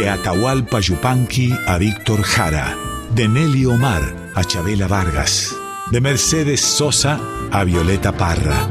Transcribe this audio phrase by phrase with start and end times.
[0.00, 2.74] De Atahualpa Yupanqui a Víctor Jara.
[3.14, 4.00] De Nelly Omar
[4.34, 5.54] a Chabela Vargas.
[5.90, 7.20] De Mercedes Sosa
[7.50, 8.66] a Violeta Parra.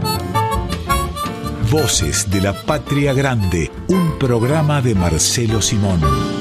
[1.69, 6.38] Voces de la Patria Grande, un programa de Marcelo Simón.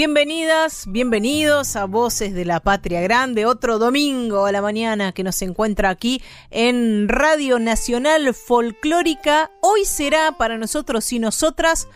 [0.00, 5.42] Bienvenidas, bienvenidos a Voces de la Patria Grande, otro domingo a la mañana que nos
[5.42, 9.50] encuentra aquí en Radio Nacional Folclórica.
[9.60, 11.86] Hoy será para nosotros y nosotras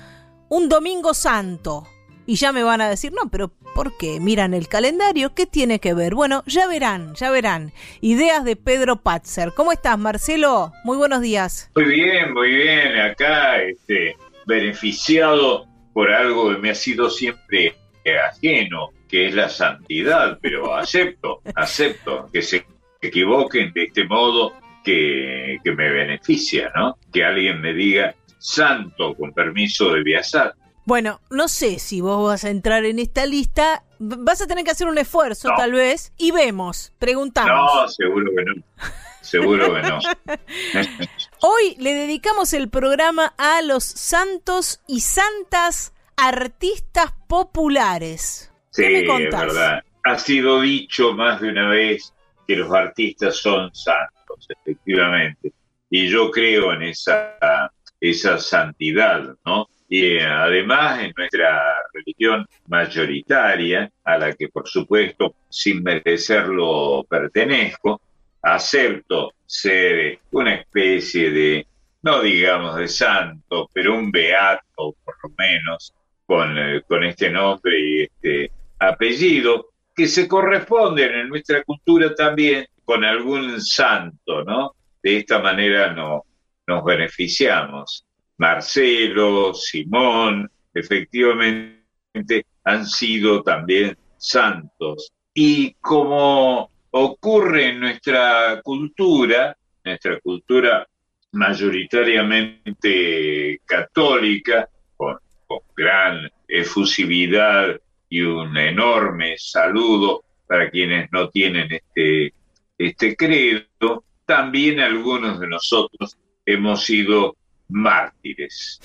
[0.51, 1.89] un domingo santo.
[2.27, 4.21] Y ya me van a decir, no, pero ¿por qué?
[4.21, 6.15] Miran el calendario, ¿qué tiene que ver?
[6.15, 7.73] Bueno, ya verán, ya verán.
[8.03, 9.55] Ideas de Pedro Patzer.
[9.55, 10.73] ¿Cómo estás, Marcelo?
[10.85, 11.71] Muy buenos días.
[11.75, 12.99] Muy bien, muy bien.
[12.99, 17.77] Acá, este, beneficiado por algo que me ha sido siempre
[18.13, 22.67] ajeno, que es la santidad, pero acepto, acepto que se
[23.01, 26.99] equivoquen de este modo que, me beneficia, ¿no?
[27.13, 30.55] Que alguien me diga santo con permiso de viajar.
[30.85, 34.71] Bueno, no sé si vos vas a entrar en esta lista, vas a tener que
[34.71, 37.73] hacer un esfuerzo tal vez y vemos, preguntamos.
[37.75, 38.55] No, seguro que no.
[39.23, 39.99] Seguro que no.
[41.41, 48.53] Hoy le dedicamos el programa a los santos y santas artistas populares.
[48.71, 49.83] Sí, es verdad.
[50.05, 52.13] Ha sido dicho más de una vez
[52.47, 55.53] que los artistas son santos, efectivamente.
[55.89, 59.69] Y yo creo en esa, esa santidad, ¿no?
[59.89, 61.63] Y eh, además en nuestra
[61.93, 68.01] religión mayoritaria, a la que por supuesto sin merecerlo pertenezco,
[68.43, 71.67] acepto ser una especie de,
[72.03, 75.95] no digamos de santo, pero un beato por lo menos,
[76.27, 82.67] con, eh, con este nombre y este apellido, que se corresponden en nuestra cultura también
[82.85, 84.75] con algún santo, ¿no?
[85.03, 86.25] De esta manera no,
[86.67, 88.07] nos beneficiamos.
[88.39, 91.85] Marcelo, Simón, efectivamente
[92.65, 95.13] han sido también santos.
[95.33, 100.87] Y como ocurre en nuestra cultura, nuestra cultura
[101.33, 104.69] mayoritariamente católica,
[105.47, 112.33] con gran efusividad y un enorme saludo para quienes no tienen este,
[112.79, 116.17] este credo, también algunos de nosotros
[116.47, 117.37] hemos sido
[117.69, 118.81] mártires.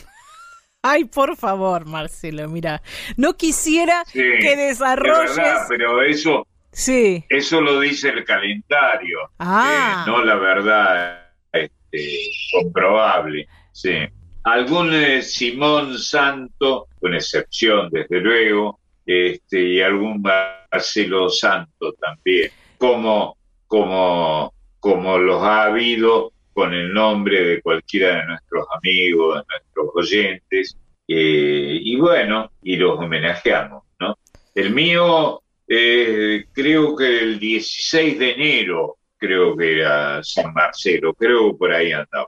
[0.82, 2.82] Ay, por favor, Marcelo, mira,
[3.18, 5.60] no quisiera que desarrolles.
[5.68, 7.26] pero eso, sí.
[7.28, 10.06] eso lo dice el calendario, ah.
[10.06, 13.48] Eh, no la verdad este, comprobable.
[13.74, 13.92] Sí
[14.44, 23.38] algún eh, Simón Santo, con excepción desde luego, este, y algún Marcelo Santo también, como,
[23.68, 29.90] como, como los ha habido con el nombre de cualquiera de nuestros amigos, de nuestros
[29.96, 30.78] oyentes,
[31.08, 34.18] eh, y bueno, y los homenajeamos, ¿no?
[34.54, 41.52] El mío, eh, creo que el 16 de enero, creo que era San Marcelo, creo
[41.52, 42.28] que por ahí andaba.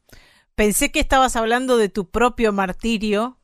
[0.61, 3.39] Pensé que estabas hablando de tu propio martirio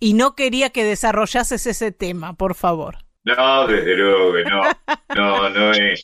[0.00, 2.96] y no quería que desarrollases ese tema, por favor.
[3.24, 4.62] No, desde luego que no.
[5.14, 5.94] No, no he,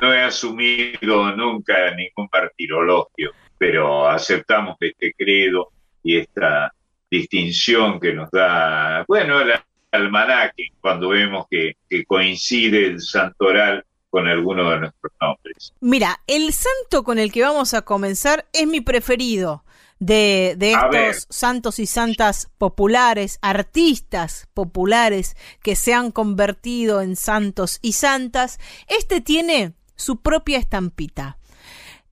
[0.00, 5.68] no he asumido nunca ningún martirologio, pero aceptamos este credo
[6.02, 6.72] y esta
[7.08, 9.52] distinción que nos da, bueno, el
[9.92, 15.72] almanaque, cuando vemos que, que coincide el santoral con alguno de nuestros nombres.
[15.78, 19.62] Mira, el santo con el que vamos a comenzar es mi preferido
[19.98, 27.92] de, estos santos y santas populares, artistas populares que se han convertido en santos y
[27.92, 31.38] santas, este tiene su propia estampita.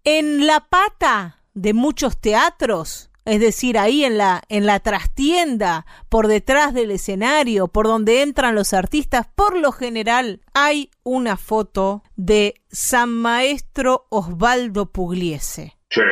[0.04, 6.28] En la pata de muchos teatros, es decir, ahí en la, en la trastienda, por
[6.28, 12.54] detrás del escenario, por donde entran los artistas, por lo general hay una foto de
[12.70, 15.76] San Maestro Osvaldo Pugliese.
[15.90, 16.02] Sí.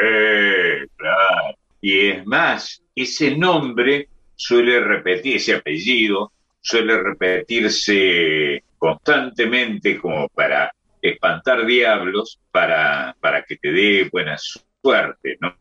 [1.84, 10.72] Y es más, ese nombre suele repetir, ese apellido suele repetirse constantemente como para
[11.02, 15.54] espantar diablos, para, para que te dé buena suerte, ¿no?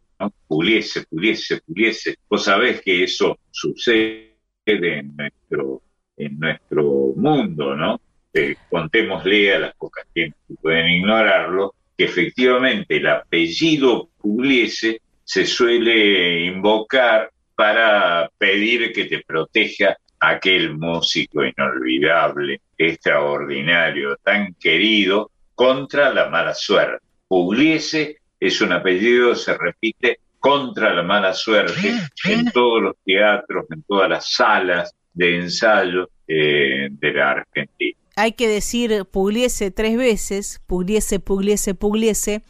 [0.48, 2.16] Puliese, puliese, puliese.
[2.30, 5.82] Vos sabés que eso sucede en nuestro
[6.16, 8.00] en nuestro mundo, ¿no?
[8.34, 10.32] Eh, contémosle a las pocas que
[10.62, 19.98] pueden ignorarlo, que efectivamente el apellido Pugliese se suele invocar para pedir que te proteja
[20.20, 27.06] aquel músico inolvidable, extraordinario, tan querido, contra la mala suerte.
[27.28, 31.94] Pugliese es un apellido, se repite, contra la mala suerte
[32.26, 37.98] en todos los teatros, en todas las salas de ensayo eh, de la Argentina.
[38.16, 42.44] Hay que decir Pugliese tres veces, Pugliese, Pugliese, Pugliese,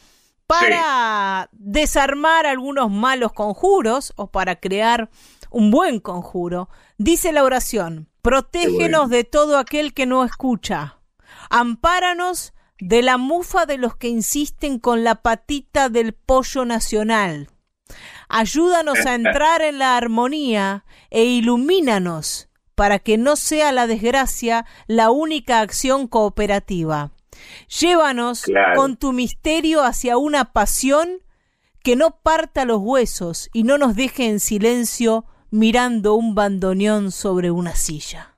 [0.59, 5.09] para desarmar algunos malos conjuros o para crear
[5.49, 6.69] un buen conjuro.
[6.97, 10.99] Dice la oración, protégenos de todo aquel que no escucha,
[11.49, 17.49] ampáranos de la mufa de los que insisten con la patita del pollo nacional.
[18.27, 25.11] Ayúdanos a entrar en la armonía e ilumínanos para que no sea la desgracia la
[25.11, 27.11] única acción cooperativa.
[27.79, 28.45] Llévanos
[28.75, 31.19] con tu misterio hacia una pasión
[31.83, 37.51] que no parta los huesos y no nos deje en silencio mirando un bandoneón sobre
[37.51, 38.37] una silla.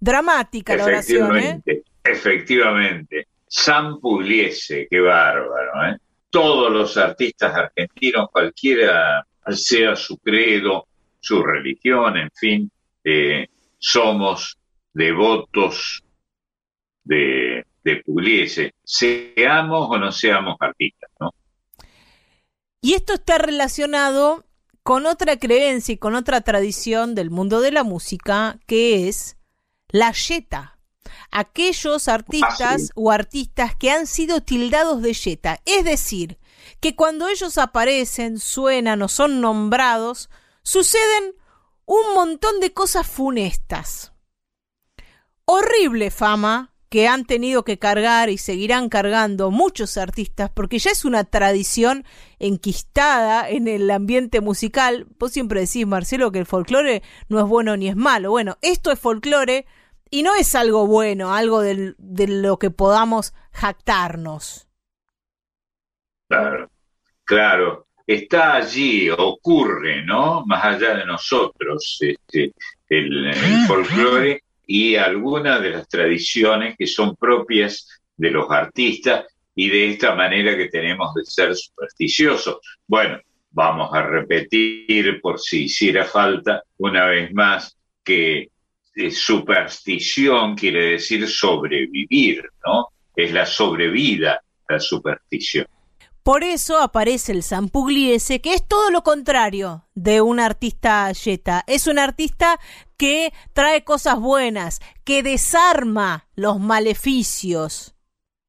[0.00, 1.62] Dramática la oración, ¿eh?
[2.02, 3.28] Efectivamente.
[3.48, 5.96] San Pugliese, qué bárbaro, ¿eh?
[6.30, 10.86] Todos los artistas argentinos, cualquiera sea su credo,
[11.20, 12.70] su religión, en fin,
[13.04, 13.46] eh,
[13.78, 14.58] somos
[14.92, 16.02] devotos
[17.04, 17.55] de,
[17.86, 21.32] de Pugliese, seamos o no seamos artistas, ¿no?
[22.80, 24.44] Y esto está relacionado
[24.82, 29.36] con otra creencia y con otra tradición del mundo de la música, que es
[29.88, 30.78] la yeta.
[31.30, 36.38] Aquellos artistas o artistas que han sido tildados de yeta, es decir,
[36.80, 40.28] que cuando ellos aparecen, suenan o son nombrados,
[40.62, 41.34] suceden
[41.84, 44.12] un montón de cosas funestas.
[45.44, 51.04] Horrible fama que han tenido que cargar y seguirán cargando muchos artistas, porque ya es
[51.04, 52.04] una tradición
[52.38, 55.06] enquistada en el ambiente musical.
[55.18, 58.30] Vos siempre decís, Marcelo, que el folclore no es bueno ni es malo.
[58.30, 59.66] Bueno, esto es folclore
[60.10, 64.68] y no es algo bueno, algo de, de lo que podamos jactarnos.
[66.28, 66.70] Claro,
[67.24, 67.86] claro.
[68.06, 70.46] Está allí, ocurre, ¿no?
[70.46, 72.52] Más allá de nosotros, este,
[72.88, 73.34] el, el
[73.66, 79.24] folclore y algunas de las tradiciones que son propias de los artistas
[79.54, 82.58] y de esta manera que tenemos de ser supersticiosos.
[82.86, 83.18] Bueno,
[83.50, 88.50] vamos a repetir por si hiciera falta una vez más que
[88.94, 92.88] eh, superstición quiere decir sobrevivir, ¿no?
[93.14, 95.66] Es la sobrevida, la superstición.
[96.26, 101.62] Por eso aparece el San Pugliese, que es todo lo contrario de un artista yeta.
[101.68, 102.58] Es un artista
[102.98, 107.94] que trae cosas buenas, que desarma los maleficios.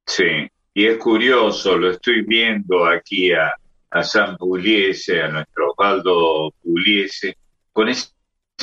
[0.08, 3.54] Sí, y es curioso, lo estoy viendo aquí a,
[4.02, 7.38] San Pugliese, a nuestro Osvaldo Pugliese,
[7.72, 8.10] con esa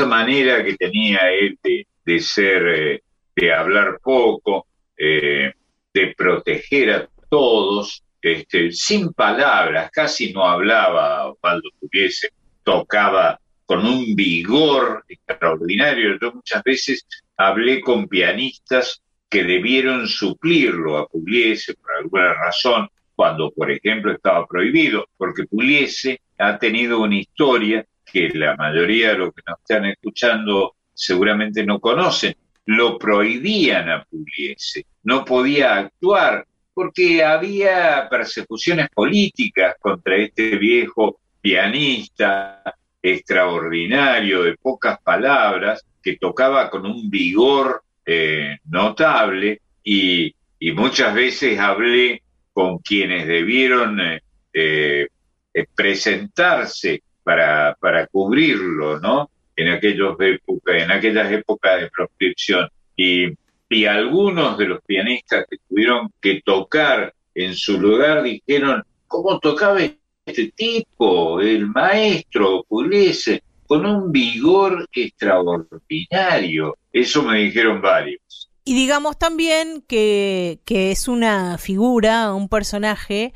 [0.08, 3.02] manera que tenía él de, ser, eh,
[3.36, 4.66] de hablar poco,
[4.96, 5.52] eh,
[5.92, 12.30] de proteger a todos, este, sin palabras, casi no hablaba Osvaldo Pugliese,
[12.62, 16.18] tocaba con un vigor extraordinario.
[16.18, 17.06] Yo muchas veces
[17.36, 24.46] hablé con pianistas que debieron suplirlo a Pugliese por alguna razón, cuando por ejemplo estaba
[24.46, 29.84] prohibido, porque Pugliese ha tenido una historia que la mayoría de los que nos están
[29.84, 32.34] escuchando seguramente no conocen.
[32.64, 42.62] Lo prohibían a Pugliese, no podía actuar porque había persecuciones políticas contra este viejo pianista
[43.00, 50.34] extraordinario, de pocas palabras, que tocaba con un vigor eh, notable y,
[50.74, 52.22] muchas veces hablé
[52.54, 54.22] con quienes debieron eh,
[54.54, 59.30] eh, presentarse para, para cubrirlo, ¿no?
[59.54, 62.68] En, aquellos en aquellas épocas de proscripción.
[62.96, 63.28] Y
[63.74, 69.80] y algunos de los pianistas que tuvieron que tocar en su lugar dijeron, ¿cómo tocaba
[69.80, 76.76] este tipo, el maestro Pugliese, con un vigor extraordinario?
[76.92, 78.48] Eso me dijeron varios.
[78.64, 83.34] Y digamos también que, que es una figura, un personaje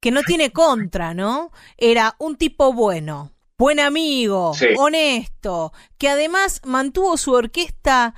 [0.00, 1.50] que no tiene contra, ¿no?
[1.78, 8.14] Era un tipo bueno, buen amigo, honesto, que además mantuvo su orquesta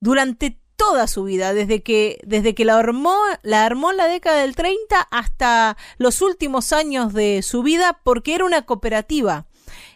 [0.00, 4.42] durante toda su vida, desde que, desde que la armó, la armó en la década
[4.42, 9.46] del 30 hasta los últimos años de su vida, porque era una cooperativa.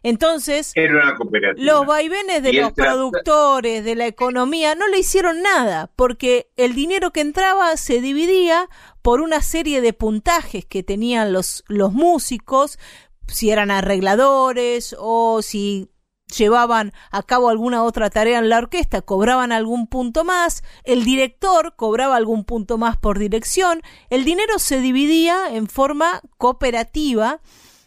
[0.02, 0.72] Entonces,
[1.16, 1.64] cooperativa.
[1.64, 7.12] los vaivenes de los productores, de la economía, no le hicieron nada, porque el dinero
[7.12, 8.68] que entraba se dividía
[9.02, 12.78] por una serie de puntajes que tenían los, los músicos,
[13.26, 15.90] si eran arregladores o si
[16.36, 21.74] llevaban a cabo alguna otra tarea en la orquesta, cobraban algún punto más, el director
[21.76, 27.40] cobraba algún punto más por dirección, el dinero se dividía en forma cooperativa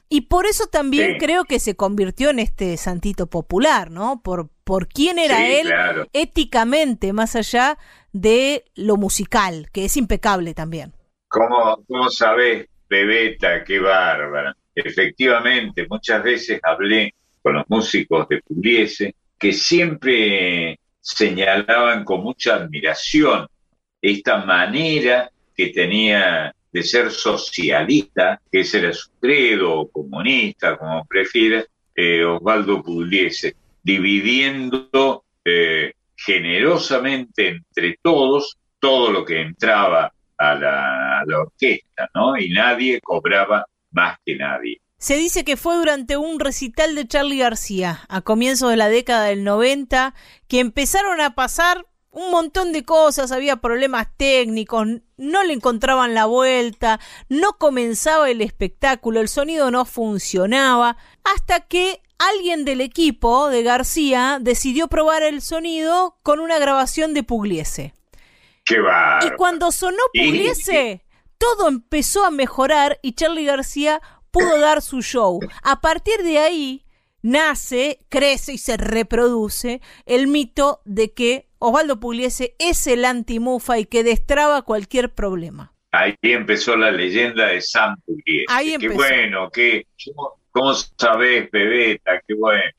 [0.10, 4.22] y por eso también creo que se convirtió en este santito popular, ¿no?
[4.22, 5.72] Por, por quién era él
[6.12, 7.78] éticamente, más allá
[8.12, 10.94] de lo musical, que es impecable también.
[11.30, 14.54] ¿Cómo, cómo sabés, Bebeta, qué bárbara?
[14.76, 23.48] Efectivamente, muchas veces hablé con los músicos de Pugliese, que siempre señalaban con mucha admiración
[24.02, 31.06] esta manera que tenía de ser socialista, que ese era su credo, o comunista, como
[31.06, 31.64] prefiera,
[31.96, 41.26] eh, Osvaldo Pugliese, dividiendo eh, generosamente entre todos todo lo que entraba a la, a
[41.26, 42.36] la orquesta, ¿no?
[42.38, 44.81] Y nadie cobraba más que nadie.
[45.02, 49.24] Se dice que fue durante un recital de Charlie García, a comienzos de la década
[49.26, 50.14] del 90,
[50.48, 54.86] que empezaron a pasar un montón de cosas, había problemas técnicos,
[55.18, 62.04] no le encontraban la vuelta, no comenzaba el espectáculo, el sonido no funcionaba, hasta que
[62.20, 67.96] alguien del equipo de García decidió probar el sonido con una grabación de Pugliese.
[68.66, 68.76] ¡Qué
[69.26, 71.04] Y cuando sonó Pugliese,
[71.40, 74.00] todo empezó a mejorar y Charlie García
[74.32, 75.40] pudo dar su show.
[75.64, 76.86] A partir de ahí
[77.22, 83.86] nace, crece y se reproduce el mito de que Osvaldo Pugliese es el antimufa y
[83.86, 85.74] que destraba cualquier problema.
[85.92, 88.46] Ahí empezó la leyenda de San Pugliese.
[88.48, 88.92] Ahí empezó.
[88.92, 89.88] Qué bueno, qué,
[90.52, 92.22] ¿cómo sabés, Pebeta?
[92.28, 92.72] Qué bueno.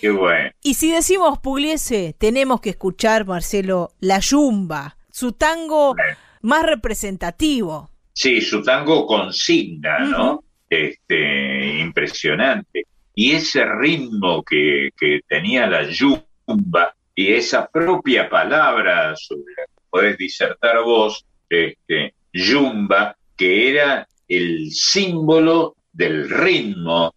[0.00, 0.50] Qué bueno.
[0.62, 5.94] Y si decimos Pugliese, tenemos que escuchar, Marcelo, La Yumba, su tango
[6.42, 7.90] más representativo.
[8.12, 10.44] Sí, su tango consigna, ¿no?
[10.70, 12.86] Este, impresionante.
[13.14, 14.90] Y ese ritmo que,
[15.28, 23.16] tenía la yumba y esa propia palabra sobre la que podés disertar vos, este, yumba,
[23.36, 27.12] que era el símbolo del ritmo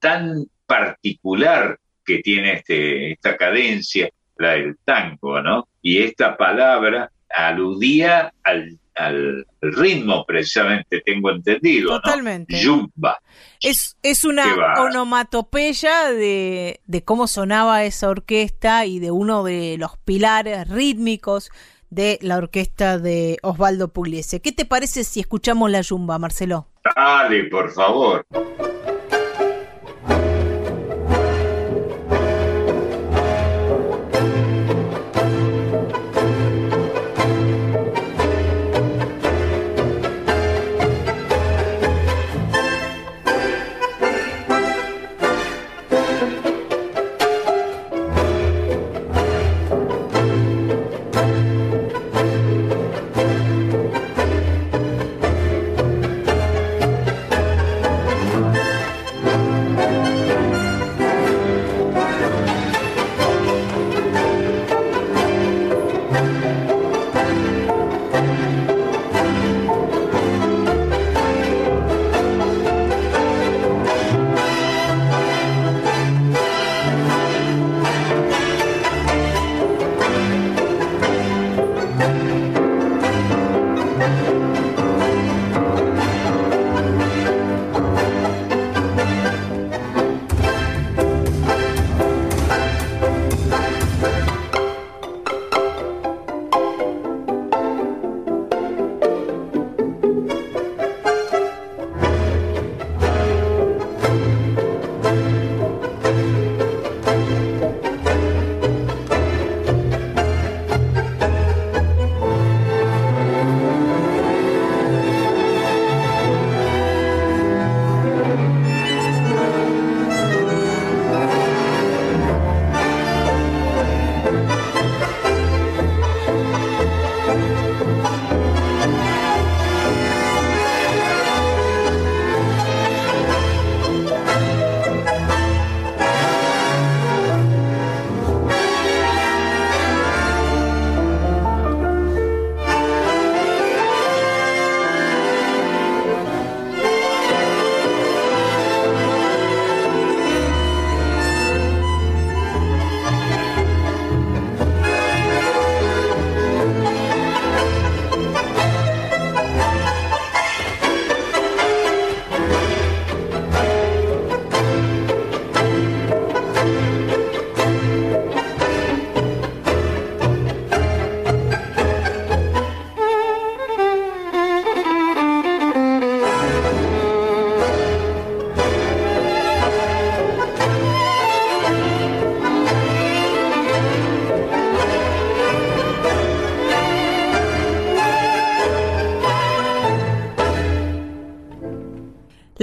[0.00, 4.08] tan particular que tiene este, esta cadencia,
[4.38, 5.68] la del tango, ¿no?
[5.82, 12.00] Y esta palabra aludía al al ritmo, precisamente, tengo entendido.
[12.00, 12.60] Totalmente.
[12.60, 13.18] Yumba.
[13.60, 14.44] Es, es una
[14.78, 21.50] onomatopeya de, de cómo sonaba esa orquesta y de uno de los pilares rítmicos
[21.90, 24.40] de la orquesta de Osvaldo Pugliese.
[24.40, 26.68] ¿Qué te parece si escuchamos la yumba, Marcelo?
[26.96, 28.26] Dale, por favor.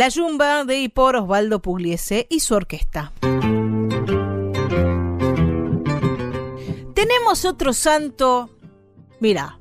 [0.01, 3.11] La Yumba de y por Osvaldo Pugliese y su orquesta.
[6.95, 8.49] Tenemos otro santo,
[9.19, 9.59] mira,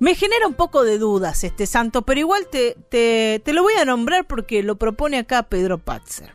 [0.00, 3.84] me genera un poco de dudas este santo, pero igual te, te, lo voy a
[3.84, 6.34] nombrar porque lo propone acá Pedro Patzer.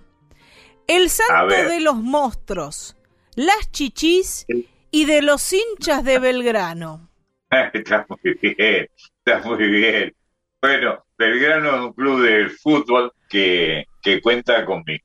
[0.87, 2.95] El santo de los monstruos,
[3.35, 4.45] las chichis
[4.89, 7.09] y de los hinchas de Belgrano.
[7.73, 8.87] Está muy bien,
[9.25, 10.15] está muy bien.
[10.61, 15.01] Bueno, Belgrano es un club de fútbol que, que cuenta con mis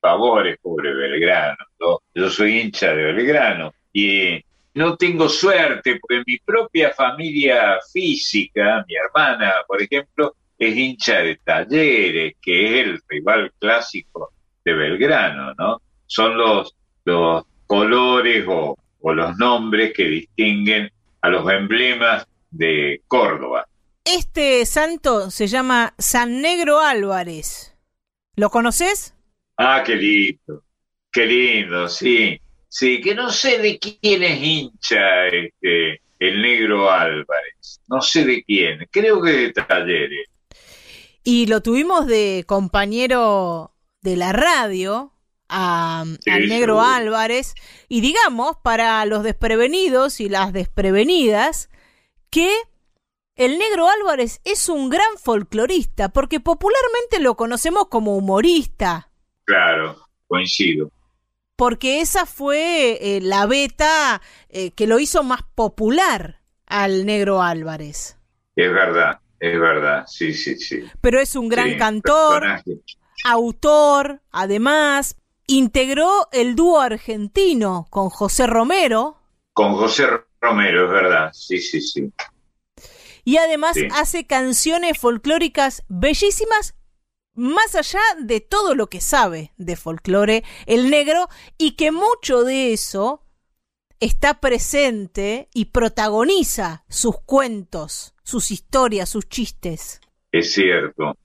[0.00, 1.56] favores, pobre Belgrano.
[2.14, 4.40] Yo soy hincha de Belgrano y
[4.74, 11.36] no tengo suerte, porque mi propia familia física, mi hermana, por ejemplo, es hincha de
[11.36, 14.32] Talleres, que es el rival clásico
[14.64, 15.80] de Belgrano, ¿no?
[16.06, 20.90] Son los, los colores o, los nombres que distinguen
[21.20, 23.66] a los emblemas de Córdoba.
[24.04, 27.74] Este santo se llama San Negro Álvarez.
[28.36, 29.14] ¿Lo conoces?
[29.56, 30.62] Ah, qué lindo,
[31.10, 32.38] qué lindo, sí.
[32.68, 37.80] Sí, que no sé de quién es hincha este, el negro Álvarez.
[37.86, 38.86] No sé de quién.
[38.90, 40.28] Creo que de Talleres.
[41.22, 45.12] Y lo tuvimos de compañero de la radio
[45.48, 47.54] al negro Álvarez.
[47.88, 51.70] Y digamos, para los desprevenidos y las desprevenidas,
[52.28, 52.52] que
[53.36, 59.10] el negro Álvarez es un gran folclorista, porque popularmente lo conocemos como humorista.
[59.44, 60.90] Claro, coincido
[61.56, 68.18] porque esa fue eh, la beta eh, que lo hizo más popular al negro Álvarez.
[68.56, 70.82] Es verdad, es verdad, sí, sí, sí.
[71.00, 72.62] Pero es un gran cantor,
[73.24, 75.16] autor, además,
[75.46, 79.18] integró el dúo argentino con José Romero.
[79.52, 80.06] Con José
[80.40, 82.12] Romero, es verdad, sí, sí, sí.
[83.24, 86.74] Y además hace canciones folclóricas bellísimas
[87.34, 92.72] más allá de todo lo que sabe de folclore el negro y que mucho de
[92.72, 93.24] eso
[94.00, 100.00] está presente y protagoniza sus cuentos, sus historias, sus chistes.
[100.30, 101.16] Es cierto.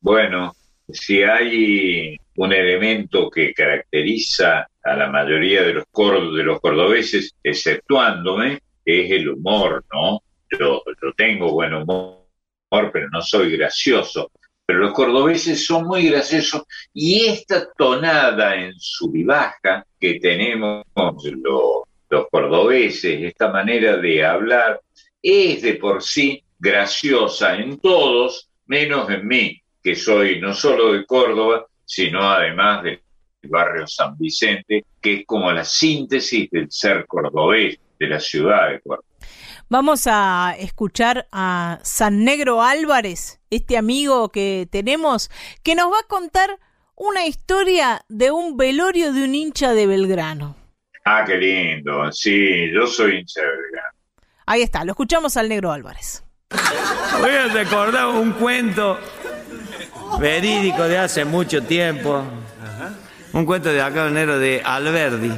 [0.00, 0.54] Bueno,
[0.88, 8.60] si hay un elemento que caracteriza a la mayoría de los, de los cordobeses, exceptuándome,
[8.84, 10.22] es el humor, ¿no?
[10.58, 10.82] Yo,
[11.16, 12.26] tengo buen humor,
[12.92, 14.30] pero no soy gracioso
[14.68, 22.26] pero los cordobeses son muy graciosos y esta tonada en su vivaja que tenemos los,
[22.30, 24.78] cordobeses, esta manera de hablar,
[25.22, 31.06] es de por sí graciosa en todos, menos en mí, que soy no solo de
[31.06, 33.00] Córdoba, sino además del
[33.44, 38.80] barrio San Vicente, que es como la síntesis del ser cordobés de la ciudad de
[38.80, 39.17] Córdoba.
[39.70, 45.30] Vamos a escuchar a San Negro Álvarez, este amigo que tenemos,
[45.62, 46.58] que nos va a contar
[46.96, 50.56] una historia de un velorio de un hincha de Belgrano.
[51.04, 52.10] Ah, qué lindo.
[52.12, 53.88] Sí, yo soy hincha de Belgrano.
[54.46, 56.24] Ahí está, lo escuchamos al Negro Álvarez.
[57.20, 58.98] Voy a recordar un cuento
[60.18, 62.24] verídico de hace mucho tiempo.
[63.34, 65.30] Un cuento de acá, el negro de Alberdi,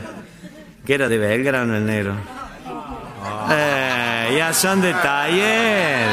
[0.87, 2.15] que era de Belgrano el negro.
[3.51, 4.00] Eh,
[4.31, 6.07] ya son detalles.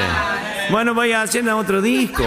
[0.70, 2.24] Bueno, voy a hacer otro disco.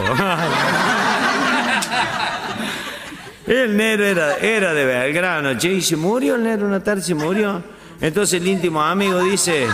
[3.46, 7.14] El negro era, era de Belgrano, che, y se murió el negro una tarde, se
[7.14, 7.61] murió.
[8.00, 9.66] Entonces el íntimo amigo dice,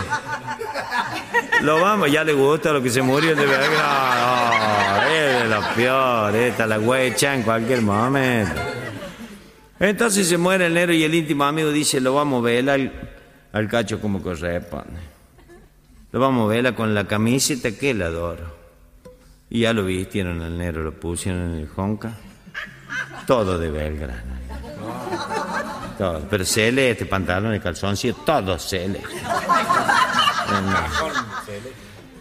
[1.61, 5.03] lo vamos, ya le gusta lo que se murió el de Belgrano.
[5.11, 8.59] es de lo peor, esta la huecha en cualquier momento.
[9.79, 12.91] Entonces se muere el negro y el íntimo amigo dice, lo vamos a ver al,
[13.53, 15.06] al cacho como corresponde.
[16.11, 18.55] Lo vamos a verla con la camiseta que la adoro.
[19.49, 22.13] Y ya lo vistieron al negro, lo pusieron en el Jonca.
[23.25, 24.37] Todo de Belgrano.
[25.97, 26.21] Todo.
[26.29, 29.07] Pero celeste, pantalón y calzoncillo, todo celeste.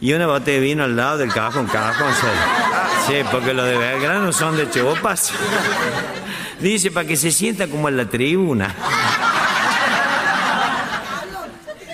[0.00, 2.12] Y una botella de vino al lado del cajón, cajón
[3.06, 5.32] Sí, porque los de Belgrano son de chupas.
[6.60, 8.74] Dice, para que se sienta como en la tribuna.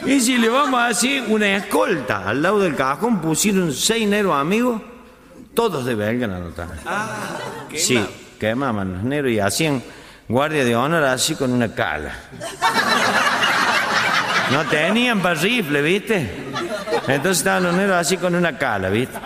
[0.04, 4.34] Y si le vamos a hacer una escolta al lado del cajón, pusieron seis negros
[4.34, 4.82] amigos,
[5.54, 6.80] todos de Belgrano también.
[6.86, 7.36] Ah,
[7.74, 8.04] sí,
[8.38, 9.82] quemaban los negros y hacían
[10.28, 12.12] guardia de honor así con una cala.
[14.50, 16.30] No tenían para rifle, ¿viste?
[17.08, 19.18] Entonces estaban los negros así con una cala, ¿viste?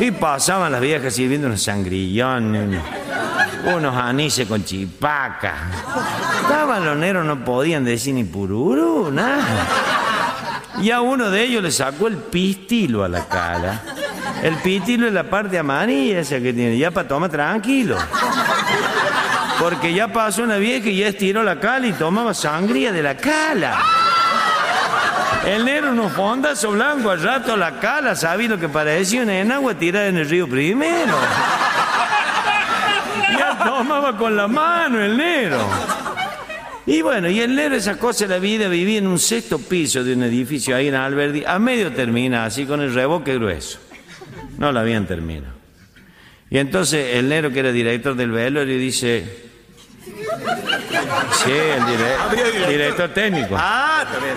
[0.00, 2.80] Y pasaban las viejas sirviendo unos sangrillones,
[3.74, 5.54] unos anises con chipaca.
[6.42, 9.44] Estaban los negros, no podían decir ni pururu, nada.
[10.80, 13.82] Y a uno de ellos le sacó el pistilo a la cara.
[14.42, 17.96] El pistilo es la parte amarilla esa que tiene, ya para tomar tranquilo.
[19.58, 23.16] Porque ya pasó una vieja y ya estiró la cala y tomaba sangría de la
[23.16, 23.78] cala.
[25.46, 29.74] El negro unos fondazos blancos al rato la cala, ¿sabes lo que parecía una enagua
[29.74, 31.16] tirada en el río primero?
[33.38, 35.58] Ya tomaba con la mano el negro.
[36.86, 40.04] Y bueno, y el negro esa cosa de la vida vivía en un sexto piso
[40.04, 43.80] de un edificio ahí en Alberdi, a medio termina, así con el reboque grueso.
[44.58, 45.54] No lo habían terminado.
[46.48, 49.48] Y entonces el negro que era director del velo le dice,
[51.44, 53.56] sí, el, director técnico.
[53.58, 54.36] Ah, también.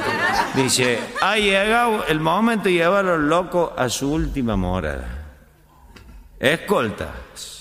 [0.56, 5.08] Dice, ha llegado el momento de llevar a los locos a su última morada.
[6.40, 7.59] Escoltas.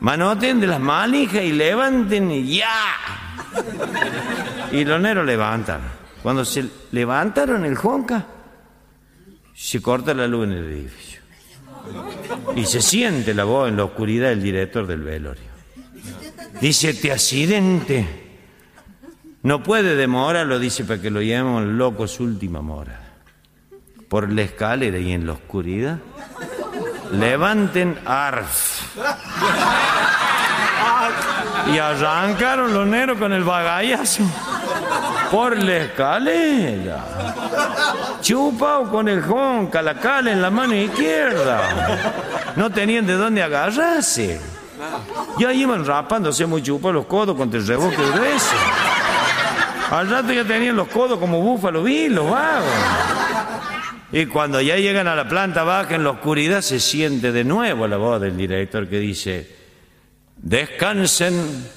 [0.00, 2.96] Manoten de las manijas y levanten ya.
[4.72, 5.80] Y los negros levantan.
[6.22, 8.26] Cuando se levantaron el Juanca,
[9.54, 11.20] se corta la luz en el edificio.
[12.54, 15.48] Y se siente la voz en la oscuridad del director del velorio.
[16.60, 18.28] Dice, este accidente
[19.42, 23.00] no puede demorarlo, dice, para que lo llevemos loco su última mora.
[24.08, 25.98] Por la escalera y en la oscuridad,
[27.12, 28.96] levanten arf.
[31.72, 34.22] Y arrancaron los negros con el bagallazo
[35.30, 37.04] por la escalera.
[38.20, 41.60] Chupao con el jonca, la en la mano izquierda.
[42.56, 44.40] No tenían de dónde agarrarse.
[45.38, 48.56] Ya iban rapándose muy chupados los codos contra el reboque grueso.
[49.90, 52.66] Al rato ya tenían los codos como búfalo los vagos.
[54.10, 57.86] Y cuando ya llegan a la planta baja en la oscuridad se siente de nuevo
[57.86, 59.57] la voz del director que dice,
[60.38, 61.68] descansen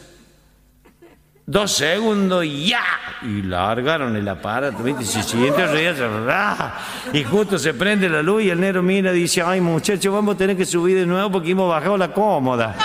[1.46, 2.84] dos segundos y ya.
[3.24, 5.06] Y largaron el aparato, ¿viste?
[5.06, 5.64] Se siente
[7.14, 10.36] y justo se prende la luz y el negro mira y dice, ay muchachos, vamos
[10.36, 12.76] a tener que subir de nuevo porque hemos bajado la cómoda.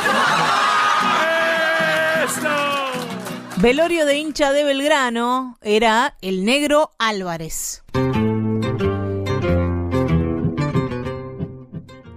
[3.58, 7.82] Velorio de hincha de Belgrano era el negro Álvarez.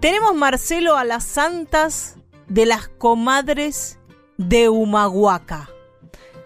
[0.02, 2.19] Tenemos Marcelo a las santas
[2.50, 4.00] de las comadres
[4.38, 5.70] de Humahuaca.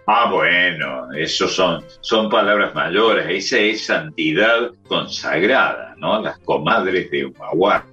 [0.06, 6.22] Ah, bueno, eso son, son palabras mayores, esa es santidad consagrada, ¿no?
[6.22, 7.88] Las comadres de Humahuaca.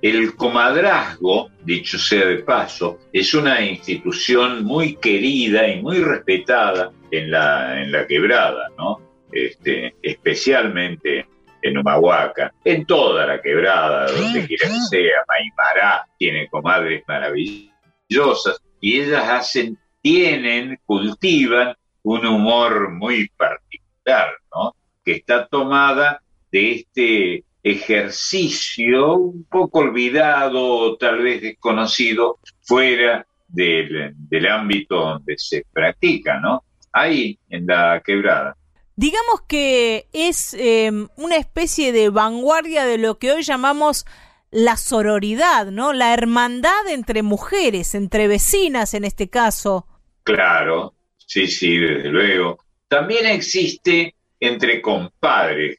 [0.00, 7.30] El comadrazgo, dicho sea de paso, es una institución muy querida y muy respetada en
[7.30, 9.00] la, en la quebrada, ¿no?
[9.32, 11.26] Este, especialmente
[11.62, 19.00] en Humahuaca, en toda la quebrada, donde quiera que sea, Maimará tiene comadres maravillosas y
[19.00, 24.74] ellas hacen, tienen, cultivan un humor muy particular, ¿no?
[25.04, 26.20] Que está tomada
[26.50, 35.64] de este ejercicio un poco olvidado, tal vez desconocido, fuera del, del ámbito donde se
[35.72, 36.64] practica, ¿no?
[36.92, 38.56] Ahí, en la quebrada.
[38.96, 44.06] Digamos que es em, una especie de vanguardia de lo que hoy llamamos
[44.50, 45.92] la sororidad, ¿no?
[45.92, 49.86] La hermandad entre mujeres, entre vecinas en este caso.
[50.24, 52.58] Claro, sí, sí, desde luego.
[52.86, 55.78] También existe entre compadres,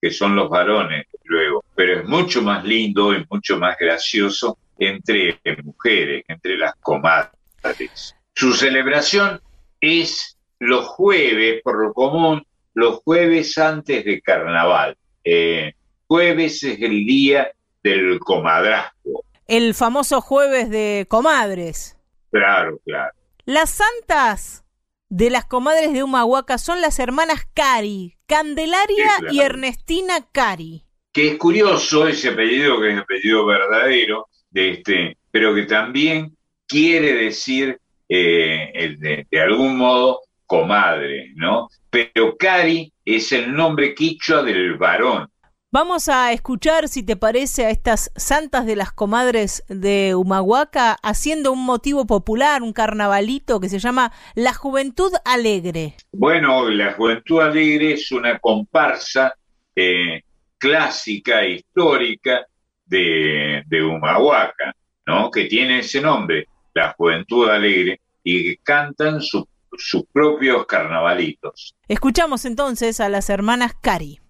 [0.00, 5.40] que son los varones, luego, pero es mucho más lindo y mucho más gracioso entre
[5.62, 8.14] mujeres, entre las comadres.
[8.34, 9.40] Su celebración
[9.80, 10.31] es
[10.62, 14.96] los jueves, por lo común, los jueves antes de carnaval.
[15.24, 15.72] Eh,
[16.06, 17.50] jueves es el día
[17.82, 19.24] del comadrazgo.
[19.46, 21.96] El famoso jueves de comadres.
[22.30, 23.12] Claro, claro.
[23.44, 24.64] Las santas
[25.08, 30.84] de las comadres de Humahuaca son las hermanas Cari, Candelaria y Ernestina Cari.
[31.12, 37.14] Que es curioso ese apellido, que es apellido verdadero, de este, pero que también quiere
[37.14, 40.20] decir eh, de, algún modo
[40.52, 41.70] comadre, ¿no?
[41.88, 45.26] Pero Cari es el nombre quichua del varón.
[45.70, 51.52] Vamos a escuchar, si te parece, a estas santas de las comadres de Humahuaca haciendo
[51.52, 55.94] un motivo popular, un carnavalito que se llama La Juventud Alegre.
[56.12, 59.34] Bueno, la Juventud Alegre es una comparsa
[59.74, 60.20] eh,
[60.58, 62.44] clásica, histórica
[62.84, 65.30] de, de Humahuaca, ¿no?
[65.30, 71.74] Que tiene ese nombre, La Juventud Alegre, y que cantan su sus propios carnavalitos.
[71.88, 74.21] Escuchamos entonces a las hermanas Cari.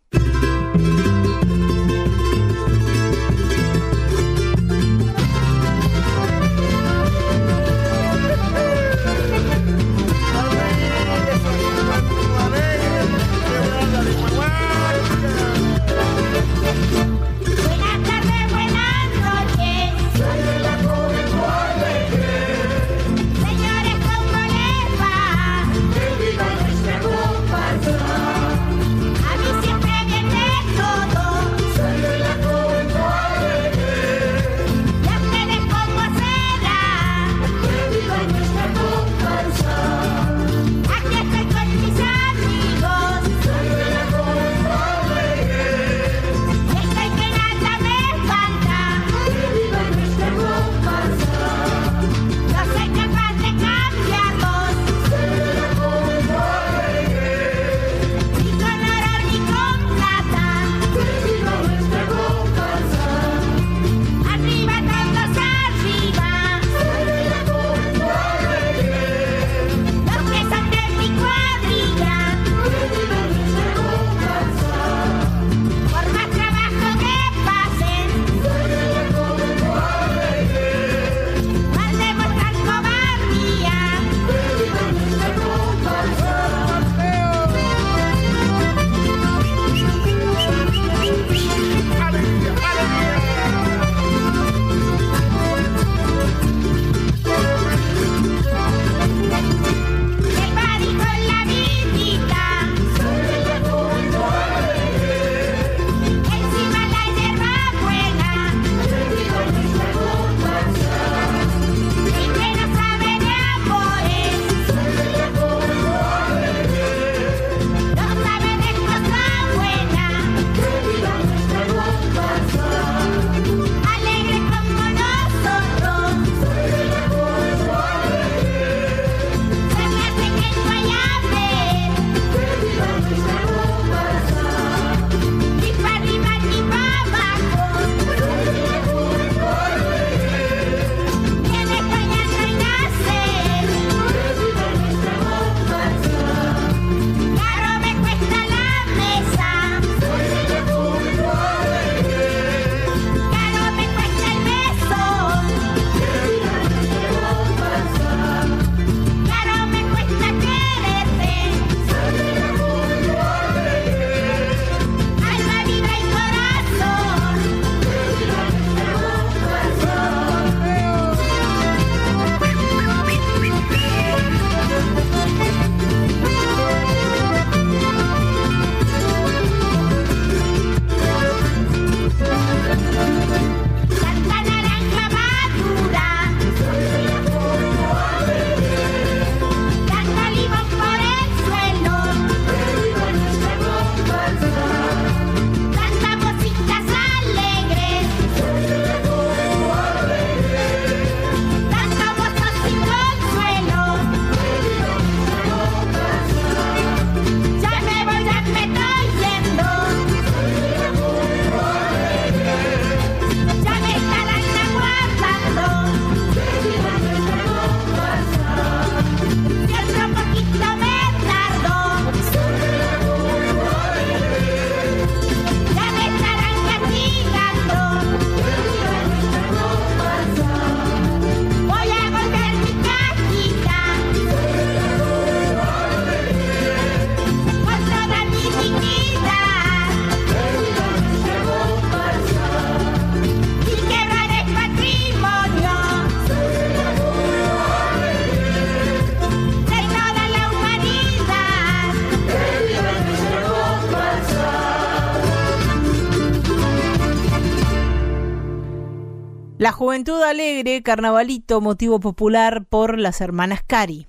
[260.11, 264.07] Alegre, Carnavalito, motivo popular por las hermanas Cari.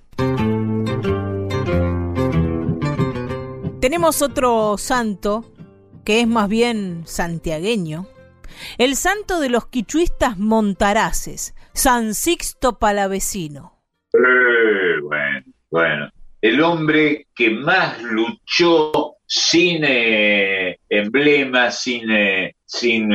[3.80, 5.54] Tenemos otro santo
[6.04, 8.08] que es más bien santiagueño,
[8.78, 13.80] el santo de los quichuistas montaraces, San Sixto Palavecino.
[14.14, 16.10] Eh, bueno, bueno,
[16.42, 23.12] el hombre que más luchó sin eh, emblema, sin, eh, sin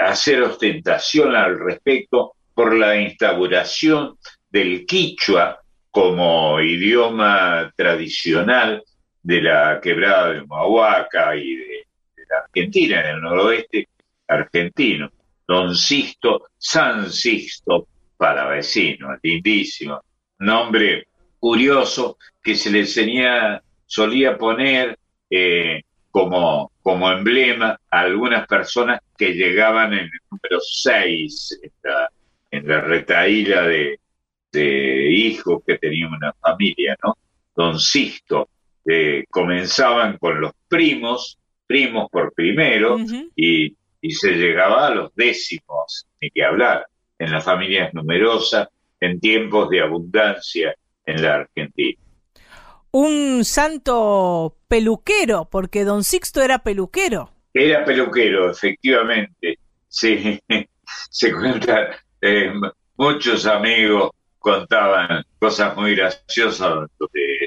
[0.00, 4.18] hacer ostentación al respecto por la instauración
[4.50, 5.60] del quichua
[5.90, 8.82] como idioma tradicional
[9.22, 11.84] de la quebrada de Mahuaca y de,
[12.30, 13.88] la Argentina, en el noroeste
[14.26, 15.10] argentino.
[15.46, 20.02] Don Sisto, San Sisto Palavecino, lindísimo.
[20.40, 21.06] Nombre
[21.38, 24.98] curioso que se le enseñaba, solía poner
[25.30, 31.60] eh, como, como emblema a algunas personas que llegaban en el número 6
[32.50, 33.98] en la, retaíla de,
[34.54, 37.16] hijos que tenía una familia, ¿no?
[37.54, 38.48] Don Sisto.
[38.90, 42.96] Eh, comenzaban con los primos, primos por primero,
[43.36, 46.86] y, y, se llegaba a los décimos, ni que hablar,
[47.18, 48.68] en las familias numerosas,
[49.00, 52.00] en tiempos de abundancia en la Argentina
[52.90, 57.30] un santo peluquero, porque don Sixto era peluquero.
[57.58, 59.58] Era peluquero, efectivamente.
[59.88, 60.40] Sí,
[61.10, 61.90] se cuenta,
[62.20, 62.52] eh,
[62.96, 66.88] muchos amigos contaban cosas muy graciosas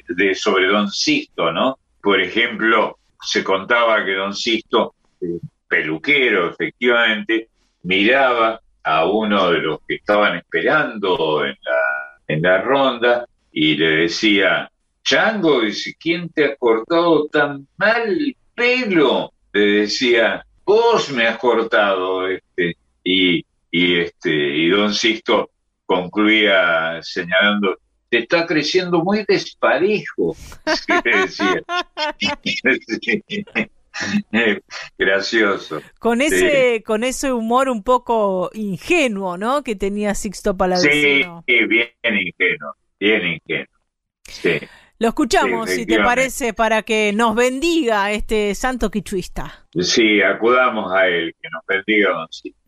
[0.09, 1.79] de, sobre don Sixto, ¿no?
[2.03, 7.47] Por ejemplo, se contaba que don Sixto, eh, peluquero, efectivamente,
[7.83, 14.01] miraba a uno de los que estaban esperando en la, en la ronda y le
[14.01, 14.69] decía,
[15.05, 15.61] Chango,
[15.97, 19.31] ¿quién te ha cortado tan mal el pelo?
[19.53, 25.49] Le decía, vos me has cortado, este, y, y este, y don Sisto
[25.85, 27.77] concluía señalando,
[28.09, 30.35] te está creciendo muy desparejo,
[31.05, 31.61] le decía.
[34.97, 35.81] Gracioso.
[35.99, 39.63] Con ese, con ese humor un poco ingenuo, ¿no?
[39.63, 41.43] Que tenía Sixto Palavecino.
[41.45, 43.67] Sí, bien ingenuo, bien ingenuo.
[44.23, 44.59] Sí.
[45.01, 49.65] Lo escuchamos, si te parece, para que nos bendiga este santo quichuista.
[49.79, 52.59] Sí, acudamos a él, que nos bendiga, doncito.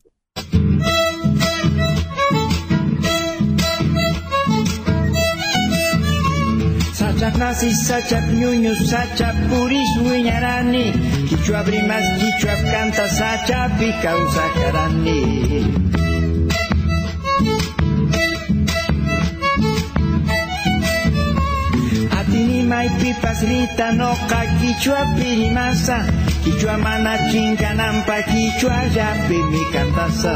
[6.93, 10.91] Sachap nasi, sachap ñuñu, sachap puris wiñarani,
[11.29, 15.82] quichua brimas, quichua canta, sachap y causa
[22.73, 25.97] may pipas rita no ka kichua piri masa.
[26.43, 30.33] Kichua mana chinga nampa kichua ya pimi kantasa.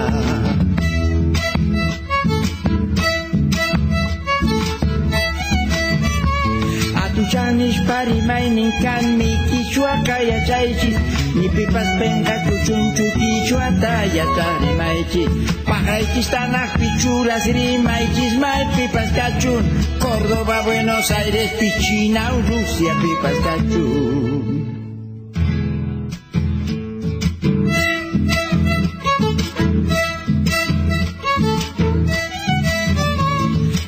[7.04, 10.98] Atu chanish pari may ninkan mi kichua kaya chaichis.
[11.38, 15.30] Ni pipas penga kuchunchu quichuata yacharimaychis
[15.70, 19.64] Pajaraychis tanak pichuras rimaychis may pipas kachun
[20.02, 24.78] Córdoba, Buenos Aires, Pichina, Rusia, pipas kachun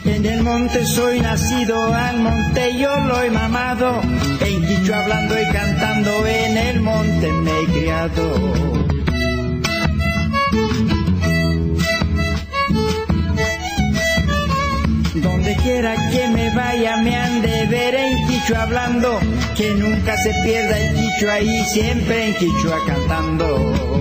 [0.06, 4.02] En el monte soy nacido, al monte yo lo he mamado,
[4.90, 8.24] Quichua hablando y cantando, en el monte me he criado.
[15.14, 19.20] Donde quiera que me vaya me han de ver en Quichua hablando,
[19.56, 24.00] que nunca se pierda el Quichua y siempre en Quichua cantando.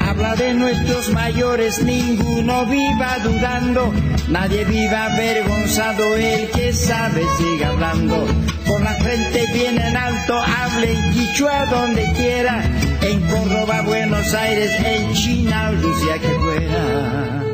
[0.00, 3.92] Habla de nuestros mayores, ninguno viva dudando,
[4.30, 8.26] nadie viva avergonzado, el que sabe siga hablando.
[8.66, 12.62] Con la frente bien en alto, hable en Quichua donde quiera,
[13.00, 17.44] en Córdoba, Buenos Aires, en China, Rusia que fuera.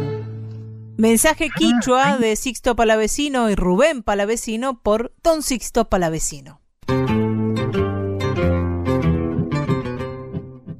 [0.96, 6.60] Mensaje quichua de Sixto Palavecino y Rubén Palavecino por Don Sixto Palavecino.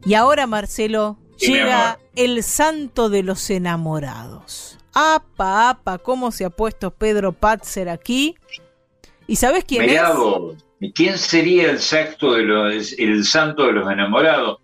[0.07, 4.79] Y ahora, Marcelo, llega el santo de los enamorados.
[4.95, 8.37] Apa, apa, cómo se ha puesto Pedro Patzer aquí.
[9.27, 10.01] ¿Y sabes quién es?
[10.95, 14.61] ¿Quién sería el, de los, el santo de los enamorados?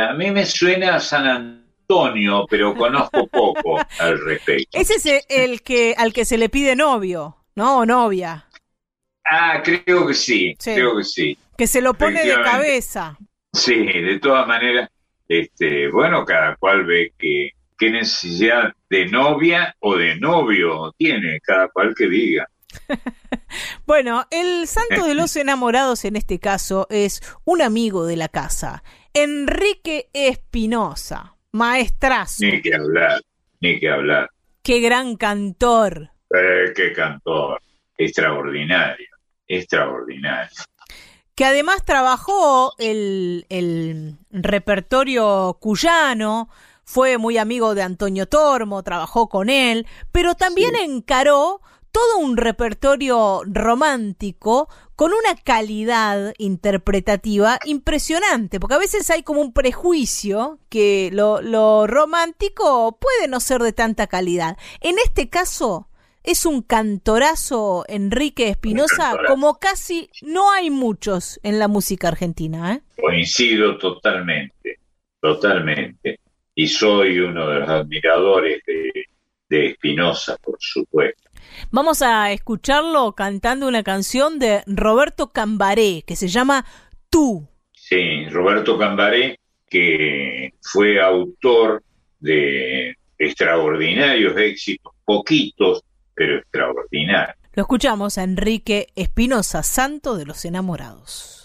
[0.00, 4.78] A mí me suena a San Antonio, pero conozco poco al respecto.
[4.78, 7.78] Ese es el que al que se le pide novio, ¿no?
[7.78, 8.46] O novia.
[9.24, 11.38] Ah, creo que sí, creo que sí.
[11.56, 13.16] Que se lo pone de cabeza.
[13.52, 14.90] Sí, de todas maneras,
[15.28, 21.68] este, bueno, cada cual ve que qué necesidad de novia o de novio tiene, cada
[21.68, 22.48] cual que diga.
[23.86, 28.82] bueno, el santo de los enamorados en este caso es un amigo de la casa,
[29.14, 32.44] Enrique Espinosa, maestrazo.
[32.44, 33.20] Ni que hablar,
[33.60, 34.30] ni que hablar.
[34.62, 36.10] Qué gran cantor.
[36.30, 37.60] Eh, qué cantor,
[37.98, 39.08] extraordinario,
[39.46, 40.48] extraordinario
[41.34, 46.48] que además trabajó el, el, repertorio cuyano,
[46.84, 51.60] fue muy amigo de Antonio Tormo, trabajó con él, pero también encaró
[51.90, 59.52] todo un repertorio romántico con una calidad interpretativa impresionante, porque a veces hay como un
[59.52, 64.56] prejuicio que lo, lo romántico puede no ser de tanta calidad.
[64.80, 65.88] En este caso,
[66.24, 72.74] es un cantorazo Enrique Espinosa, como casi no hay muchos en la música argentina.
[72.74, 72.82] ¿eh?
[73.00, 74.78] Coincido totalmente,
[75.20, 76.20] totalmente.
[76.54, 79.06] Y soy uno de los admiradores de,
[79.48, 81.30] de Espinosa, por supuesto.
[81.70, 86.64] Vamos a escucharlo cantando una canción de Roberto Cambaré que se llama
[87.10, 87.48] Tú.
[87.72, 89.38] Sí, Roberto Cambaré,
[89.68, 91.82] que fue autor
[92.20, 95.82] de extraordinarios éxitos, poquitos,
[96.14, 97.34] pero extraordinario.
[97.54, 101.41] Lo escuchamos a Enrique Espinosa, santo de los enamorados.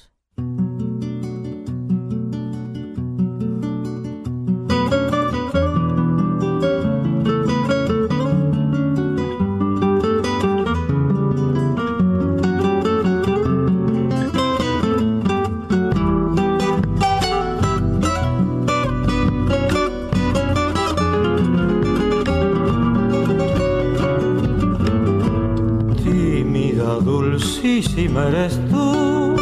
[28.20, 29.36] Eres tú.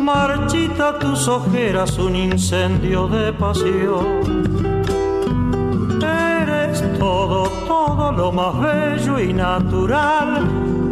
[0.00, 4.44] Marchita tus ojeras, un incendio de pasión.
[6.02, 10.48] Eres todo, todo lo más bello y natural.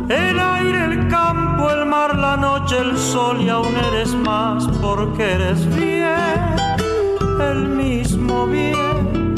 [0.09, 5.33] El aire, el campo, el mar, la noche, el sol y aún eres más porque
[5.33, 6.57] eres bien,
[7.41, 9.35] el mismo bien,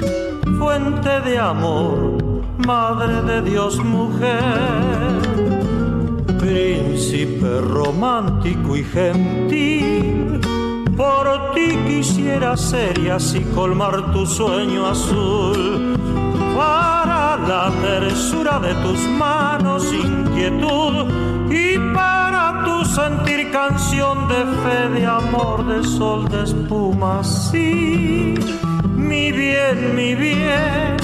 [0.58, 5.16] fuente de amor, madre de Dios, mujer
[7.16, 10.40] príncipe romántico y gentil.
[10.96, 15.96] Por ti quisiera ser y así colmar tu sueño azul.
[16.56, 21.06] Para la tersura de tus manos, inquietud.
[21.50, 27.24] Y para tu sentir canción de fe, de amor, de sol, de espuma.
[27.24, 28.34] Sí,
[28.94, 30.96] mi bien, mi bien,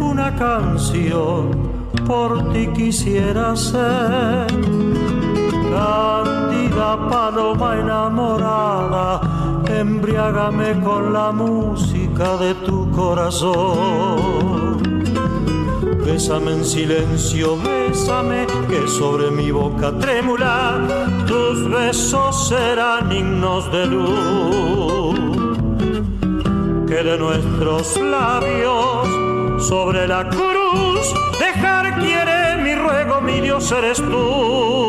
[0.00, 1.50] una canción
[2.06, 4.81] por ti quisiera ser.
[5.72, 9.20] Cándida paloma enamorada,
[9.66, 14.82] embriágame con la música de tu corazón.
[16.04, 20.78] Bésame en silencio, bésame, que sobre mi boca trémula
[21.26, 25.18] tus besos serán himnos de luz.
[26.86, 29.08] Que de nuestros labios
[29.66, 31.14] sobre la cruz.
[31.38, 34.81] Dejar quiere mi ruego, mi Dios eres tú.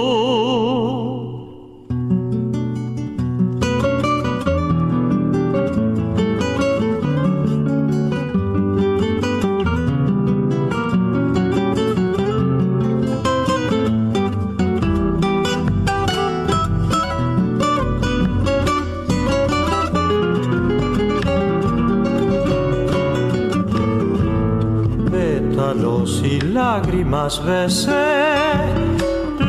[27.14, 27.91] Lágrimas besé.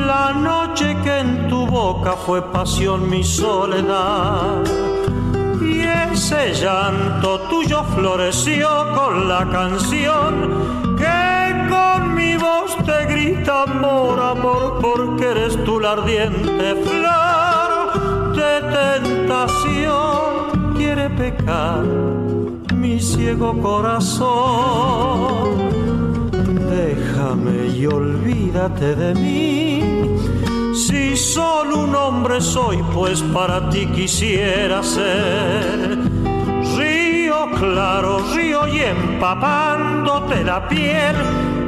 [0.06, 4.62] La noche que en tu boca fue pasión mi soledad.
[5.60, 5.80] Y
[6.12, 14.78] ese llanto tuyo floreció con la canción que con mi voz te grita amor, amor,
[14.80, 17.92] porque eres tú la ardiente flor
[18.36, 20.74] de tentación.
[20.76, 21.82] Quiere pecar
[22.74, 25.63] mi ciego corazón
[27.32, 29.80] y olvídate de mí.
[30.74, 35.98] Si solo un hombre soy, pues para ti quisiera ser.
[36.76, 41.16] Río claro, río y empapándote la piel,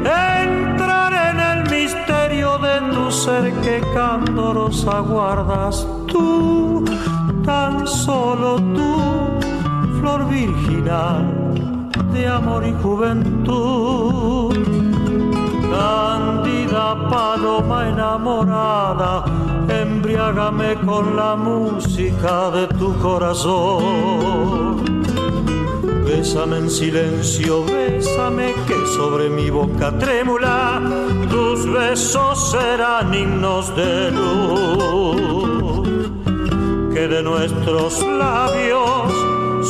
[0.04, 6.84] entrar en el misterio de tu ser que candorosa guardas tú,
[7.46, 8.98] tan solo tú,
[10.00, 11.46] flor virginal
[12.12, 14.75] de amor y juventud
[17.08, 19.24] paloma enamorada,
[19.68, 24.84] embriágame con la música de tu corazón.
[26.04, 30.80] Bésame en silencio, bésame que sobre mi boca trémula
[31.28, 35.88] tus besos serán himnos de luz.
[36.94, 39.12] Que de nuestros labios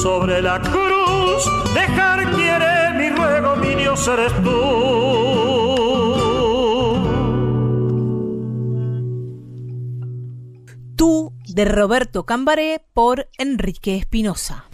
[0.02, 5.35] sobre la cruz dejar quiere mi ruego, mi Dios eres tú.
[11.56, 14.66] De Roberto Cambaré por Enrique Espinosa.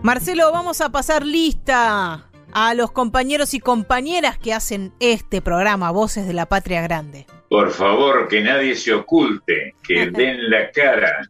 [0.00, 6.26] Marcelo, vamos a pasar lista a los compañeros y compañeras que hacen este programa, Voces
[6.26, 7.26] de la Patria Grande.
[7.50, 11.28] Por favor, que nadie se oculte, que den la cara.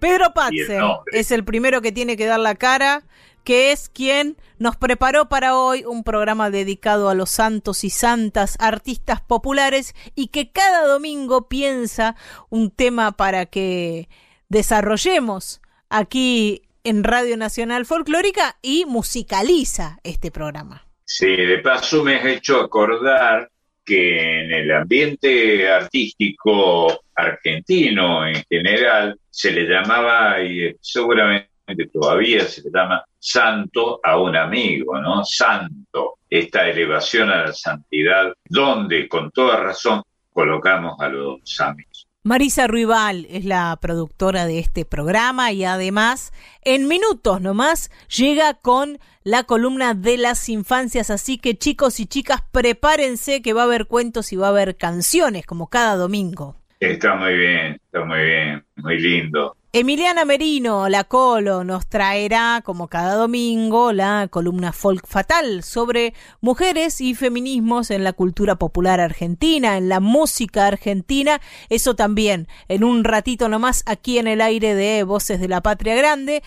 [0.00, 0.80] Pedro Patze
[1.12, 3.04] es el primero que tiene que dar la cara
[3.46, 8.56] que es quien nos preparó para hoy un programa dedicado a los santos y santas
[8.58, 12.16] artistas populares y que cada domingo piensa
[12.50, 14.08] un tema para que
[14.48, 20.84] desarrollemos aquí en Radio Nacional Folclórica y musicaliza este programa.
[21.04, 23.48] Sí, de paso me has hecho acordar
[23.84, 31.55] que en el ambiente artístico argentino en general se le llamaba, y seguramente
[31.92, 35.24] todavía se le llama santo a un amigo, ¿no?
[35.24, 40.02] Santo, esta elevación a la santidad, donde con toda razón
[40.32, 42.06] colocamos a los amigos.
[42.22, 48.98] Marisa Ruibal es la productora de este programa y además en minutos nomás llega con
[49.22, 53.86] la columna de las infancias, así que chicos y chicas prepárense que va a haber
[53.86, 56.56] cuentos y va a haber canciones como cada domingo.
[56.80, 59.56] Está muy bien, está muy bien, muy lindo.
[59.78, 67.02] Emiliana Merino, la Colo, nos traerá, como cada domingo, la columna Folk Fatal sobre mujeres
[67.02, 71.42] y feminismos en la cultura popular argentina, en la música argentina.
[71.68, 75.94] Eso también, en un ratito nomás, aquí en el aire de Voces de la Patria
[75.94, 76.42] Grande.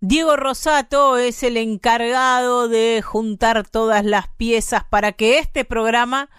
[0.00, 6.30] Diego Rosato es el encargado de juntar todas las piezas para que este programa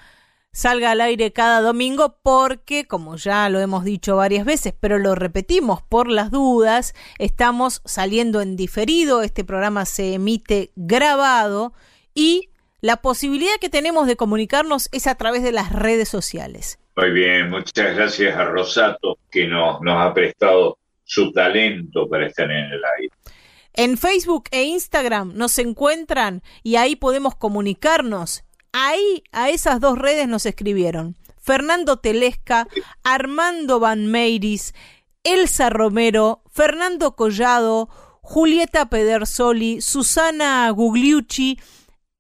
[0.54, 5.16] salga al aire cada domingo porque, como ya lo hemos dicho varias veces, pero lo
[5.16, 11.74] repetimos por las dudas, estamos saliendo en diferido, este programa se emite grabado
[12.14, 12.49] y
[12.82, 16.80] la posibilidad que tenemos de comunicarnos es a través de las redes sociales.
[16.95, 22.49] Muy bien, muchas gracias a Rosato que nos, nos ha prestado su talento para estar
[22.49, 23.14] en el aire.
[23.74, 28.43] En Facebook e Instagram nos encuentran y ahí podemos comunicarnos
[28.74, 32.67] Ahí, a esas dos redes nos escribieron Fernando Telesca,
[33.03, 34.74] Armando Van Meiris,
[35.24, 37.88] Elsa Romero, Fernando Collado,
[38.21, 41.59] Julieta Pedersoli, Susana Gugliucci,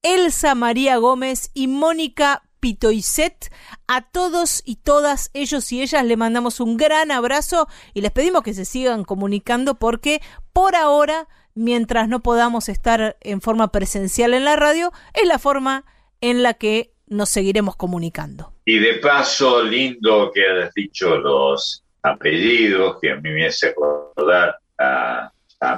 [0.03, 3.51] Elsa María Gómez y Mónica Pitoiset.
[3.87, 8.43] A todos y todas ellos y ellas le mandamos un gran abrazo y les pedimos
[8.43, 14.45] que se sigan comunicando porque por ahora, mientras no podamos estar en forma presencial en
[14.45, 15.85] la radio, es la forma
[16.23, 18.53] en la que nos seguiremos comunicando.
[18.63, 24.55] Y de paso, lindo que hayas dicho los apellidos, que a mí me hace acordar
[24.79, 25.29] a,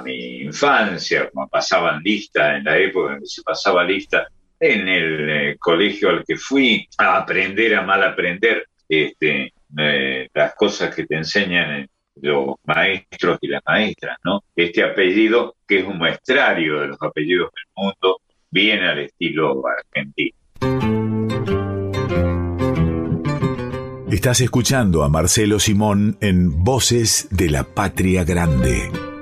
[0.04, 4.26] mi infancia, como pasaban lista en la época en que se pasaba lista
[4.58, 10.54] en el eh, colegio al que fui a aprender a mal aprender este, eh, las
[10.54, 14.42] cosas que te enseñan los maestros y las maestras, ¿no?
[14.56, 18.20] Este apellido, que es un muestrario de los apellidos del mundo,
[18.50, 20.35] bien al estilo argentino.
[24.10, 29.15] Estás escuchando a Marcelo Simón en Voces de la Patria Grande.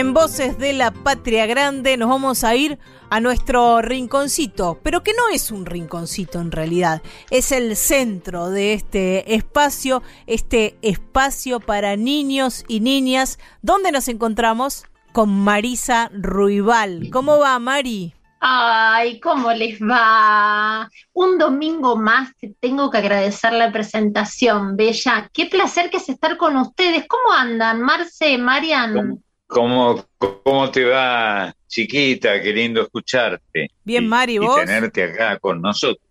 [0.00, 2.78] En Voces de la Patria Grande nos vamos a ir
[3.10, 8.72] a nuestro rinconcito, pero que no es un rinconcito en realidad, es el centro de
[8.72, 17.10] este espacio, este espacio para niños y niñas, donde nos encontramos con Marisa Ruibal.
[17.12, 18.14] ¿Cómo va, Mari?
[18.40, 20.88] Ay, ¿cómo les va?
[21.12, 25.28] Un domingo más te tengo que agradecer la presentación, Bella.
[25.34, 27.04] Qué placer que es estar con ustedes.
[27.06, 29.22] ¿Cómo andan, Marce, Marian?
[29.50, 32.40] ¿Cómo, ¿Cómo te va, chiquita?
[32.40, 33.68] Qué lindo escucharte.
[33.84, 34.56] Bien, Mari, ¿vos?
[34.62, 36.06] Y tenerte acá con nosotros.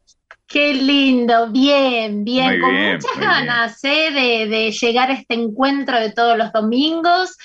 [0.45, 4.11] Qué lindo, bien, bien, con muchas ganas ¿eh?
[4.11, 7.37] de, de, llegar a este encuentro de todos los domingos.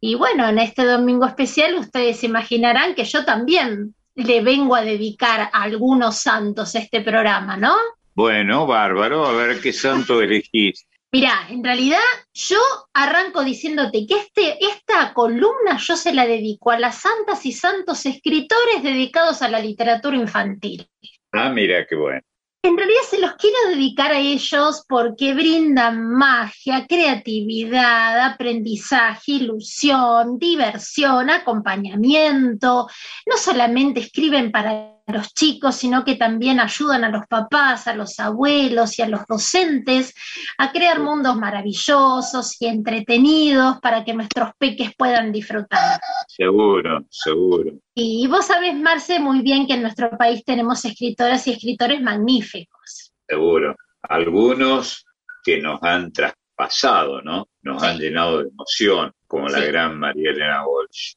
[0.00, 5.50] Y bueno, en este domingo especial ustedes imaginarán que yo también le vengo a dedicar
[5.52, 7.74] a algunos santos este programa, ¿no?
[8.14, 10.86] Bueno, bárbaro, a ver qué santo elegís.
[11.14, 12.00] Mira, en realidad
[12.32, 12.58] yo
[12.92, 18.04] arranco diciéndote que este, esta columna yo se la dedico a las santas y santos
[18.04, 20.90] escritores dedicados a la literatura infantil.
[21.30, 22.20] Ah, mira, qué bueno.
[22.64, 31.30] En realidad se los quiero dedicar a ellos porque brindan magia, creatividad, aprendizaje, ilusión, diversión,
[31.30, 32.88] acompañamiento.
[33.24, 38.18] No solamente escriben para los chicos, sino que también ayudan a los papás, a los
[38.18, 40.14] abuelos y a los docentes
[40.58, 46.00] a crear mundos maravillosos y entretenidos para que nuestros peques puedan disfrutar.
[46.28, 47.72] Seguro, seguro.
[47.94, 53.12] Y vos sabés, Marce, muy bien que en nuestro país tenemos escritoras y escritores magníficos.
[53.28, 53.76] Seguro.
[54.02, 55.04] Algunos
[55.42, 57.48] que nos han traspasado, ¿no?
[57.62, 61.14] Nos han llenado de emoción, como la gran María Elena Walsh.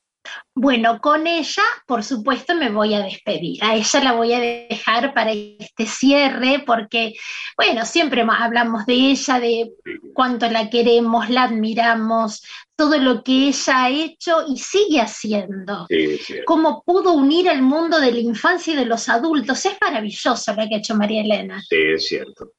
[0.55, 3.63] Bueno, con ella, por supuesto, me voy a despedir.
[3.63, 7.13] A ella la voy a dejar para este cierre, porque,
[7.55, 9.71] bueno, siempre hablamos de ella, de
[10.13, 12.41] cuánto la queremos, la admiramos,
[12.75, 15.88] todo lo que ella ha hecho y sigue haciendo.
[16.45, 19.65] cómo pudo unir el mundo de la infancia y de los adultos.
[19.65, 21.61] Es maravilloso lo que ha hecho María Elena.
[21.67, 22.51] Sí, es cierto.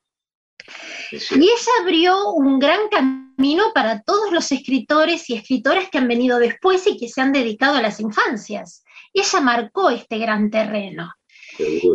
[1.13, 6.39] Y ella abrió un gran camino para todos los escritores y escritoras que han venido
[6.39, 8.85] después y que se han dedicado a las infancias.
[9.13, 11.13] Ella marcó este gran terreno.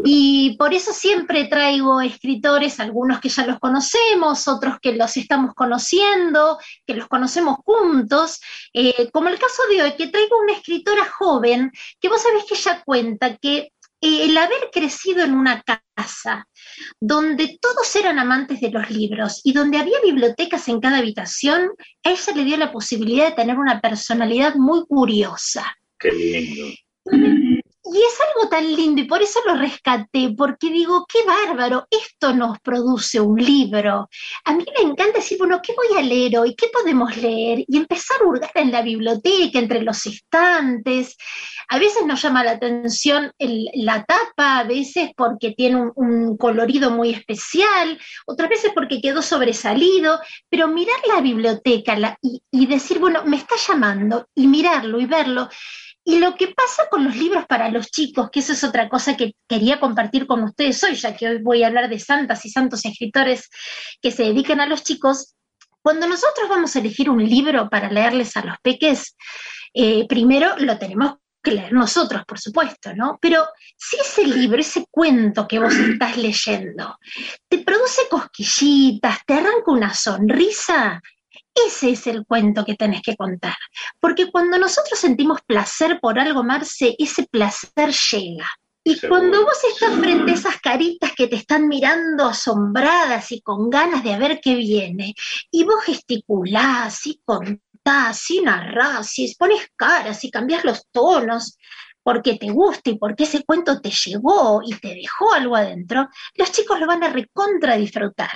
[0.04, 5.54] Y por eso siempre traigo escritores, algunos que ya los conocemos, otros que los estamos
[5.56, 8.42] conociendo, que los conocemos juntos,
[8.74, 12.56] eh, como el caso de hoy, que traigo una escritora joven, que vos sabés que
[12.56, 13.72] ella cuenta que
[14.04, 16.48] el haber crecido en una casa
[17.00, 21.70] donde todos eran amantes de los libros y donde había bibliotecas en cada habitación,
[22.04, 25.66] a ella le dio la posibilidad de tener una personalidad muy curiosa.
[25.98, 27.53] Qué lindo.
[27.86, 32.34] Y es algo tan lindo y por eso lo rescaté, porque digo, qué bárbaro, esto
[32.34, 34.10] nos produce un libro.
[34.46, 36.56] A mí me encanta decir, bueno, ¿qué voy a leer hoy?
[36.56, 37.66] ¿Qué podemos leer?
[37.68, 41.18] Y empezar a hurgar en la biblioteca, entre los estantes.
[41.68, 47.10] A veces nos llama la atención la tapa, a veces porque tiene un, colorido muy
[47.10, 50.20] especial, otras veces porque quedó sobresalido,
[50.50, 55.50] pero mirar la biblioteca y decir, bueno, me está llamando, y mirarlo y verlo
[56.06, 59.16] y lo que pasa con los libros para los chicos, que eso es otra cosa
[59.16, 62.50] que quería compartir con ustedes hoy, ya que hoy voy a hablar de santas y
[62.50, 63.50] santos escritores
[64.02, 65.36] que se dedican a los chicos,
[65.82, 69.16] cuando nosotros vamos a elegir un libro para leerles a los peques,
[69.74, 73.18] eh, primero lo tenemos que leer nosotros, por supuesto, ¿no?
[73.22, 73.46] Pero
[73.76, 76.98] si ese libro, ese cuento que vos estás leyendo,
[77.50, 81.02] te produce cosquillitas, te arranca una sonrisa,
[81.54, 83.56] ese es el cuento que tenés que contar.
[84.00, 88.50] Porque cuando nosotros sentimos placer por algo, Marce, ese placer llega.
[88.86, 93.70] Y cuando vos estás frente a esas caritas que te están mirando asombradas y con
[93.70, 95.16] ganas de ver qué viene,
[95.50, 101.58] y vos gesticulás y contás y narrás y pones caras y cambias los tonos,
[102.04, 106.52] porque te gusta y porque ese cuento te llegó y te dejó algo adentro, los
[106.52, 108.30] chicos lo van a recontra disfrutar.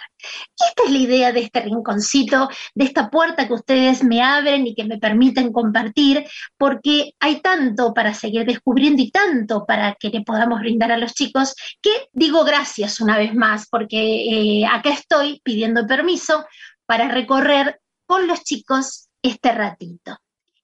[0.70, 4.76] esta es la idea de este rinconcito, de esta puerta que ustedes me abren y
[4.76, 6.26] que me permiten compartir,
[6.58, 11.14] porque hay tanto para seguir descubriendo y tanto para que le podamos brindar a los
[11.14, 16.46] chicos, que digo gracias una vez más, porque eh, acá estoy pidiendo permiso
[16.86, 20.18] para recorrer con los chicos este ratito.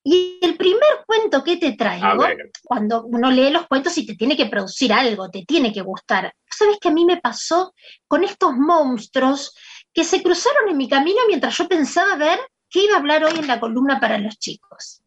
[0.03, 2.25] Y el primer cuento que te traigo,
[2.63, 6.33] cuando uno lee los cuentos y te tiene que producir algo, te tiene que gustar.
[6.49, 7.73] ¿Sabes qué a mí me pasó
[8.07, 9.55] con estos monstruos
[9.93, 12.39] que se cruzaron en mi camino mientras yo pensaba ver
[12.69, 15.01] qué iba a hablar hoy en la columna para los chicos?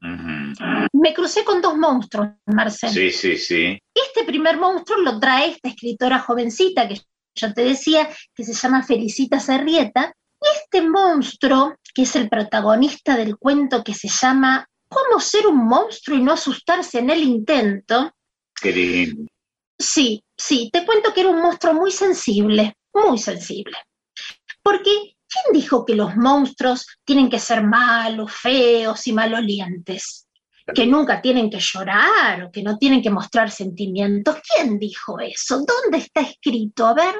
[0.93, 2.93] Me crucé con dos monstruos, Marcelo.
[2.93, 3.79] Sí, sí, sí.
[3.93, 7.03] Este primer monstruo lo trae esta escritora jovencita que
[7.35, 10.15] yo te decía, que se llama Felicita Serrieta.
[10.41, 16.17] Este monstruo, que es el protagonista del cuento que se llama cómo ser un monstruo
[16.17, 18.13] y no asustarse en el intento.
[18.61, 19.15] Qué
[19.79, 23.77] Sí, sí, te cuento que era un monstruo muy sensible, muy sensible.
[24.63, 30.27] Porque, ¿quién dijo que los monstruos tienen que ser malos, feos y malolientes?
[30.75, 34.39] Que nunca tienen que llorar o que no tienen que mostrar sentimientos.
[34.43, 35.59] ¿Quién dijo eso?
[35.65, 36.87] ¿Dónde está escrito?
[36.87, 37.15] A ver.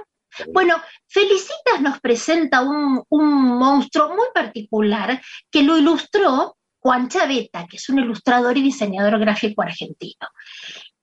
[0.53, 6.57] Bueno, Felicitas nos presenta un, un monstruo muy particular que lo ilustró
[6.87, 10.29] Juan Chaveta, que es un ilustrador y diseñador gráfico argentino.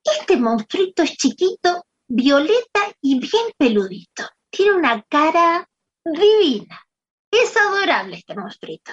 [0.02, 4.26] Este monstruito es chiquito, violeta y bien peludito.
[4.48, 5.68] Tiene una cara
[6.02, 6.80] divina.
[7.30, 8.92] Es adorable este monstruito.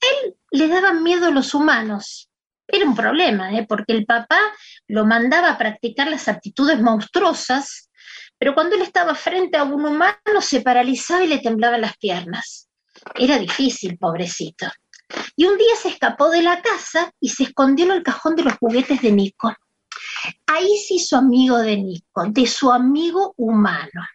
[0.00, 2.28] Él le daba miedo a los humanos.
[2.66, 3.64] Era un problema, ¿eh?
[3.68, 4.40] porque el papá
[4.88, 7.92] lo mandaba a practicar las actitudes monstruosas,
[8.36, 12.68] pero cuando él estaba frente a un humano se paralizaba y le temblaban las piernas.
[13.14, 14.66] Era difícil, pobrecito.
[15.36, 18.44] Y un día se escapó de la casa y se escondió en el cajón de
[18.44, 19.52] los juguetes de Nico.
[20.46, 24.06] Ahí se hizo amigo de Nico, de su amigo humano.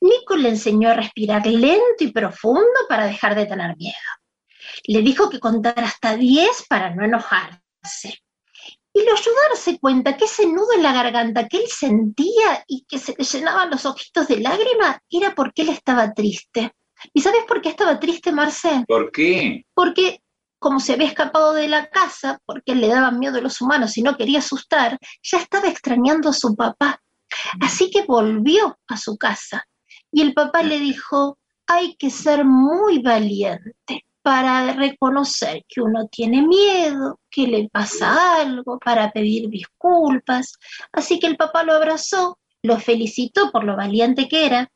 [0.00, 3.94] Nico le enseñó a respirar lento y profundo para dejar de tener miedo.
[4.84, 8.22] Le dijo que contara hasta 10 para no enojarse.
[8.92, 12.64] Y lo ayudó a darse cuenta que ese nudo en la garganta que él sentía
[12.66, 16.74] y que se le llenaban los ojitos de lágrimas era porque él estaba triste.
[17.12, 18.84] ¿Y sabes por qué estaba triste, Marcel?
[18.86, 19.64] ¿Por qué?
[19.74, 20.20] Porque
[20.58, 24.02] como se había escapado de la casa, porque le daban miedo a los humanos y
[24.02, 27.00] no quería asustar, ya estaba extrañando a su papá.
[27.60, 29.64] Así que volvió a su casa.
[30.12, 36.42] Y el papá le dijo, hay que ser muy valiente para reconocer que uno tiene
[36.42, 40.58] miedo, que le pasa algo, para pedir disculpas.
[40.92, 44.70] Así que el papá lo abrazó, lo felicitó por lo valiente que era.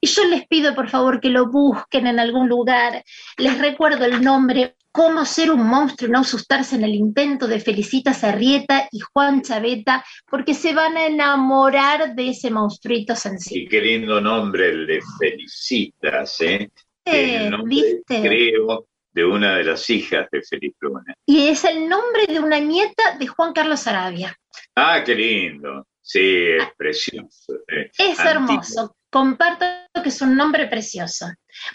[0.00, 3.04] Y yo les pido por favor que lo busquen en algún lugar.
[3.36, 7.60] Les recuerdo el nombre Cómo ser un monstruo y no asustarse en el intento de
[7.60, 13.62] Felicita Sarrieta y Juan Chaveta, porque se van a enamorar de ese monstruito sencillo.
[13.62, 16.70] Y qué lindo nombre el de Felicitas, ¿eh?
[17.04, 18.22] Eh, ¿viste?
[18.22, 21.14] creo, de una de las hijas de Felipe Luna.
[21.24, 24.36] Y es el nombre de una nieta de Juan Carlos Arabia.
[24.74, 25.86] Ah, qué lindo.
[26.00, 27.54] Sí, es precioso.
[27.68, 27.90] Eh.
[27.96, 28.96] Es hermoso.
[29.10, 29.64] Comparto
[30.02, 31.26] que es un nombre precioso.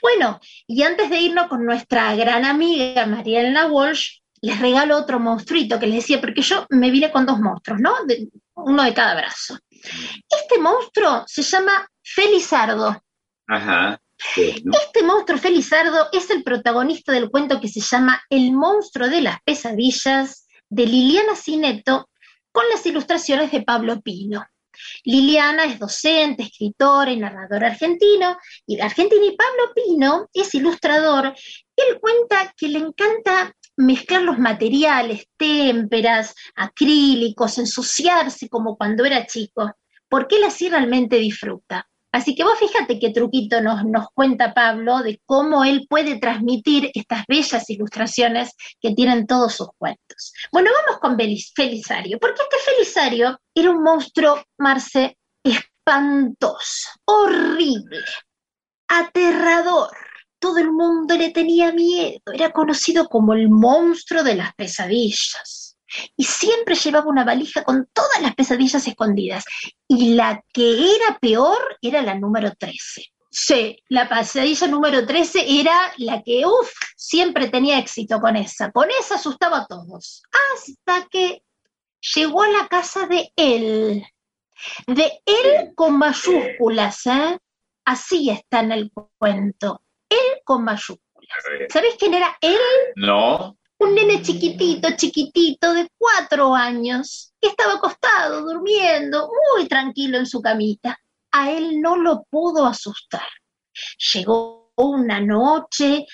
[0.01, 5.79] Bueno, y antes de irnos con nuestra gran amiga Marielena Walsh, les regalo otro monstruito
[5.79, 7.93] que les decía, porque yo me vine con dos monstruos, ¿no?
[8.55, 9.57] uno de cada brazo.
[9.71, 13.01] Este monstruo se llama Felizardo.
[13.47, 13.99] Ajá.
[14.35, 19.37] Este monstruo Felizardo es el protagonista del cuento que se llama El monstruo de las
[19.43, 22.09] pesadillas de Liliana Cineto
[22.51, 24.45] con las ilustraciones de Pablo Pino.
[25.03, 31.33] Liliana es docente, escritora y narradora argentino, y argentina y Pablo Pino es ilustrador.
[31.75, 39.71] Él cuenta que le encanta mezclar los materiales, témperas, acrílicos, ensuciarse como cuando era chico,
[40.07, 41.87] porque él así realmente disfruta.
[42.13, 46.91] Así que vos fíjate qué truquito nos, nos cuenta Pablo de cómo él puede transmitir
[46.93, 50.31] estas bellas ilustraciones que tienen todos sus cuentos.
[50.51, 58.03] Bueno, vamos con Felisario, porque este Felisario era un monstruo, Marce, espantoso, horrible,
[58.87, 59.89] aterrador.
[60.37, 65.72] Todo el mundo le tenía miedo, era conocido como el monstruo de las pesadillas
[66.15, 69.45] y siempre llevaba una valija con todas las pesadillas escondidas.
[69.87, 73.03] Y la que era peor era la número 13.
[73.29, 78.71] Sí, la pesadilla número 13 era la que, uff, siempre tenía éxito con esa.
[78.71, 80.23] Con esa asustaba a todos.
[80.53, 81.43] Hasta que
[82.15, 84.05] llegó a la casa de él.
[84.87, 87.37] De él con mayúsculas, ¿eh?
[87.85, 89.81] Así está en el cuento.
[90.07, 90.99] Él con mayúsculas.
[91.69, 92.59] ¿Sabés quién era él?
[92.95, 100.25] No un nene chiquitito, chiquitito, de cuatro años, que estaba acostado, durmiendo, muy tranquilo en
[100.25, 100.97] su camita.
[101.31, 103.27] A él no lo pudo asustar.
[104.13, 106.05] Llegó una noche,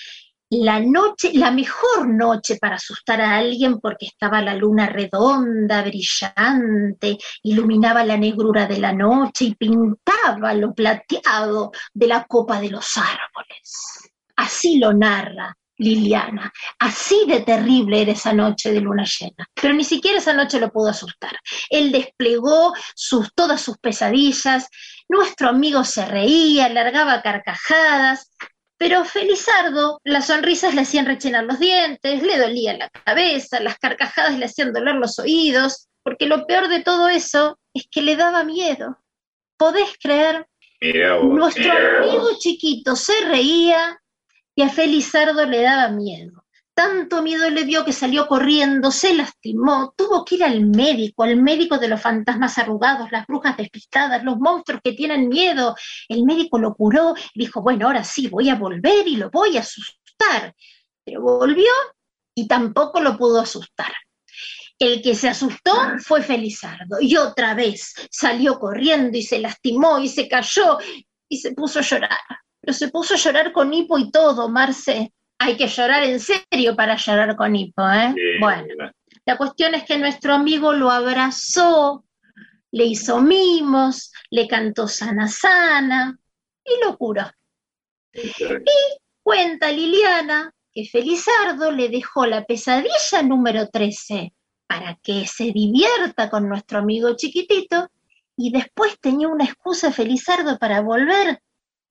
[0.50, 7.18] la noche, la mejor noche para asustar a alguien porque estaba la luna redonda, brillante,
[7.44, 12.96] iluminaba la negrura de la noche y pintaba lo plateado de la copa de los
[12.96, 14.10] árboles.
[14.36, 16.52] Así lo narra Liliana.
[16.78, 19.48] Así de terrible era esa noche de luna llena.
[19.54, 21.36] Pero ni siquiera esa noche lo pudo asustar.
[21.70, 24.68] Él desplegó sus, todas sus pesadillas,
[25.08, 28.30] nuestro amigo se reía, largaba carcajadas,
[28.76, 34.38] pero Felizardo, las sonrisas le hacían rechinar los dientes, le dolía la cabeza, las carcajadas
[34.38, 38.44] le hacían doler los oídos, porque lo peor de todo eso es que le daba
[38.44, 38.98] miedo.
[39.58, 40.46] ¿Podés creer?
[41.22, 43.99] Nuestro amigo chiquito se reía,
[44.60, 46.44] y a Felizardo le daba miedo.
[46.74, 51.36] Tanto miedo le dio que salió corriendo, se lastimó, tuvo que ir al médico, al
[51.36, 55.74] médico de los fantasmas arrugados, las brujas despistadas, los monstruos que tienen miedo.
[56.10, 59.60] El médico lo curó dijo, bueno, ahora sí, voy a volver y lo voy a
[59.60, 60.54] asustar.
[61.04, 61.72] Pero volvió
[62.34, 63.94] y tampoco lo pudo asustar.
[64.78, 70.08] El que se asustó fue Felizardo y otra vez salió corriendo y se lastimó y
[70.08, 70.76] se cayó
[71.30, 72.18] y se puso a llorar
[72.60, 75.12] pero se puso a llorar con hipo y todo, Marce.
[75.38, 78.14] Hay que llorar en serio para llorar con hipo, ¿eh?
[78.40, 78.92] bueno,
[79.24, 82.04] la cuestión es que nuestro amigo lo abrazó,
[82.72, 86.18] le hizo mimos, le cantó sana sana
[86.64, 87.30] y lo curó.
[88.12, 94.32] Y cuenta Liliana que Felizardo le dejó la pesadilla número 13
[94.66, 97.88] para que se divierta con nuestro amigo chiquitito
[98.36, 101.40] y después tenía una excusa Felizardo para volver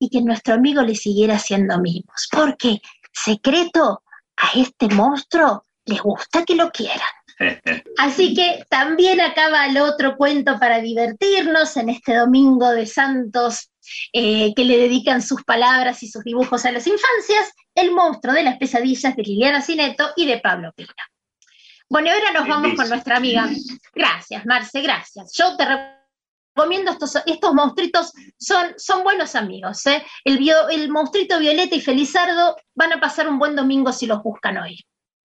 [0.00, 2.80] y que nuestro amigo le siguiera haciendo mimos, porque
[3.12, 4.02] secreto,
[4.36, 6.98] a este monstruo les gusta que lo quieran.
[7.98, 13.70] Así que también acaba el otro cuento para divertirnos en este domingo de santos
[14.12, 18.42] eh, que le dedican sus palabras y sus dibujos a las infancias, El monstruo de
[18.42, 20.94] las pesadillas de Liliana Cineto y de Pablo Pina.
[21.88, 23.48] Bueno, ahora nos vamos con nuestra amiga.
[23.94, 25.32] Gracias, Marce, gracias.
[25.36, 25.64] Yo te
[26.60, 29.86] recomiendo estos, estos monstruitos, son, son buenos amigos.
[29.86, 30.04] ¿eh?
[30.24, 30.38] El,
[30.70, 34.78] el monstruito Violeta y Felizardo van a pasar un buen domingo si los buscan hoy.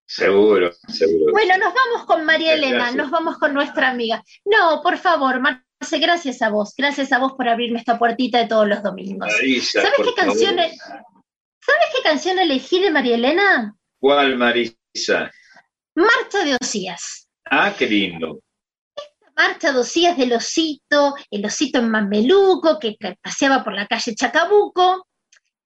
[0.08, 1.32] Seguro, seguro.
[1.32, 4.22] Bueno, nos vamos con María Elena, nos vamos con nuestra amiga.
[4.44, 8.46] No, por favor, Marce, gracias a vos, gracias a vos por abrirme esta puertita de
[8.46, 9.28] todos los domingos.
[9.32, 13.74] ¿Sabes qué canción ¿Sabes qué canción elegí de María Elena?
[13.98, 15.32] ¿Cuál, Marisa?
[15.96, 17.28] Marcha de Osías.
[17.50, 18.38] Ah, qué lindo.
[19.36, 25.06] Marcha de Osías del osito, el osito en Mameluco, que paseaba por la calle Chacabuco,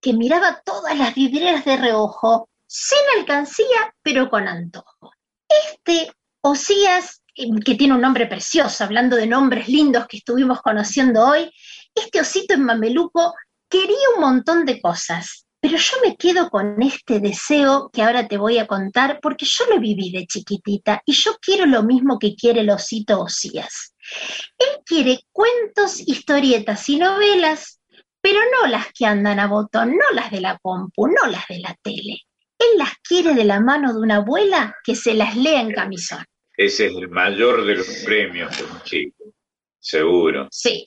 [0.00, 5.12] que miraba todas las vidrieras de reojo sin alcancía, pero con antojo.
[5.48, 11.26] Este Osías, em, que tiene un nombre precioso, hablando de nombres lindos que estuvimos conociendo
[11.26, 11.52] hoy,
[11.94, 13.34] este osito en mameluco
[13.68, 18.38] quería un montón de cosas, pero yo me quedo con este deseo que ahora te
[18.38, 22.34] voy a contar porque yo lo viví de chiquitita y yo quiero lo mismo que
[22.34, 23.94] quiere el osito Osías.
[24.58, 27.80] Él quiere cuentos, historietas y novelas,
[28.22, 31.60] pero no las que andan a botón, no las de la compu, no las de
[31.60, 32.22] la tele.
[32.58, 36.24] Él las quiere de la mano de una abuela que se las lea en camisón.
[36.56, 39.24] Ese es el mayor de los premios de un chico,
[39.78, 40.48] seguro.
[40.50, 40.86] Sí.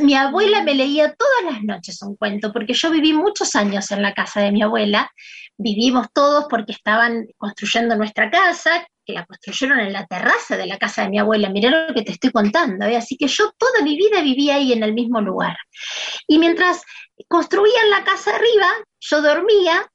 [0.00, 4.02] Mi abuela me leía todas las noches un cuento, porque yo viví muchos años en
[4.02, 5.10] la casa de mi abuela.
[5.58, 10.78] Vivimos todos porque estaban construyendo nuestra casa, que la construyeron en la terraza de la
[10.78, 11.50] casa de mi abuela.
[11.50, 12.86] Mirá lo que te estoy contando.
[12.86, 12.96] ¿eh?
[12.96, 15.56] Así que yo toda mi vida vivía ahí en el mismo lugar.
[16.28, 16.82] Y mientras
[17.28, 18.68] construían la casa arriba,
[19.00, 19.91] yo dormía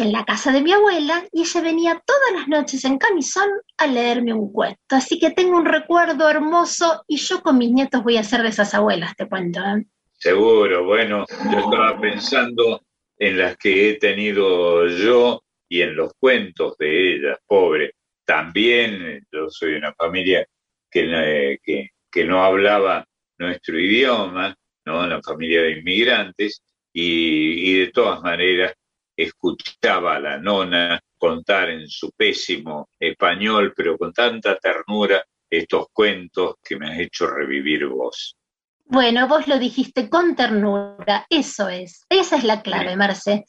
[0.00, 3.86] en la casa de mi abuela y ella venía todas las noches en camisón a
[3.86, 4.78] leerme un cuento.
[4.90, 8.48] Así que tengo un recuerdo hermoso y yo con mis nietos voy a ser de
[8.48, 9.60] esas abuelas, te cuento.
[9.60, 9.84] ¿eh?
[10.12, 12.82] Seguro, bueno, yo estaba pensando
[13.18, 17.94] en las que he tenido yo y en los cuentos de ellas, pobre.
[18.24, 20.46] También yo soy una familia
[20.90, 23.04] que, que, que no hablaba
[23.38, 25.04] nuestro idioma, ¿no?
[25.04, 28.74] Una familia de inmigrantes, y de todas maneras
[29.18, 36.56] escuchaba a la nona contar en su pésimo español, pero con tanta ternura, estos cuentos
[36.62, 38.36] que me has hecho revivir vos.
[38.84, 43.44] Bueno, vos lo dijiste con ternura, eso es, esa es la clave, Marce.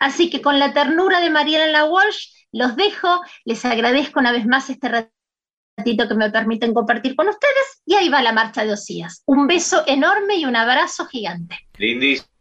[0.00, 4.70] Así que con la ternura de Mariana Walsh, los dejo, les agradezco una vez más
[4.70, 9.22] este ratito que me permiten compartir con ustedes, y ahí va la marcha de Osías.
[9.26, 11.58] Un beso enorme y un abrazo gigante.
[11.76, 12.37] Lindísimo.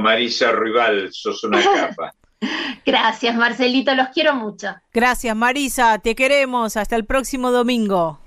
[0.00, 2.14] Marisa Rival, sos una capa.
[2.86, 4.74] Gracias, Marcelito, los quiero mucho.
[4.92, 6.76] Gracias, Marisa, te queremos.
[6.76, 8.20] Hasta el próximo domingo.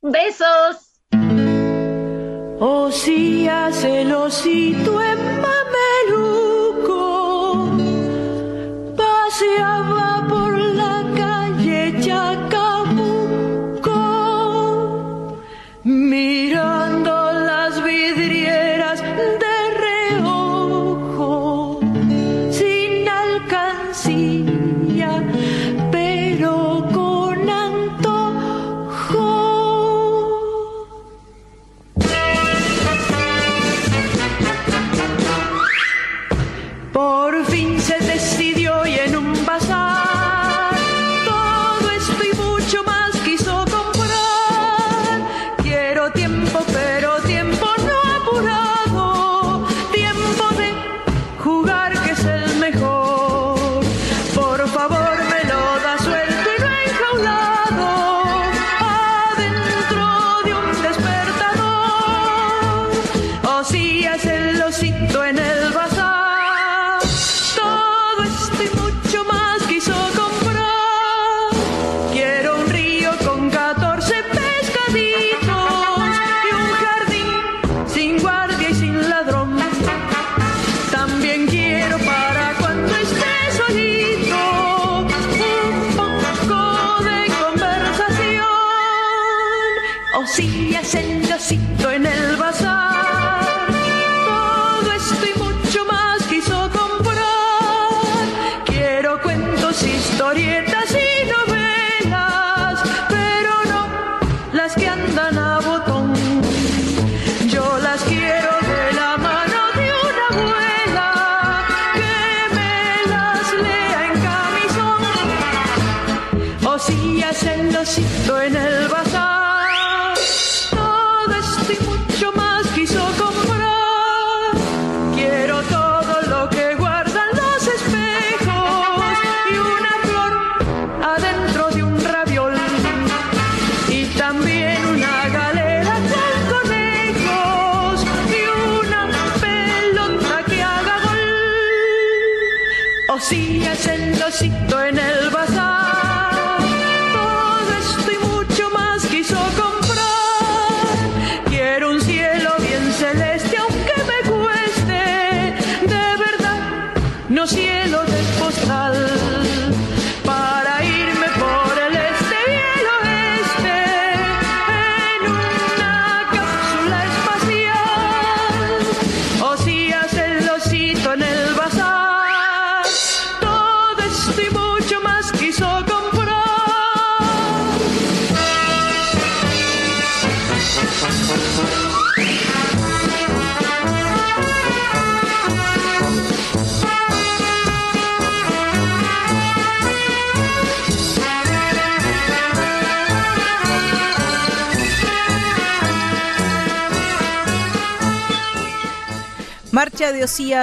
[0.00, 1.00] Besos.
[2.60, 5.40] Osías el osito en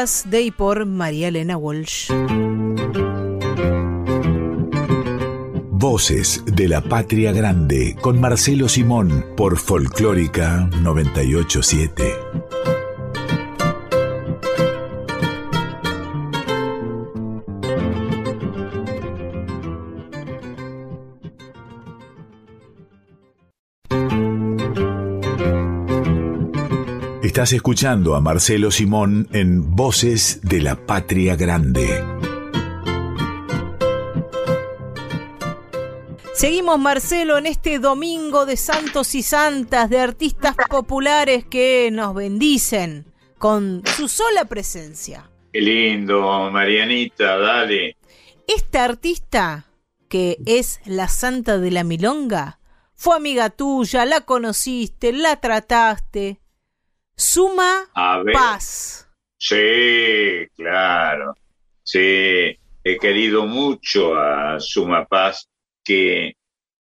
[0.02, 2.12] de y por María Elena Walsh.
[5.70, 12.11] Voces de la Patria Grande con Marcelo Simón por Folclórica 987.
[27.42, 31.88] Estás escuchando a Marcelo Simón en Voces de la Patria Grande.
[36.36, 43.08] Seguimos, Marcelo, en este domingo de santos y santas, de artistas populares que nos bendicen
[43.40, 45.32] con su sola presencia.
[45.52, 47.98] Qué lindo, Marianita, dale.
[48.46, 49.66] Esta artista,
[50.08, 52.60] que es la santa de la milonga,
[52.94, 56.41] fue amiga tuya, la conociste, la trataste.
[57.22, 58.34] Suma A ver.
[58.34, 59.08] paz.
[59.38, 61.36] Sí, claro.
[61.84, 62.00] Sí,
[62.84, 65.48] he querido mucho a Suma Paz,
[65.84, 66.36] que,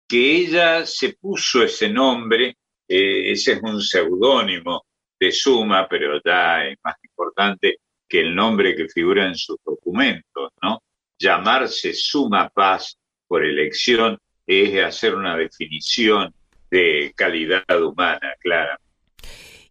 [0.07, 4.87] que ella se puso ese nombre, eh, ese es un seudónimo
[5.19, 7.79] de Suma, pero ya es más importante
[8.09, 10.81] que el nombre que figura en sus documentos, ¿no?
[11.19, 14.17] Llamarse Suma Paz por elección
[14.47, 16.33] es hacer una definición
[16.71, 18.79] de calidad humana, clara.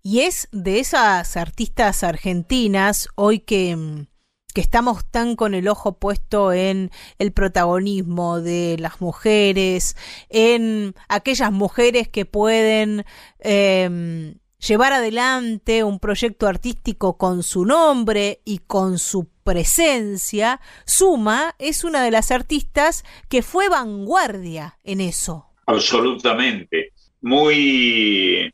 [0.03, 4.07] Y es de esas artistas argentinas hoy que, mm,
[4.53, 9.95] que estamos tan con el ojo puesto en el protagonismo de las mujeres,
[10.29, 13.05] en aquellas mujeres que pueden
[13.39, 14.35] eh,
[14.65, 22.03] llevar adelante un proyecto artístico con su nombre y con su presencia, Suma es una
[22.03, 25.45] de las artistas que fue vanguardia en eso.
[25.65, 26.93] Absolutamente.
[27.21, 28.53] Muy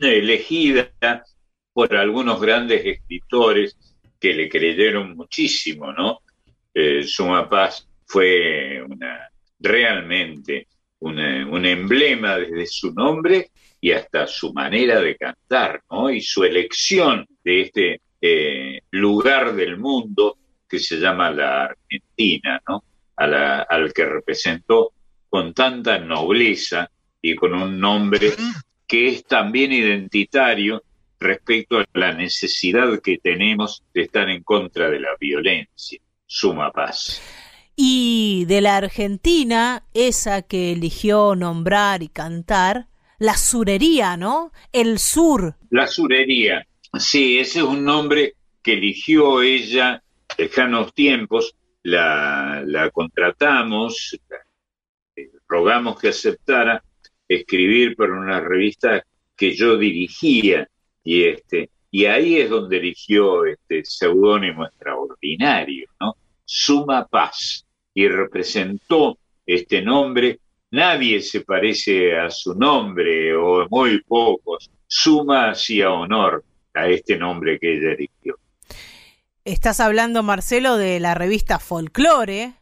[0.00, 0.92] elegida
[1.72, 3.76] por algunos grandes escritores
[4.20, 6.20] que le creyeron muchísimo, ¿no?
[6.72, 8.84] Eh, Suma Paz fue
[9.58, 10.68] realmente
[11.00, 16.08] un emblema desde su nombre y hasta su manera de cantar, ¿no?
[16.08, 22.82] Y su elección de este eh, lugar del mundo que se llama la Argentina, ¿no?
[23.16, 24.92] Al que representó
[25.28, 26.90] con tanta nobleza
[27.20, 28.32] y con un nombre
[28.94, 30.84] que es también identitario
[31.18, 36.00] respecto a la necesidad que tenemos de estar en contra de la violencia.
[36.24, 37.20] Suma paz.
[37.74, 42.86] Y de la Argentina, esa que eligió nombrar y cantar,
[43.18, 44.52] la surería, ¿no?
[44.72, 45.56] El sur.
[45.70, 46.64] La surería.
[46.96, 50.04] Sí, ese es un nombre que eligió ella
[50.38, 51.56] lejanos tiempos.
[51.82, 54.36] La, la contratamos, la-
[55.16, 56.83] eh, rogamos que aceptara
[57.28, 59.04] escribir para una revista
[59.36, 60.68] que yo dirigía
[61.02, 66.16] y este y ahí es donde eligió este seudónimo extraordinario, ¿no?
[66.44, 67.64] Suma Paz
[67.94, 69.16] y representó
[69.46, 70.40] este nombre.
[70.72, 74.68] Nadie se parece a su nombre o muy pocos.
[74.88, 76.44] Suma hacía honor
[76.74, 78.38] a este nombre que ella eligió.
[79.44, 82.54] Estás hablando, Marcelo, de la revista Folklore,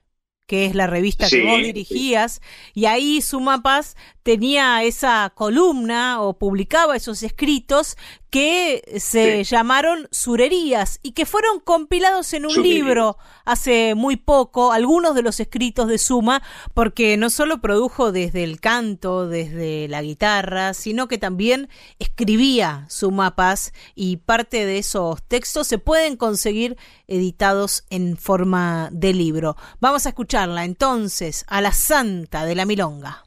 [0.53, 2.43] que es la revista que vos dirigías,
[2.75, 7.97] y ahí Sumapaz tenía esa columna o publicaba esos escritos
[8.29, 15.15] que se llamaron surerías y que fueron compilados en un libro hace muy poco, algunos
[15.15, 16.43] de los escritos de Suma,
[16.73, 23.73] porque no solo produjo desde el canto, desde la guitarra, sino que también escribía Sumapaz
[23.95, 26.77] y parte de esos textos se pueden conseguir
[27.13, 29.57] editados en forma de libro.
[29.81, 33.25] Vamos a escucharla entonces a la Santa de la Milonga.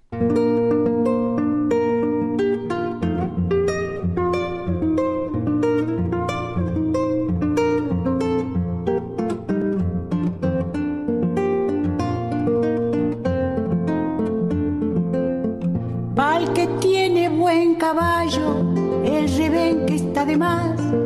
[17.78, 21.05] caballo, el revén que está de más.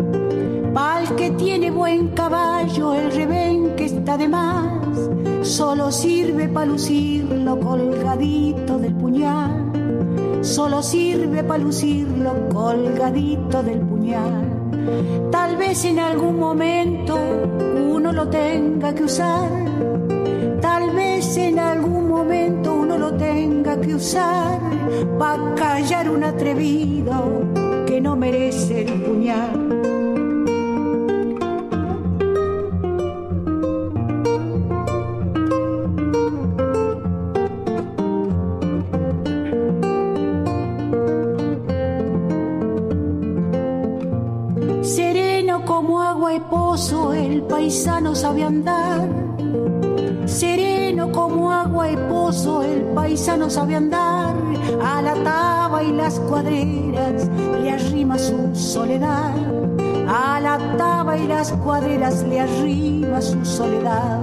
[0.80, 5.10] Pa'l que tiene buen caballo, el revén que está de más.
[5.42, 9.74] Solo sirve para lucirlo colgadito del puñal.
[10.40, 14.46] Solo sirve para lucirlo colgadito del puñal.
[15.30, 17.20] Tal vez en algún momento
[17.94, 19.50] uno lo tenga que usar.
[20.62, 24.58] Tal vez en algún momento uno lo tenga que usar
[25.18, 27.44] para callar un atrevido
[27.86, 29.79] que no merece el puñal.
[47.60, 49.30] Paisano sabe andar
[51.12, 54.36] como agua y pozo, el paisano sabe andar,
[54.84, 57.30] a la taba y las cuadreras
[57.62, 59.34] le arrima su soledad.
[60.08, 64.20] A la taba y las cuadreras le arriba su soledad.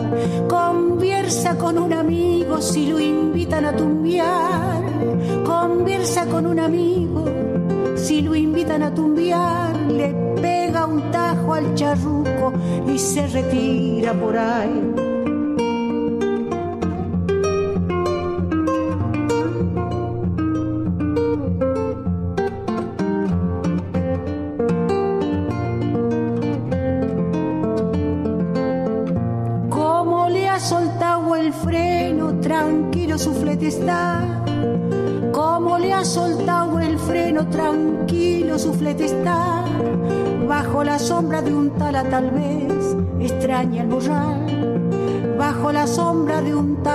[0.49, 4.83] Conversa con un amigo si lo invitan a tumbiar.
[5.45, 7.25] Conversa con un amigo
[7.95, 9.77] si lo invitan a tumbiar.
[9.91, 12.53] Le pega un tajo al charruco
[12.87, 15.06] y se retira por ahí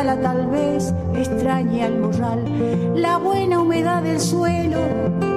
[0.04, 2.44] tal vez extraña el morral.
[2.96, 4.80] La buena humedad del suelo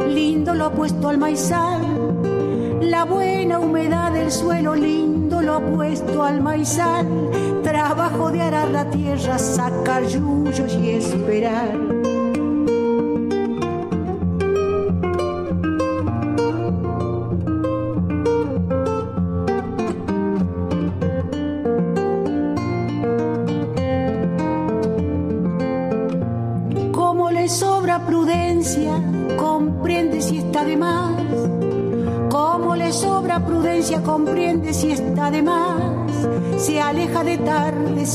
[0.09, 1.83] lindo lo ha puesto al maizal.
[2.81, 7.07] La buena humedad del suelo lindo lo ha puesto al maizal.
[7.63, 11.84] Trabajo de arar la tierra sacar yuyos y esperar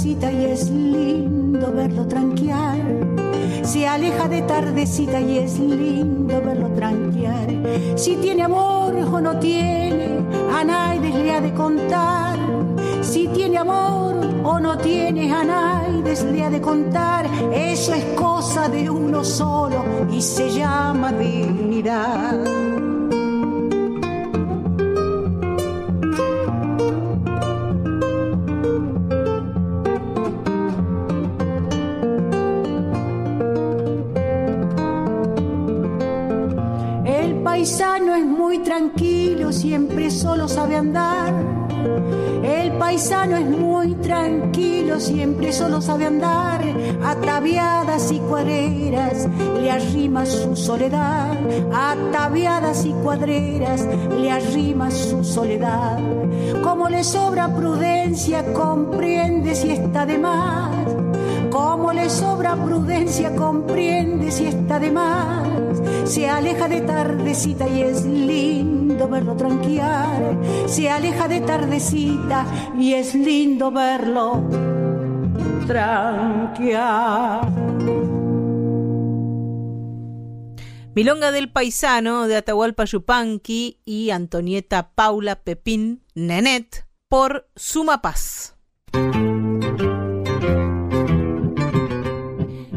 [0.10, 2.80] y es lindo verlo tranquear.
[3.62, 7.48] Se aleja de tardecita y es lindo verlo tranquear.
[7.96, 10.20] Si tiene amor o no tiene,
[10.52, 12.40] a nadie le ha de contar.
[13.02, 17.28] Si tiene amor o no tiene, a nadie le ha de contar.
[17.54, 22.69] Eso es cosa de uno solo y se llama dignidad.
[43.10, 46.62] Paisano es muy tranquilo, siempre solo sabe andar,
[47.04, 49.28] ataviadas y cuadreras
[49.60, 51.36] le arrima su soledad,
[51.74, 53.84] ataviadas y cuadreras
[54.16, 55.98] le arrima su soledad.
[56.64, 60.69] Como le sobra prudencia, comprende si está de más.
[61.60, 65.78] Como le sobra prudencia, comprende si está de más.
[66.06, 70.38] Se aleja de tardecita y es lindo verlo tranquear,
[70.68, 72.46] se aleja de tardecita
[72.80, 74.42] y es lindo verlo
[75.68, 77.46] tranquear.
[80.96, 88.59] Milonga del Paisano de Atahualpa Yupanqui y Antonieta Paula Pepín Nenet por Suma Paz.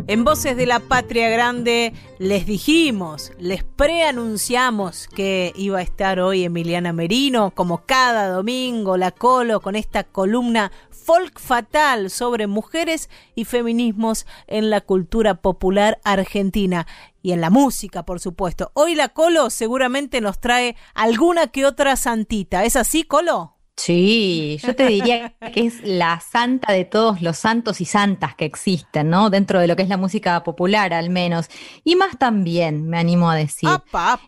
[0.09, 6.43] En Voces de la Patria Grande les dijimos, les preanunciamos que iba a estar hoy
[6.43, 13.45] Emiliana Merino, como cada domingo, la Colo, con esta columna folk fatal sobre mujeres y
[13.45, 16.89] feminismos en la cultura popular argentina
[17.23, 18.73] y en la música, por supuesto.
[18.75, 22.65] Hoy la Colo seguramente nos trae alguna que otra santita.
[22.65, 23.55] ¿Es así, Colo?
[23.77, 28.45] Sí, yo te diría que es la santa de todos los santos y santas que
[28.45, 29.31] existen, ¿no?
[29.31, 31.49] Dentro de lo que es la música popular, al menos.
[31.83, 33.69] Y más también, me animo a decir.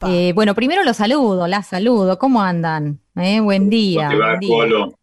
[0.09, 2.19] Eh, bueno, primero los saludo, la saludo.
[2.19, 3.01] ¿Cómo andan?
[3.17, 4.09] Eh, buen día.
[4.09, 4.99] ¿Cómo te va, Colo?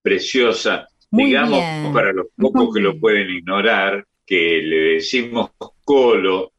[0.00, 0.86] Preciosa.
[1.10, 1.60] Digamos,
[1.92, 5.50] para los pocos que lo pueden ignorar, que le decimos
[5.84, 6.52] Colo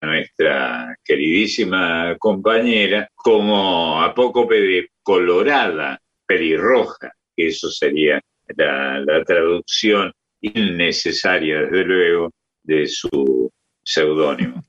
[0.00, 8.20] a nuestra queridísima compañera como apócope de colorada pelirroja, que eso sería
[8.56, 12.30] la, traducción innecesaria, desde luego,
[12.62, 13.50] de su
[13.82, 14.62] seudónimo.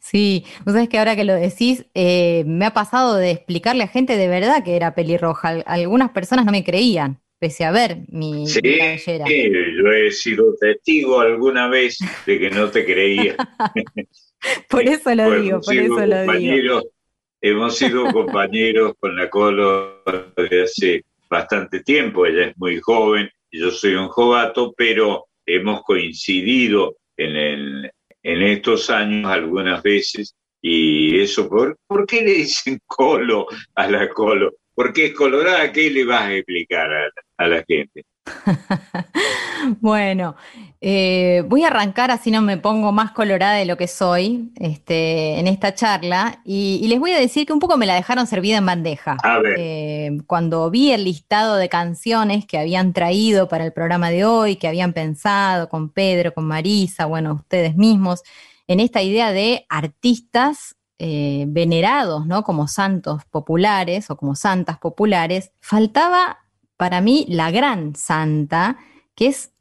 [0.00, 3.88] Sí, vos sabés que ahora que lo decís, eh, me ha pasado de explicarle a
[3.88, 5.62] gente de verdad que era pelirroja.
[5.66, 8.60] Algunas personas no me creían, pese a ver mi, sí,
[8.98, 13.36] Sí, yo he sido testigo alguna vez de que no te creía.
[14.68, 16.82] por eso lo digo, por eso lo digo.
[17.40, 20.02] Hemos sido compañeros con la Colo
[20.36, 26.96] desde hace bastante tiempo, ella es muy joven, yo soy un jovato, pero hemos coincidido
[27.16, 27.90] en,
[28.22, 30.34] en estos años algunas veces
[30.68, 34.54] y eso, ¿por, ¿por qué le dicen Colo a la Colo?
[34.74, 36.88] Porque es colorada, ¿qué le vas a explicar
[37.36, 38.04] a la gente?
[39.80, 40.36] bueno,
[40.80, 45.38] eh, voy a arrancar así no me pongo más colorada de lo que soy este,
[45.38, 48.58] en esta charla y, les voy a decir que un poco me la dejaron servida
[48.58, 49.16] en bandeja.
[49.56, 54.56] Eh, cuando vi el listado de canciones que habían traído para el programa de hoy,
[54.56, 58.22] que habían pensado con Pedro, con Marisa, bueno, ustedes mismos,
[58.68, 62.42] en esta idea de artistas eh, venerados, ¿no?
[62.42, 66.38] Como santos populares o como santas populares, faltaba
[66.76, 68.78] para mí la gran santa,
[69.14, 69.52] que es,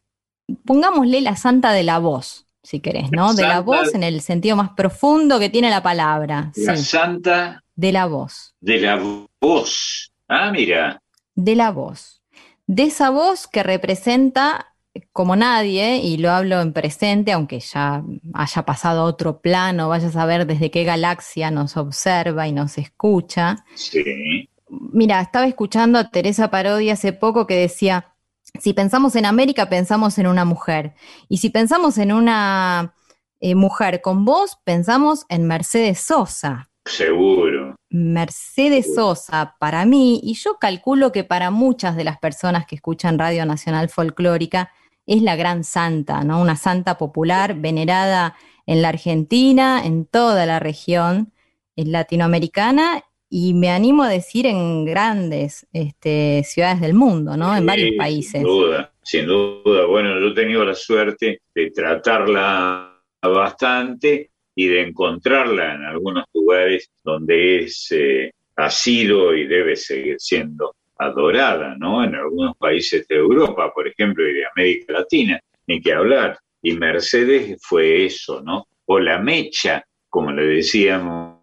[0.66, 3.34] pongámosle la santa de la voz, si querés, ¿no?
[3.34, 6.52] de la voz en el sentido más profundo que tiene la palabra.
[6.56, 8.56] La santa de la voz.
[8.60, 9.00] De la
[9.42, 10.12] voz.
[10.28, 11.02] Ah, mira.
[11.36, 12.22] De la voz.
[12.68, 14.72] De esa voz que representa
[15.12, 18.02] como nadie, y lo hablo en presente, aunque ya
[18.34, 22.78] haya pasado a otro plano, vaya a saber desde qué galaxia nos observa y nos
[22.78, 23.58] escucha.
[23.76, 28.15] Sí mira, estaba escuchando a Teresa Parodi hace poco que decía,
[28.60, 30.94] si pensamos en América, pensamos en una mujer.
[31.30, 32.94] Y si pensamos en una
[33.40, 36.70] eh, mujer con voz, pensamos en Mercedes Sosa.
[36.86, 37.76] Seguro.
[37.90, 43.18] Mercedes Sosa, para mí, y yo calculo que para muchas de las personas que escuchan
[43.18, 44.72] Radio Nacional Folclórica,
[45.08, 46.42] es la gran santa, ¿no?
[46.42, 48.36] Una santa popular venerada
[48.66, 51.32] en la Argentina, en toda la región
[51.76, 57.56] latinoamericana y me animo a decir en grandes este, ciudades del mundo, ¿no?
[57.56, 58.34] en varios países.
[58.34, 59.86] Sin duda, sin duda.
[59.86, 66.90] Bueno, yo he tenido la suerte de tratarla bastante y de encontrarla en algunos lugares
[67.04, 72.04] donde es, eh, ha sido y debe seguir siendo adorada, ¿no?
[72.04, 76.38] En algunos países de Europa, por ejemplo, y de América Latina, ni que hablar.
[76.62, 78.68] Y Mercedes fue eso, ¿no?
[78.86, 81.42] O la mecha, como le decíamos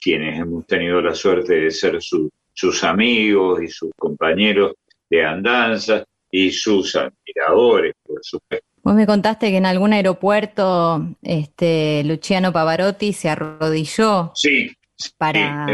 [0.00, 4.74] quienes hemos tenido la suerte de ser sus amigos y sus compañeros
[5.08, 8.66] de andanza y sus admiradores, por supuesto.
[8.82, 14.74] Vos me contaste que en algún aeropuerto este, Luciano Pavarotti se arrodilló sí,
[15.18, 15.66] para,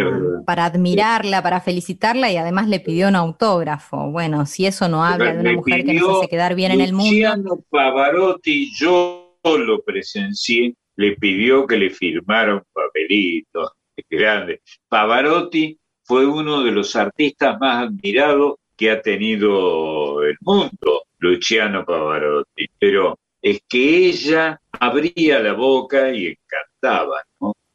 [0.44, 4.10] para admirarla, para felicitarla y además le pidió un autógrafo.
[4.10, 6.92] Bueno, si eso no habla de una mujer que nos hace quedar bien en el
[6.92, 7.12] mundo.
[7.12, 13.72] Luciano Pavarotti, yo lo presencié, le pidió que le firmara un papelito
[14.08, 14.62] grande.
[14.88, 22.66] Pavarotti fue uno de los artistas más admirados que ha tenido el mundo, Luciano Pavarotti,
[22.78, 27.22] pero es que ella abría la boca y encantaba,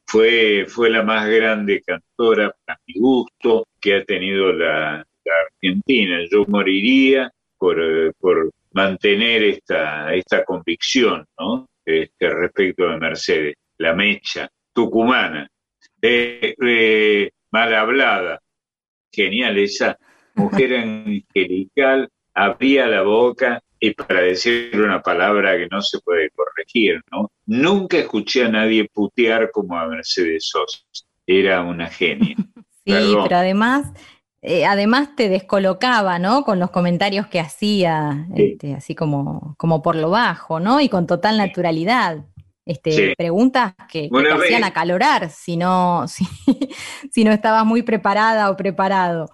[0.06, 5.06] Fue, fue la más grande cantora, a mi gusto, que ha tenido la,
[5.46, 6.20] Argentina.
[6.30, 7.78] Yo moriría por,
[8.16, 11.68] por mantener esta, esta convicción, ¿no?
[11.86, 15.48] Este, respecto de Mercedes, la mecha tucumana,
[16.02, 18.42] eh, mal hablada.
[19.12, 19.98] Genial, esa
[20.36, 27.02] mujer angelical abría la boca y para decir una palabra que no se puede corregir,
[27.12, 27.32] ¿no?
[27.46, 30.80] Nunca escuché a nadie putear como a Mercedes Sosa.
[31.26, 32.36] Era una genia.
[32.84, 33.94] Sí, pero además
[34.44, 36.44] eh, además te descolocaba, ¿no?
[36.44, 40.82] Con los comentarios que hacía, este, así como, como por lo bajo, ¿no?
[40.82, 42.26] Y con total naturalidad.
[42.66, 46.26] Este, Preguntas que, te hacían acalorar si no, si,
[47.12, 49.30] si no estabas muy preparada o preparado.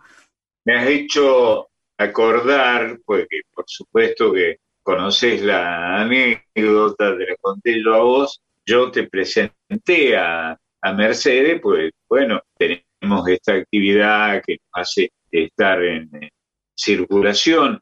[0.65, 1.67] Me has hecho
[1.97, 8.91] acordar, pues por supuesto que conoces la anécdota, te la conté yo a vos, yo
[8.91, 16.09] te presenté a, a Mercedes, pues bueno, tenemos esta actividad que nos hace estar en,
[16.77, 17.81] circulación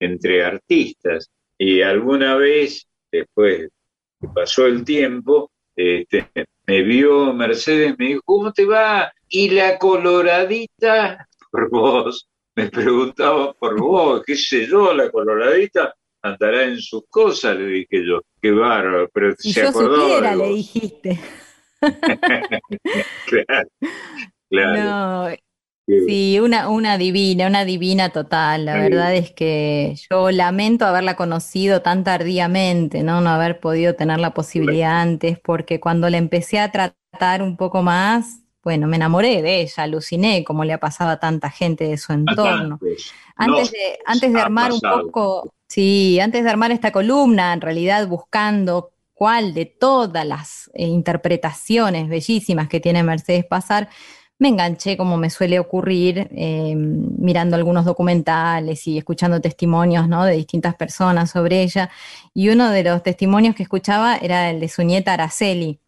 [0.00, 1.30] entre artistas.
[1.56, 3.68] Y alguna vez, después
[4.22, 6.30] que pasó el tiempo, este,
[6.66, 9.12] me vio Mercedes, me dijo, ¿cómo te va?
[9.28, 15.92] Y la coloradita, por vos, me preguntaba por vos, qué sé yo, la coloradita
[16.22, 20.48] andará en sus cosas, le dije yo, qué bárbaro, pero si se yo supiera, le
[20.48, 21.20] dijiste.
[24.48, 25.28] claro, no,
[25.86, 28.64] sí, una, una divina, una divina total.
[28.64, 33.20] La verdad es que yo lamento haberla conocido tan tardíamente, ¿no?
[33.20, 37.82] No haber podido tener la posibilidad antes, porque cuando la empecé a tratar un poco
[37.82, 41.98] más, bueno, me enamoré de ella, aluciné como le ha pasado a tanta gente de
[41.98, 42.78] su entorno.
[43.36, 48.06] Antes de, antes de armar un poco, sí, antes de armar esta columna, en realidad
[48.06, 53.88] buscando cuál de todas las eh, interpretaciones bellísimas que tiene Mercedes Pasar,
[54.42, 60.24] me enganché, como me suele ocurrir, eh, mirando algunos documentales y escuchando testimonios ¿no?
[60.24, 61.90] de distintas personas sobre ella.
[62.34, 65.78] Y uno de los testimonios que escuchaba era el de su nieta Araceli.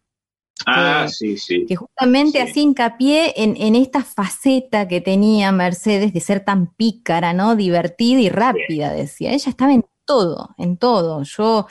[0.65, 1.65] Ah, sí, sí.
[1.67, 7.33] Que justamente hacía hincapié en, en, esta faceta que tenía Mercedes de ser tan pícara,
[7.33, 7.57] ¿no?
[7.57, 9.33] Divertida y rápida, decía.
[9.33, 11.23] Ella estaba en todo, en todo.
[11.23, 11.67] Yo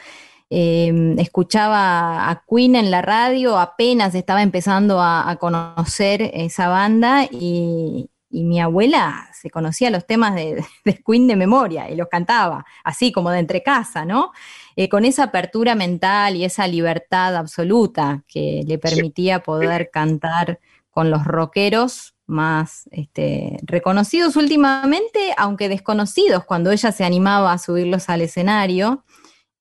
[0.56, 8.08] Em, escuchaba a Queen en la radio, apenas estaba empezando a, conocer esa banda y,
[8.30, 10.64] mi abuela se conocía los temas de,
[11.04, 14.30] Queen de memoria y los cantaba, así como de entre casa, ¿no?
[14.76, 21.10] Eh, con esa apertura mental y esa libertad absoluta que le permitía poder cantar con
[21.10, 28.20] los rockeros más este, reconocidos últimamente, aunque desconocidos, cuando ella se animaba a subirlos al
[28.20, 29.02] escenario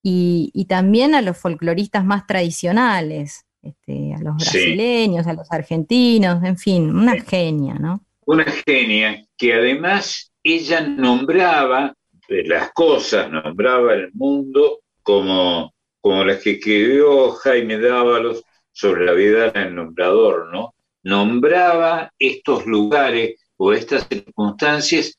[0.04, 6.58] y, también a los folcloristas más tradicionales, este, a los brasileños, a los argentinos, en
[6.58, 8.04] fin, una genia, ¿no?
[8.26, 11.96] Una genia que además ella nombraba
[12.28, 18.44] las cosas, nombraba el mundo como, como las que escribió Jaime Dávalos
[18.74, 20.76] sobre la vida del nombrador, ¿no?
[21.04, 25.18] Nombraba estos lugares o estas circunstancias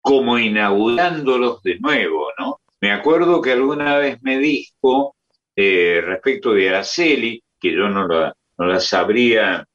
[0.00, 2.60] como inaugurándolos de nuevo, ¿no?
[2.80, 5.16] Me acuerdo que alguna vez me dijo
[5.54, 9.66] eh, respecto de Araceli, que yo no la, no la sabría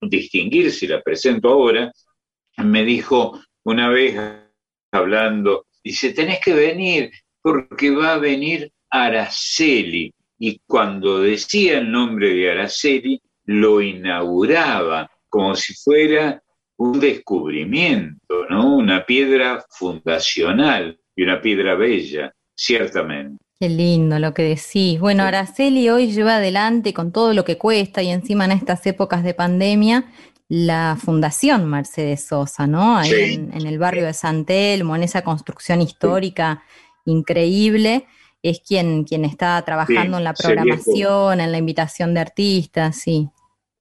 [0.00, 1.92] distinguir si la presento ahora,
[2.58, 4.16] me dijo una vez
[4.90, 7.10] hablando, dice, tenés que venir
[7.40, 10.12] porque va a venir Araceli.
[10.40, 16.42] Y cuando decía el nombre de Araceli, lo inauguraba como si fuera
[16.76, 18.76] un descubrimiento, ¿no?
[18.76, 23.38] Una piedra fundacional y una piedra bella ciertamente.
[23.60, 25.00] Qué lindo lo que decís.
[25.00, 29.24] Bueno, Araceli hoy lleva adelante con todo lo que cuesta y encima en estas épocas
[29.24, 30.04] de pandemia
[30.48, 32.96] la Fundación Mercedes Sosa, ¿no?
[32.96, 36.62] Ahí en, el barrio de San Telmo, en esa construcción histórica
[37.04, 38.06] increíble,
[38.42, 43.28] es quien, quien está trabajando en la programación, en la invitación de artistas, sí.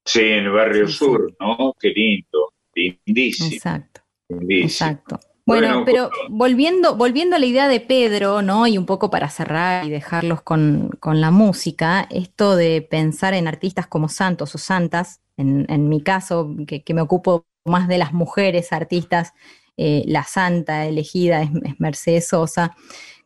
[0.06, 1.74] Sí, en el barrio sur, ¿no?
[1.80, 3.50] Qué lindo, lindísimo.
[3.52, 4.02] Exacto.
[4.30, 5.20] Exacto.
[5.48, 8.68] Bueno, pero volviendo, volviendo a la idea de Pedro, ¿no?
[8.68, 13.88] Y un poco para cerrar y dejarlos con, la música, esto de pensar en artistas
[13.88, 19.34] como santos o santas, en, mi caso, que, me ocupo más de las mujeres artistas,
[19.78, 21.50] eh, la santa elegida es,
[21.80, 22.76] Mercedes Sosa,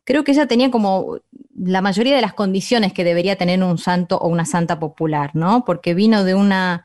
[0.04, 1.16] creo que ella tenía como
[1.56, 5.64] la mayoría de las condiciones que debería tener un santo o una santa popular, ¿no?
[5.64, 6.84] Porque vino de una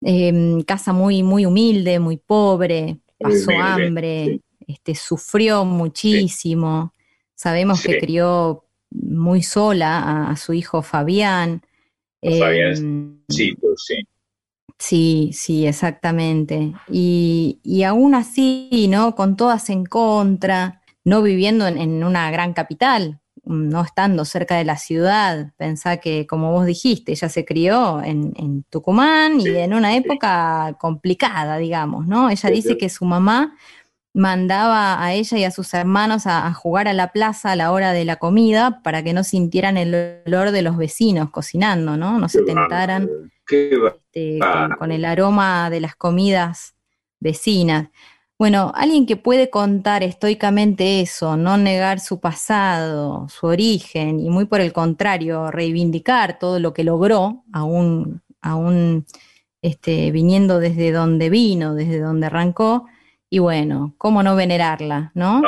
[0.00, 6.92] em, casa muy, muy humilde, muy pobre, pasó hambre, este, sufrió muchísimo.
[7.34, 11.62] Sabemos que crió muy sola a, su hijo Fabián.
[12.22, 13.56] Fabián, em, sí,
[14.78, 16.74] Sí, sí, exactamente.
[16.90, 19.14] Y, y, aún así, ¿no?
[19.14, 24.76] Con todas en contra, no viviendo en, una gran capital, no estando cerca de la
[24.76, 30.76] ciudad, pensá que, como vos dijiste, ella se crió en, Tucumán y en una época
[30.80, 32.30] complicada, digamos, ¿no?
[32.30, 33.56] Ella dice que su mamá
[34.14, 37.92] mandaba a ella y a sus hermanos a, jugar a la plaza a la hora
[37.92, 42.18] de la comida para que no sintieran el olor de los vecinos cocinando, ¿no?
[42.20, 43.10] No se tentaran
[43.50, 44.38] este,
[44.78, 46.76] con, el aroma de las comidas
[47.18, 47.88] vecinas.
[48.38, 54.44] Bueno, alguien que puede contar estoicamente eso, no negar su pasado, su origen, y muy
[54.44, 59.06] por el contrario, reivindicar todo lo que logró, aún, aún
[59.62, 62.86] este, viniendo desde donde vino, desde donde arrancó,
[63.34, 65.42] y bueno, ¿cómo no venerarla, no?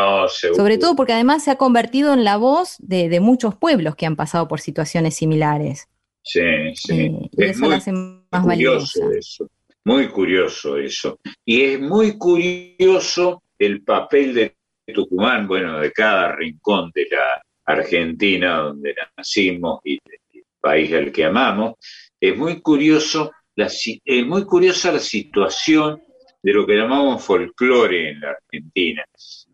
[0.57, 4.17] Sobre todo porque además se ha convertido en la voz de, muchos pueblos que han
[4.17, 5.89] pasado por situaciones similares.
[6.21, 6.41] Sí,
[6.75, 7.03] sí.
[7.03, 9.49] Eh, y eso hace más valioso eso.
[9.85, 11.21] Muy curioso eso.
[11.45, 14.57] Y es muy curioso el papel de
[14.93, 21.25] Tucumán, bueno, de cada rincón de la Argentina donde nacimos y del país al que
[21.25, 21.75] amamos.
[22.21, 26.03] Es muy curioso, la, es muy curiosa la situación
[26.47, 29.05] de lo que llamamos folclore en la Argentina.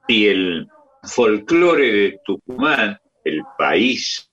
[0.07, 0.69] Y el
[1.03, 4.31] folclore de Tucumán, el país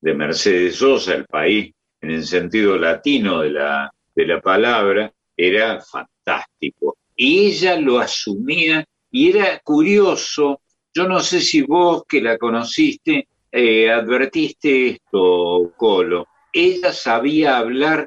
[0.00, 1.70] de Mercedes Sosa, el país
[2.00, 6.96] en el sentido latino de la, de la palabra, era fantástico.
[7.14, 10.62] Y ella lo asumía y era curioso.
[10.94, 16.26] Yo no sé si vos que la conociste eh, advertiste esto, Colo.
[16.54, 18.06] Ella sabía hablar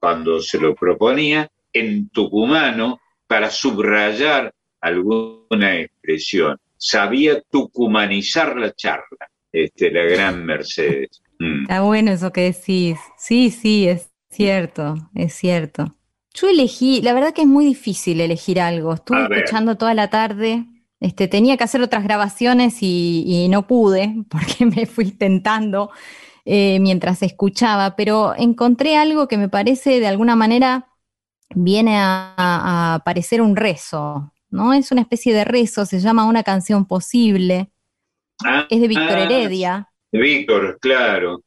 [0.00, 6.58] cuando se lo proponía en tucumano para subrayar alguna expresión.
[6.76, 11.22] Sabía tucumanizar la charla, este, la gran Mercedes.
[11.38, 11.62] Mm.
[11.62, 12.98] Está bueno eso que decís.
[13.18, 15.94] Sí, sí, es cierto, es cierto.
[16.34, 18.92] Yo elegí, la verdad que es muy difícil elegir algo.
[18.92, 20.66] Estuve escuchando toda la tarde.
[21.00, 25.90] Este, tenía que hacer otras grabaciones y, no pude porque me fui tentando
[26.44, 30.88] eh, mientras escuchaba, pero encontré algo que me parece de alguna manera
[31.54, 34.72] viene a, parecer un rezo, ¿no?
[34.72, 37.70] Es una especie de rezo, se llama Una canción posible.
[38.44, 39.88] Ah, es de Víctor Heredia.
[40.12, 41.42] De Víctor, claro.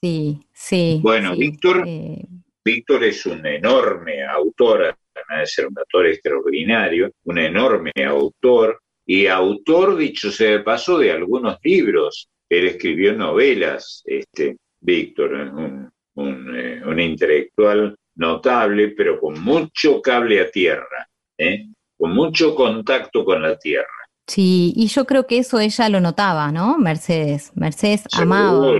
[0.00, 1.00] Sí, sí.
[1.02, 2.26] Bueno, Víctor eh,
[2.66, 4.82] Víctor es un enorme autor,
[5.14, 10.98] además de ser un autor extraordinario, un enorme autor y autor, dicho sea de paso,
[10.98, 12.28] de algunos libros.
[12.48, 20.50] Él escribió novelas, este, Víctor, un, eh, un, intelectual notable, pero con mucho cable a
[20.50, 21.66] tierra, ¿eh?
[21.96, 23.86] con mucho contacto con la tierra.
[24.26, 26.78] Sí, y yo creo que eso ella lo notaba, ¿no?
[26.78, 27.52] Mercedes.
[27.54, 28.78] Mercedes amaba,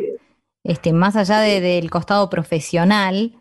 [0.64, 3.32] este, más allá del costado profesional,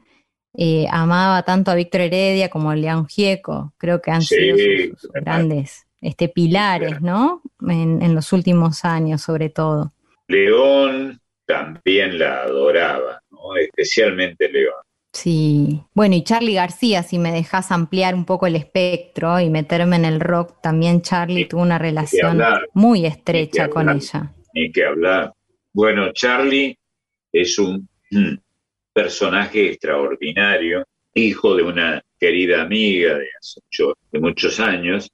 [0.58, 3.74] eh, amaba tanto a Víctor Heredia como a León Gieco.
[3.78, 7.42] Creo que han sido sus, grandes este, pilares, ¿no?
[7.68, 9.92] En, los últimos años, sobre todo.
[10.28, 13.56] León también la adoraba, ¿no?
[13.58, 14.85] Especialmente León.
[15.16, 19.96] Sí, bueno, y Charlie García, si me dejas ampliar un poco el espectro y meterme
[19.96, 22.42] en el rock, también Charlie tuvo una relación
[22.74, 24.34] muy estrecha con ella.
[24.54, 25.32] Ni que hablar.
[25.72, 26.78] Bueno, Charlie
[27.32, 27.88] es un
[28.94, 33.62] personaje extraordinario, hijo de una querida amiga de hace
[34.12, 35.10] de muchos años,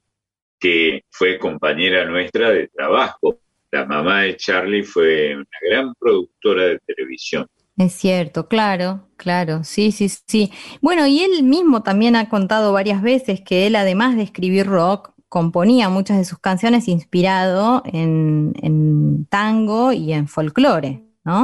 [0.59, 3.39] que fue compañera nuestra de trabajo.
[3.69, 7.45] La mamá de Charlie fue una gran productora de televisión.
[7.81, 10.51] Es cierto, claro, claro, sí, sí, sí.
[10.81, 15.13] Bueno, y él mismo también ha contado varias veces que él, además de escribir rock,
[15.29, 21.01] componía muchas de sus canciones inspirado en, en tango y en folclore.
[21.23, 21.43] ¿no?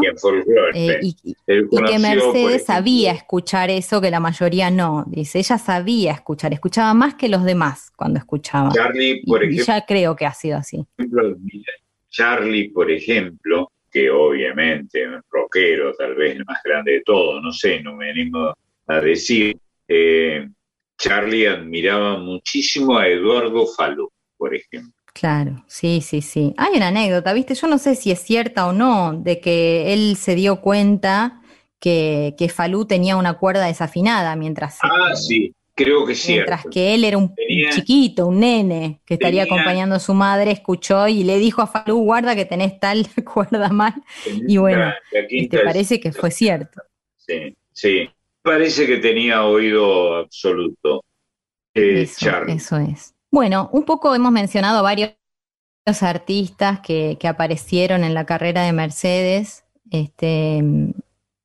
[0.76, 5.06] Eh, y, que Mercedes sabía escuchar eso que la mayoría no.
[5.08, 8.70] Dice, ella sabía escuchar, escuchaba más que los demás cuando escuchaba.
[8.74, 10.86] Charlie, por ejemplo, y ya creo que ha sido así.
[12.10, 17.82] Charlie, por ejemplo, que obviamente rockero, tal vez el más grande de todos, no sé,
[17.82, 18.54] no me animo
[18.86, 19.58] a decir.
[19.88, 20.48] Eh,
[21.00, 24.94] Charlie admiraba muchísimo a Eduardo Falú, por ejemplo.
[25.14, 26.54] Claro, sí, sí, sí.
[26.58, 30.16] Hay una anécdota, viste, yo no sé si es cierta o no, de que él
[30.16, 31.42] se dio cuenta
[31.80, 34.78] que, que Falú tenía una cuerda desafinada mientras...
[34.84, 36.34] Ah, sí, creo que sí.
[36.34, 37.34] Mientras que él era un
[37.72, 42.00] chiquito, un nene, que estaría acompañando a su madre, escuchó y le dijo a Falú,
[42.00, 43.94] guarda que tenés tal cuerda mal.
[44.26, 46.82] y bueno, te este, parece que fue cierto.
[47.16, 48.10] Sí, sí.
[48.42, 51.04] Parece que tenía oído absoluto.
[51.74, 52.02] Eh,
[52.48, 53.14] eso es.
[53.30, 55.12] Bueno, un poco hemos mencionado varios
[56.02, 60.64] artistas que, aparecieron en la carrera de Mercedes, este,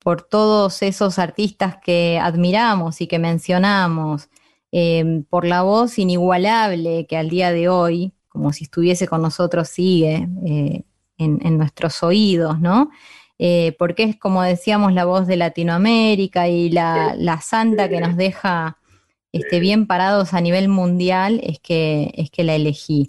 [0.02, 4.28] por todos esos artistas que admiramos y que mencionamos,
[4.72, 9.68] em, por la voz inigualable que al día de hoy, como si estuviese con nosotros,
[9.68, 10.84] sigue eh,
[11.18, 12.90] en, nuestros oídos, ¿no?
[13.38, 18.16] Eh, porque es, como decíamos, la voz de Latinoamérica y la, la santa que nos
[18.16, 18.78] deja
[19.32, 23.08] esté bien parados a nivel mundial es que, es que la elegí.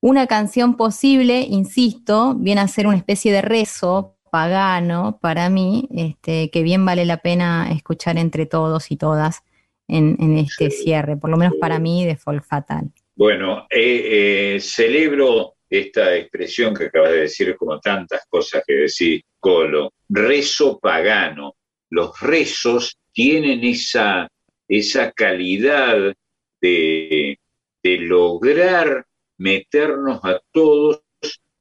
[0.00, 6.50] Una canción posible, insisto, viene a ser una especie de rezo pagano para mí, este,
[6.50, 9.44] que bien vale la pena escuchar entre todos y todas
[9.86, 12.90] en, este cierre, por lo menos para mí de Folk Fatal.
[13.14, 19.22] Bueno, eh, eh, celebro esta expresión que acabas de decir, como tantas cosas que decís,
[19.38, 21.54] Colo, rezo pagano.
[21.90, 24.26] Los rezos tienen esa,
[24.66, 26.12] esa calidad
[26.60, 27.38] de,
[27.84, 29.06] de lograr
[29.38, 31.02] meternos a todos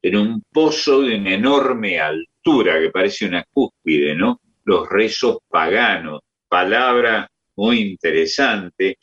[0.02, 4.40] en un pozo de una enorme altura que parece una cúspide, ¿no?
[4.66, 8.98] Los rezos paganos, palabra muy interesante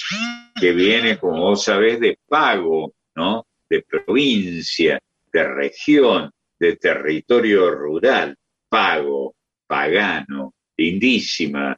[0.61, 3.47] que viene, como vos sabés, de pago, ¿no?
[3.69, 4.99] De provincia,
[5.33, 8.37] de región, de territorio rural,
[8.69, 9.35] pago,
[9.67, 11.77] pagano, lindísima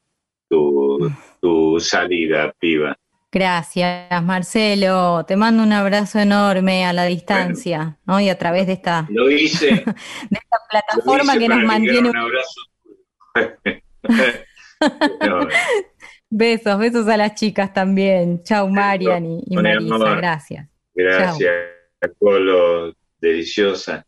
[0.49, 1.11] tu,
[1.41, 2.97] tu salida, piba.
[3.33, 5.25] Gracias, Marcelo.
[5.27, 8.21] Te mando un abrazo enorme a la distancia, ¿no?
[8.21, 9.67] Y a través de esta, lo hice,
[10.31, 12.11] de esta plataforma que nos mantiene.
[12.11, 12.61] Un abrazo.
[16.29, 18.43] besos, besos a las chicas también.
[18.43, 20.15] Chau, Marian y, Marisa.
[20.15, 20.69] Gracias.
[20.95, 21.55] Gracias,
[22.19, 24.07] Colo, deliciosa.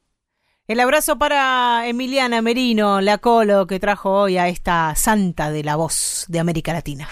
[0.69, 5.77] El abrazo para Emiliana Merino, la Colo, que trajo hoy a esta santa de la
[5.77, 7.09] voz de América Latina.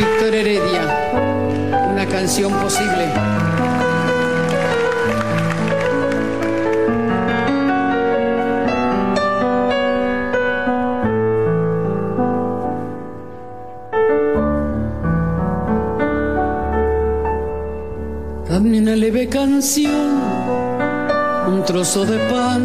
[0.00, 0.82] Víctor Heredia,
[1.92, 3.04] una canción posible.
[18.48, 19.92] Dame una leve canción,
[21.46, 22.62] un trozo de pan,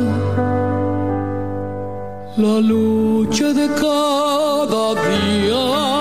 [2.37, 5.94] la lucha de cada día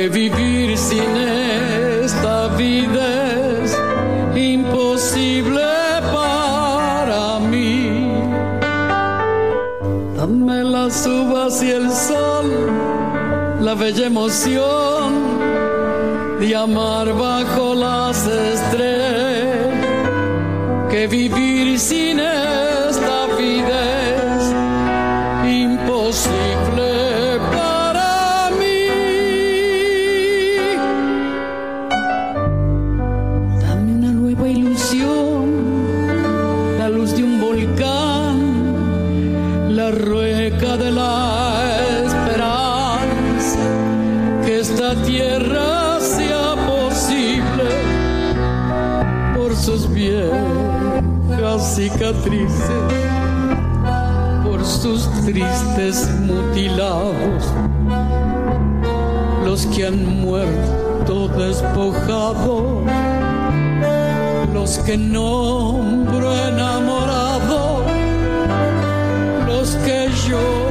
[0.00, 1.14] que vivir sin
[2.02, 3.06] esta vida
[3.62, 3.76] es
[4.34, 5.66] imposible
[6.10, 8.10] para mí.
[10.16, 12.48] Dame las uvas y el sol,
[13.60, 15.06] la bella emoción
[16.40, 19.68] de amar bajo las estrellas,
[20.90, 22.69] que vivir sin esta
[54.44, 57.44] por sus tristes mutilados,
[59.44, 62.82] los que han muerto despojados,
[64.52, 67.84] los que nombro enamorado,
[69.46, 70.69] los que lloro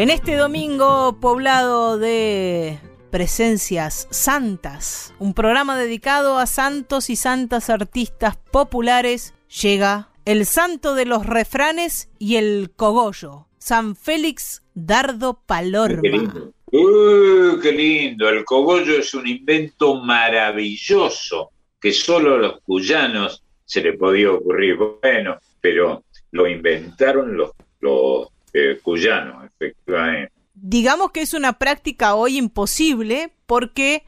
[0.00, 2.78] En este domingo poblado de
[3.10, 11.04] presencias santas, un programa dedicado a santos y santas artistas populares, llega el santo de
[11.04, 16.00] los refranes y el cogollo, San Félix Dardo Palorma.
[16.00, 16.54] Qué lindo.
[16.72, 18.26] Uh, qué lindo.
[18.30, 24.78] El cogollo es un invento maravilloso que solo a los cuyanos se le podía ocurrir.
[24.78, 27.50] Bueno, pero lo inventaron los,
[27.80, 30.32] los eh, cuyanos, efectivamente.
[30.54, 34.04] Digamos que es una práctica hoy imposible porque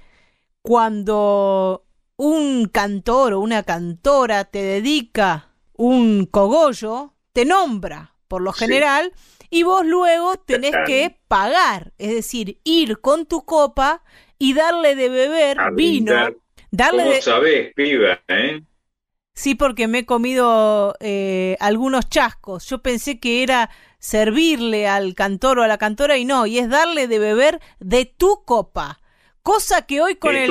[0.60, 1.84] cuando
[2.16, 9.12] un cantor o una cantora te dedica un cogollo, te nombra por lo general
[9.50, 14.02] y vos luego tenés que pagar, es decir, ir con tu copa
[14.38, 16.14] y darle de beber vino.
[16.70, 18.62] Darle ¿Cómo sabés, piba, eh?
[19.34, 22.66] Sí, porque me he comido eh, algunos chascos.
[22.66, 23.70] Yo pensé que era
[24.02, 28.04] servirle al cantor o a la cantora y no, y es darle de beber de
[28.04, 29.00] tu copa.
[29.42, 30.50] Cosa que hoy con, el,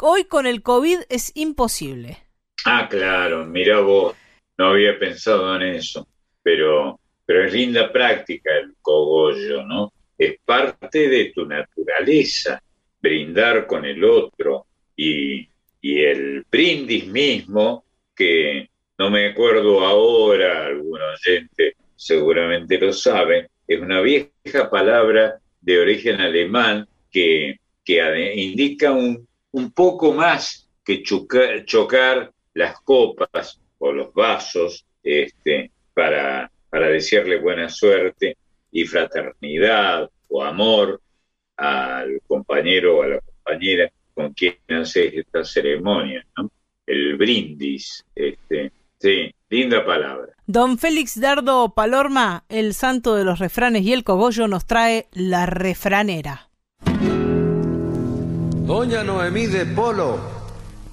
[0.00, 2.18] hoy con el COVID es imposible.
[2.64, 4.14] Ah, claro, mira vos,
[4.56, 6.06] no había pensado en eso,
[6.42, 9.92] pero, pero es linda práctica el cogollo, ¿no?
[10.16, 12.62] Es parte de tu naturaleza,
[13.02, 14.66] brindar con el otro
[14.96, 15.48] y,
[15.80, 17.84] y el brindis mismo,
[18.14, 25.78] que no me acuerdo ahora, algún oyente seguramente lo saben, es una vieja palabra de
[25.78, 34.12] origen alemán que, que indica un, un, poco más que chocar, las copas o los
[34.12, 38.36] vasos este, para, para desearle buena suerte
[38.70, 41.00] y fraternidad o amor
[41.56, 46.50] al compañero o a la compañera con quien hace esta ceremonia, ¿no?
[46.86, 48.70] El brindis, este,
[49.04, 50.32] sí, linda palabra.
[50.46, 55.44] Don Félix Dardo Palorma, el santo de los refranes y el cogollo, nos trae la
[55.46, 56.48] refranera.
[58.66, 60.18] Doña Noemí de Polo,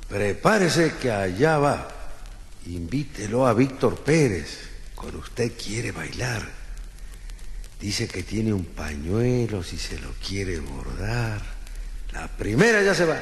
[0.10, 1.88] prepárese que allá va.
[2.68, 6.42] Invítelo a Víctor Pérez, con usted quiere bailar.
[7.80, 11.42] Dice que tiene un pañuelo si se lo quiere bordar.
[12.12, 13.18] La primera ya se va.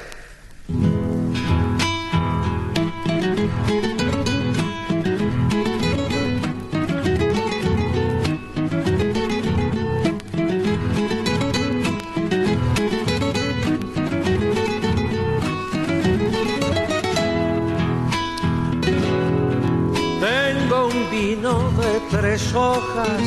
[22.40, 23.22] Tres hojas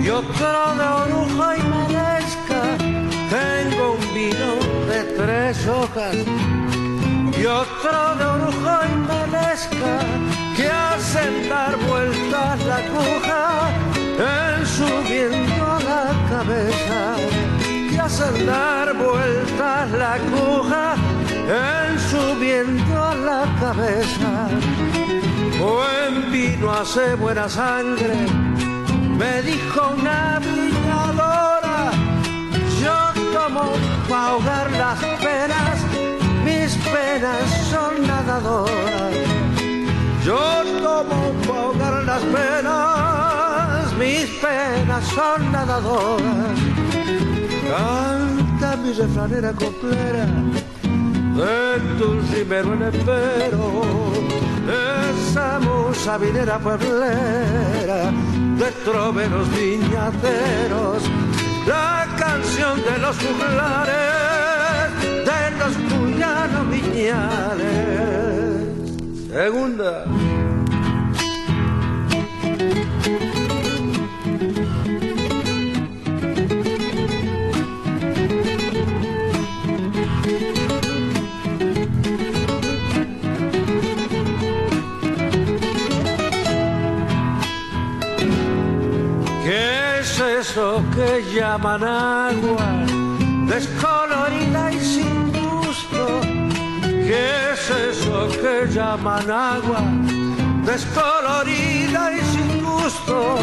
[0.00, 2.62] y otro de oruja y melesca.
[3.30, 4.54] Tengo un vino
[4.86, 6.16] de tres hojas
[7.38, 9.94] y otro de oruja y melesca
[10.56, 13.70] que hacen dar vueltas la aguja
[14.18, 17.16] en subiendo a la cabeza.
[17.90, 20.94] Que hacen dar vueltas la aguja
[21.46, 24.48] en subiendo a la cabeza
[25.58, 28.14] Buen vino hace buena sangre,
[29.18, 31.90] me dijo una viñadora.
[32.80, 32.96] Yo
[33.32, 33.72] tomo
[34.08, 35.78] para ahogar las penas,
[36.44, 39.14] mis penas son nadadoras.
[40.24, 40.38] Yo
[40.80, 46.58] tomo para ahogar las penas, mis penas son nadadoras.
[47.68, 50.26] Canta mi refranera coplera,
[51.34, 58.12] de tu rimero en espero esa musa vinera pueblera
[58.58, 61.02] de troveros viñateros,
[61.66, 64.90] la canción de los juglares,
[65.28, 67.68] de los cuyanos viñales.
[69.32, 70.04] Segunda.
[90.58, 92.68] Que llaman agua,
[93.46, 96.20] descolorida y sin gusto.
[96.82, 99.82] ¿Qué es eso que llaman agua,
[100.64, 103.36] descolorida y sin gusto?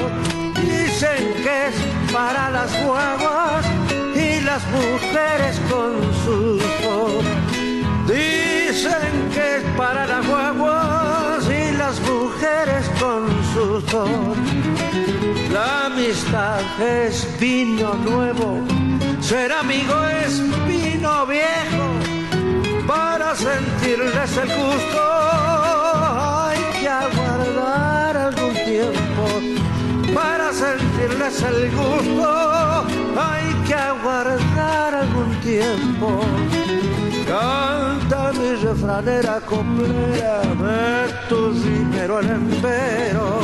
[0.61, 1.75] Dicen que es
[2.11, 3.65] para las guaguas
[4.13, 5.93] y las mujeres con
[6.25, 7.21] susto.
[8.07, 14.05] Dicen que es para las guaguas las mujeres con susto
[15.51, 18.59] la amistad es vino nuevo,
[19.21, 19.95] ser amigo
[20.25, 21.85] es vino viejo.
[22.85, 25.01] Para sentirles el gusto
[26.43, 30.13] hay que aguardar algún tiempo.
[30.13, 32.55] Para sentirles el gusto
[35.45, 36.21] tiempo.
[37.27, 43.39] Canta mi refranera coplera de tu dinero el empero.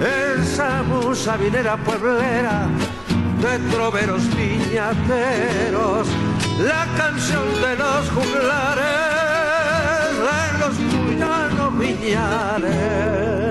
[0.00, 2.68] Esa musa vinera pueblera
[3.42, 6.08] de troveros viñateros.
[6.58, 8.84] La canción de los juglares,
[10.28, 13.46] de los cuyanos viñales.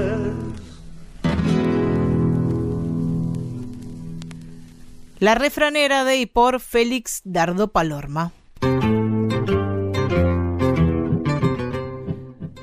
[5.19, 8.31] La refranera de y por Félix Dardo Palorma.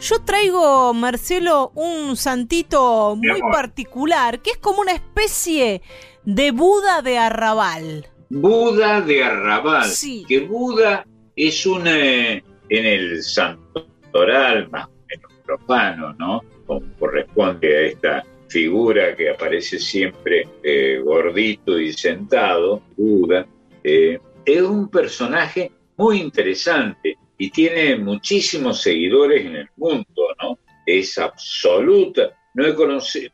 [0.03, 5.81] Yo traigo, Marcelo, un santito muy particular, que es como una especie
[6.25, 8.09] de Buda de Arrabal.
[8.29, 9.85] Buda de Arrabal.
[9.85, 10.25] Sí.
[10.27, 11.07] Que Buda
[11.37, 16.43] es un, eh, en el santoral más o menos profano, ¿no?
[16.67, 23.47] Como corresponde a esta figura que aparece siempre eh, gordito y sentado, Buda,
[23.85, 30.59] eh, es un personaje muy interesante y tiene muchísimos seguidores en el mundo, ¿no?
[30.87, 33.33] Es absoluta, no he conocido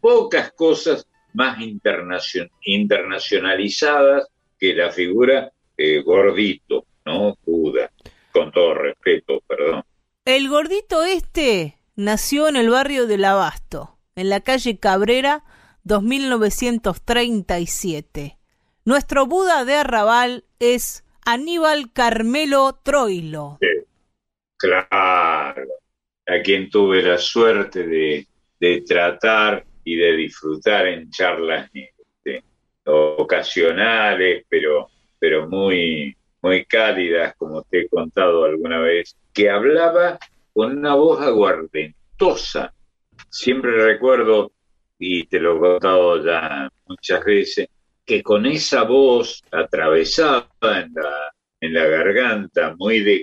[0.00, 7.36] pocas cosas más internacionalizadas que la figura eh, gordito, ¿no?
[7.44, 7.92] Buda,
[8.32, 9.84] con todo respeto, perdón.
[10.24, 15.44] El gordito este nació en el barrio del Abasto, en la calle Cabrera,
[15.84, 18.36] 2937.
[18.84, 23.58] Nuestro Buda de Arrabal es Aníbal Carmelo Troilo.
[24.56, 25.68] claro,
[26.26, 32.42] a quien tuve la suerte de, tratar y de disfrutar en charlas este,
[32.86, 34.88] ocasionales, pero,
[35.18, 40.18] pero muy, muy cálidas, como te he contado alguna vez, que hablaba
[40.54, 42.72] con una voz aguardentosa.
[43.28, 44.50] Siempre recuerdo,
[44.98, 47.68] y te lo he contado ya muchas veces,
[48.08, 51.30] que con esa voz atravesada en la,
[51.60, 53.22] en la garganta, muy, de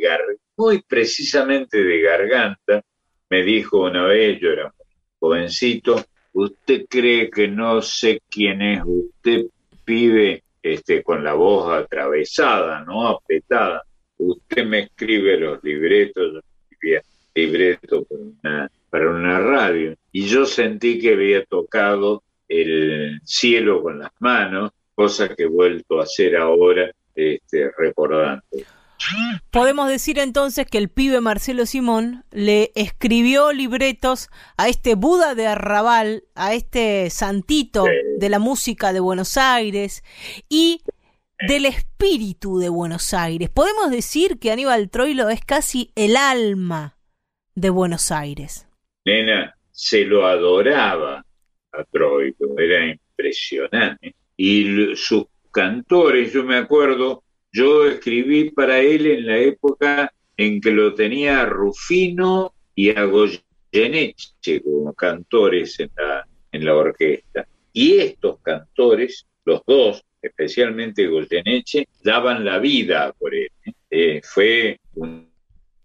[0.57, 2.83] muy precisamente de garganta,
[3.31, 4.71] me dijo una vez, yo era
[5.19, 9.47] jovencito, usted cree que no sé quién es, usted
[9.83, 13.07] pibe este, con la voz atravesada, ¿no?
[13.07, 13.81] Apretada.
[14.17, 17.01] Usted me escribe los libretos, yo escribía
[17.33, 18.05] libretos
[18.91, 25.29] para una radio, y yo sentí que había tocado el cielo con las manos, cosa
[25.29, 28.43] que he vuelto a hacer ahora este, recordando.
[29.51, 35.47] Podemos decir entonces que el pibe Marcelo Simón le escribió libretos a este Buda de
[35.47, 37.85] Arrabal, a este santito
[38.17, 40.03] de la música de Buenos Aires
[40.49, 40.81] y
[41.47, 43.49] del espíritu de Buenos Aires.
[43.49, 46.97] Podemos decir que Aníbal Troilo es casi el alma
[47.53, 48.67] de Buenos Aires.
[49.05, 51.24] Nena, se lo adoraba
[51.77, 54.15] a Troilo, era impresionante.
[54.37, 60.71] Y sus cantores, yo me acuerdo, yo escribí para él en la época en que
[60.71, 67.47] lo tenía Rufino y a Goyeneche como cantores en la, en la orquesta.
[67.71, 73.49] Y estos cantores, los dos, especialmente Goyeneche, daban la vida por él.
[73.65, 73.71] ¿eh?
[73.89, 75.29] Eh, fue un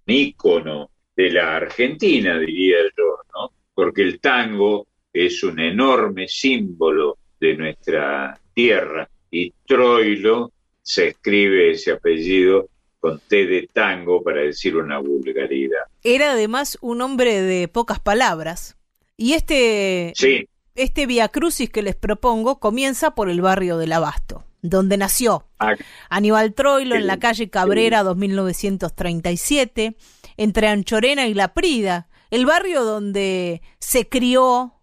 [0.06, 3.52] ícono de la Argentina, diría yo, ¿no?
[3.74, 11.92] Porque el tango es un enorme símbolo de nuestra tierra y Troilo se escribe ese
[11.92, 12.68] apellido
[12.98, 15.84] con T de tango para decir una vulgaridad.
[16.02, 18.76] Era además un hombre de pocas palabras
[19.16, 20.46] y este sí.
[20.74, 25.74] este Via Crucis que les propongo comienza por el barrio del Abasto, donde nació ah.
[26.10, 29.96] Aníbal Troilo en la calle Cabrera 2937,
[30.36, 34.79] entre Anchorena y La Prida, el barrio donde se crió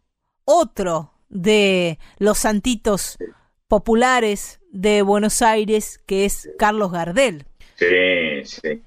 [0.47, 3.17] otro de los santitos
[3.67, 7.45] populares de Buenos Aires, que es Carlos Gardel.
[7.75, 8.81] Sí, sí.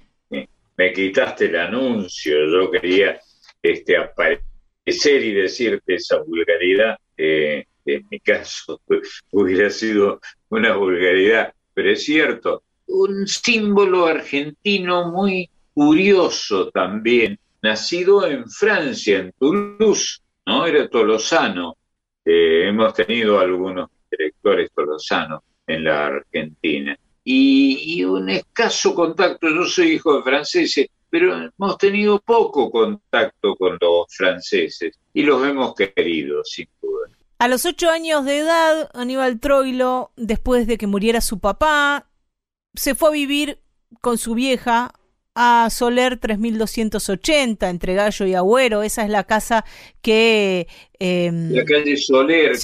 [0.76, 3.20] Me quitaste el anuncio, yo quería
[3.62, 6.96] este, aparecer y decirte esa vulgaridad.
[7.18, 8.80] Eh, en mi caso
[9.32, 18.48] hubiera sido una vulgaridad, pero es cierto, un símbolo argentino muy curioso también, nacido en
[18.48, 20.66] Francia, en Toulouse, ¿no?
[20.66, 21.76] Era tolosano,
[22.24, 26.98] eh, hemos tenido algunos directores tolosanos en la Argentina.
[27.22, 33.78] Y, un escaso contacto, yo soy hijo de franceses, pero hemos tenido poco contacto con
[33.80, 37.08] los franceses y los hemos querido, sin duda.
[37.38, 42.08] A los ocho años de edad, Aníbal Troilo, después de que muriera su papá,
[42.74, 43.60] se fue a vivir
[44.00, 44.92] con su vieja
[45.42, 48.82] a Soler 3280, entre Gallo y Agüero.
[48.82, 49.64] Esa es la casa
[50.02, 50.68] que...
[50.98, 52.58] Em, la calle Soler,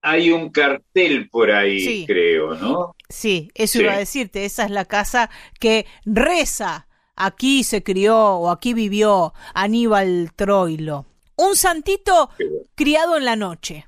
[0.00, 2.96] hay un cartel por ahí, creo, ¿no?
[3.10, 5.28] Sí, eso iba a decirte, esa es la casa
[5.60, 6.88] que reza.
[7.16, 11.04] Aquí se crió o aquí vivió Aníbal Troilo.
[11.36, 12.30] Un santito
[12.74, 13.86] criado en la noche.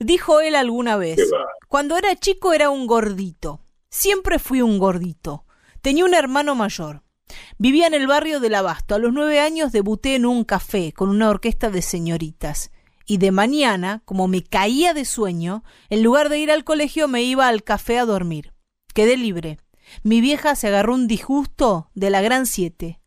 [0.00, 1.20] Dijo él alguna vez,
[1.68, 3.60] cuando era chico era un gordito.
[3.88, 5.44] Siempre fui un gordito.
[5.80, 7.03] Tenía un hermano mayor.
[7.58, 8.94] Vivía en el barrio del Abasto.
[8.94, 12.70] A los nueve años debuté en un café con una orquesta de señoritas
[13.06, 17.22] y de mañana, como me caía de sueño, en lugar de ir al colegio me
[17.22, 18.54] iba al café a dormir.
[18.94, 19.58] Quedé libre.
[20.02, 23.00] Mi vieja se agarró un disgusto de la gran siete.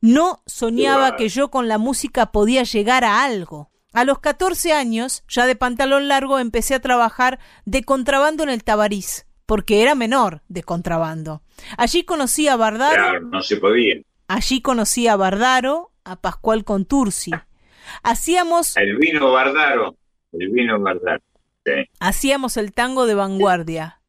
[0.00, 3.70] No soñaba que yo con la música podía llegar a algo.
[3.92, 8.62] A los catorce años, ya de pantalón largo, empecé a trabajar de contrabando en el
[8.62, 11.42] Tabarís, porque era menor de contrabando.
[11.76, 13.18] Allí conocí a Bardaro.
[13.18, 14.00] no se podía.
[14.28, 17.32] Allí conocí a Bardaro, a Pascual Contursi,
[18.04, 18.76] Hacíamos...
[18.76, 19.96] El vino Bardaro,
[20.30, 21.24] el vino Bardaro.
[21.98, 24.00] Hacíamos el tango de vanguardia.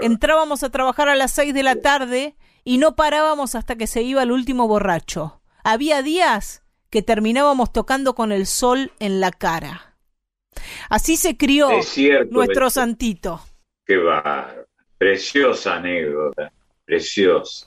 [0.00, 2.34] Entrábamos a trabajar a las seis de la tarde
[2.64, 5.40] y no parábamos hasta que se iba el último borracho.
[5.62, 9.94] Había días que terminábamos tocando con el sol en la cara.
[10.88, 11.68] Así se crió
[12.30, 13.40] nuestro santito.
[13.86, 14.52] Qué va,
[15.00, 16.52] preciosa anécdota,
[16.84, 17.66] preciosa.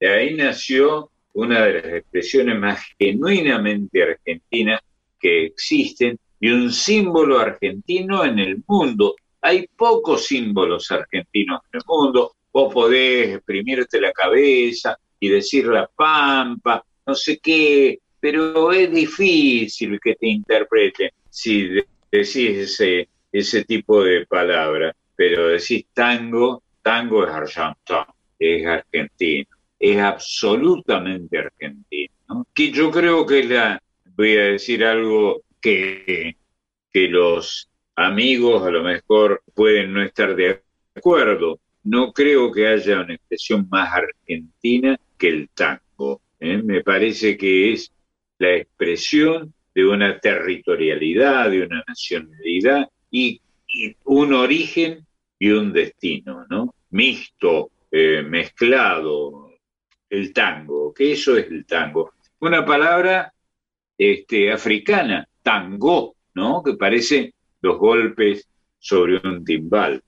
[0.00, 4.80] De ahí nació una de las expresiones más genuinamente argentinas
[5.20, 9.16] que existen y un símbolo argentino en el mundo.
[9.42, 12.36] Hay pocos símbolos argentinos en el mundo.
[12.50, 20.00] Vos podés exprimirte la cabeza y decir la pampa, no sé qué, pero es difícil
[20.02, 21.68] que te interpreten si
[22.10, 24.94] decís ese, ese tipo de palabras.
[25.24, 28.06] Pero decís tango, tango es argentino,
[28.40, 29.46] es argentino
[29.78, 32.12] es absolutamente argentino,
[32.52, 33.80] que yo creo que la,
[34.16, 36.34] voy a decir algo que,
[36.92, 40.60] que los amigos a lo mejor pueden no estar de
[40.92, 46.20] acuerdo, no creo que haya una expresión más argentina que el tango.
[46.40, 46.60] ¿eh?
[46.64, 47.92] Me parece que es
[48.38, 53.40] la expresión de una territorialidad, de una nacionalidad y,
[54.04, 55.06] un origen
[55.42, 56.72] y un destino, ¿no?
[56.90, 59.50] Mixto, eh, mezclado,
[60.08, 62.12] el tango, que eso es el tango.
[62.38, 63.34] Una palabra
[63.98, 66.62] este, africana, tango, ¿no?
[66.62, 68.46] Que parece los golpes
[68.78, 70.04] sobre un timbal.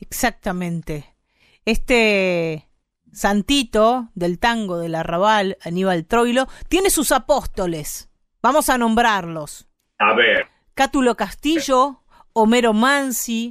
[0.00, 1.16] Exactamente.
[1.64, 2.68] Este
[3.10, 8.10] santito del tango del arrabal, Aníbal Troilo, tiene sus apóstoles.
[8.42, 9.66] Vamos a nombrarlos.
[9.96, 10.48] A ver.
[10.74, 12.02] Cátulo Castillo,
[12.34, 13.50] Homero Mansi,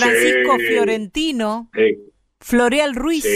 [0.00, 1.70] Francisco Fiorentino,
[2.40, 3.26] Floreal Ruiz,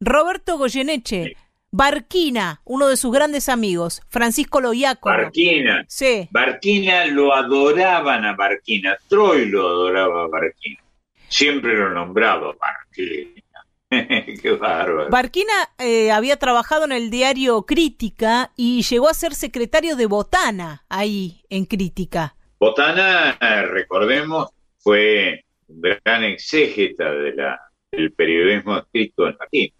[0.00, 1.36] Roberto Goyeneche.
[1.70, 5.10] Barquina, uno de sus grandes amigos, Francisco Loyaco.
[5.10, 5.84] Barquina.
[5.86, 6.26] Sí.
[6.30, 8.96] Barquina lo adoraban a Barquina.
[9.06, 10.80] Troy lo adoraba a Barquina.
[11.28, 13.42] Siempre lo nombraba Barquina.
[14.42, 15.10] Qué bárbaro.
[15.10, 20.84] Barquina eh, había trabajado en el diario Crítica y llegó a ser secretario de Botana
[20.88, 22.34] ahí en Crítica.
[22.58, 23.36] Botana,
[23.70, 29.72] recordemos, fue gran exégeta de la, del periodismo escrito en latín.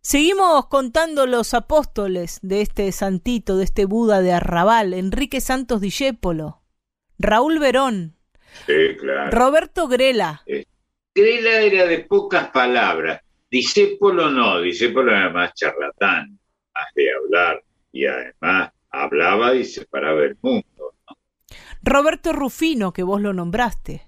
[0.00, 6.62] Seguimos contando los apóstoles de este santito, de este Buda de Arrabal, Enrique Santos Discépolo,
[7.18, 8.14] Raúl Verón,
[9.30, 10.42] Roberto Grela.
[10.46, 10.64] Eh,
[11.14, 13.20] Grela era de pocas palabras,
[13.50, 16.38] Discépolo no, Discépolo era más charlatán,
[16.74, 20.94] más de hablar, y además hablaba y separaba el mundo.
[21.82, 24.06] Roberto Rufino, que vos lo nombraste.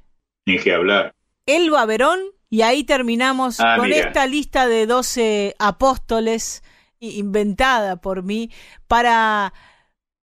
[0.48, 1.14] Ni que hablar.
[1.44, 6.62] Elba Verón y ahí terminamos ah, con esta lista de 12 apóstoles
[7.00, 8.50] inventada por mí
[8.86, 9.52] para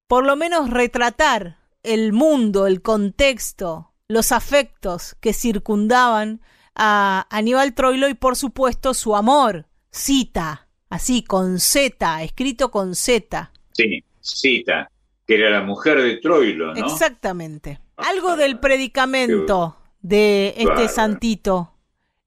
[0.08, 6.42] por lo menos retratar el mundo, el contexto, los afectos que circundaban
[6.74, 13.52] a Aníbal Troilo y por supuesto su amor, Cita, así con Z, escrito con Z.
[13.74, 14.90] Sí, Cita,
[15.28, 16.84] que era la mujer de Troilo, ¿no?
[16.84, 17.80] Exactamente.
[17.98, 21.74] Algo del predicamento de este santito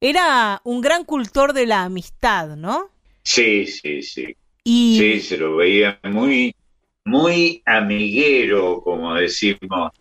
[0.00, 2.90] era un gran cultor de la amistad, ¿no?
[3.22, 4.36] Sí, sí, sí.
[4.64, 6.56] Sí, se lo veía muy,
[7.04, 9.92] muy amiguero, como decimos.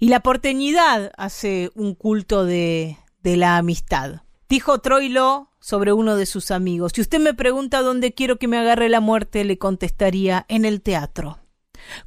[0.00, 4.22] Y la porteñidad hace un culto de, de la amistad.
[4.48, 8.58] Dijo Troilo sobre uno de sus amigos, si usted me pregunta dónde quiero que me
[8.58, 11.38] agarre la muerte, le contestaría en el teatro.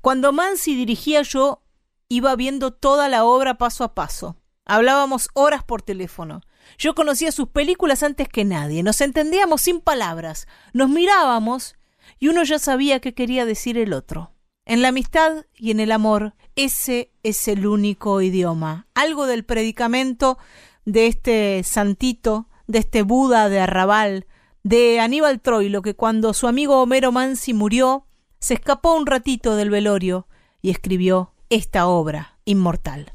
[0.02, 1.64] Cuando Mansi dirigía yo
[2.10, 4.36] iba viendo toda la obra paso a paso.
[4.66, 6.42] Hablábamos horas por teléfono.
[6.78, 11.76] Yo conocía sus películas antes que nadie, nos entendíamos sin palabras, nos mirábamos
[12.20, 14.32] y uno ya sabía qué quería decir el otro.
[14.66, 18.88] En la amistad y en el amor, ese es el único idioma.
[18.94, 20.38] Algo del predicamento
[20.86, 24.26] de este santito, de este Buda de Arrabal,
[24.64, 28.06] de Aníbal Troilo, que cuando su amigo Homero Mansi murió,
[28.40, 30.28] se escapó un ratito del velorio
[30.62, 33.12] y escribió esta obra inmortal.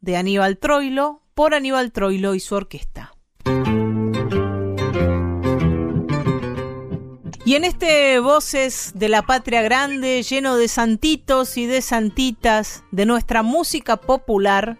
[0.00, 3.12] De Aníbal Troilo por Aníbal Troilo y su orquesta.
[7.44, 13.04] Y en este Voces de la Patria Grande, lleno de santitos y de santitas de
[13.04, 14.78] nuestra música popular,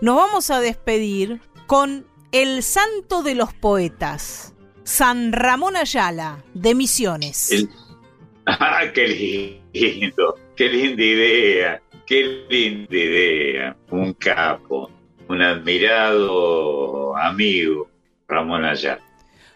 [0.00, 4.54] nos vamos a despedir con el santo de los poetas,
[4.84, 7.68] San Ramón Ayala, de Misiones.
[8.44, 9.06] Ah, qué
[9.72, 11.82] lindo, qué linda idea,
[12.12, 13.76] qué linda idea.
[13.90, 14.90] Un capo,
[15.28, 17.88] un admirado amigo,
[18.28, 19.00] Ramón Ayala.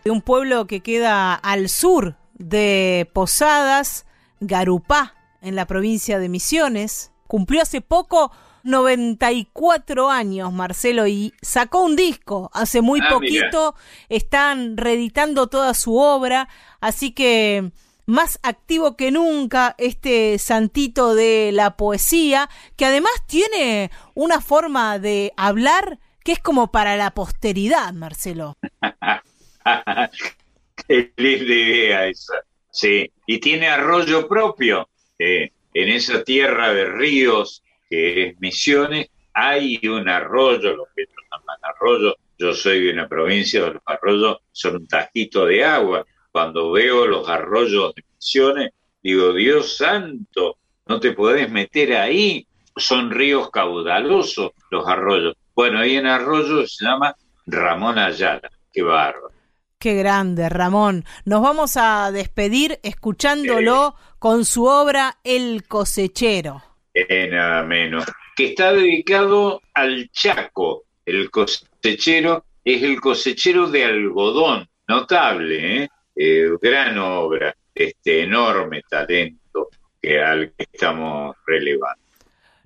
[0.05, 4.07] De un pueblo que queda al sur de Posadas,
[4.41, 7.13] Garupá, en la provincia de Misiones.
[7.27, 13.75] Cumplió hace poco 94 años, Marcelo, y sacó un disco hace muy ah, poquito.
[14.09, 16.49] Están reeditando toda su obra,
[16.81, 17.71] así que
[18.07, 25.33] más activo que nunca este santito de la poesía, que además tiene una forma de
[25.37, 28.57] hablar que es como para la posteridad, Marcelo.
[30.89, 32.35] Qué linda idea esa.
[32.71, 34.89] Sí, y tiene arroyo propio.
[35.19, 42.17] En esa tierra de ríos que es Misiones, hay un arroyo, lo que llaman arroyo.
[42.39, 46.05] Yo soy de una provincia donde los arroyos son un tajito de agua.
[46.37, 48.71] Cuando veo los arroyos de Misiones,
[49.03, 52.47] digo, Dios santo, no te podés meter ahí.
[52.77, 55.35] Son ríos caudalosos los arroyos.
[55.55, 58.51] Bueno, ahí en arroyo se llama Ramón Ayala.
[58.71, 59.31] Qué bárbaro.
[59.79, 61.07] Qué grande, Ramón.
[61.25, 66.63] Nos vamos a despedir escuchándolo con su obra El cosechero.
[66.93, 68.05] Eh, nada menos.
[68.37, 70.85] Que está dedicado al Chaco.
[71.07, 74.69] El cosechero es el cosechero de algodón.
[74.87, 75.89] Notable, ¿eh?
[76.17, 79.69] Eh gran obra, este enorme talento
[80.01, 82.03] que al que estamos relevando.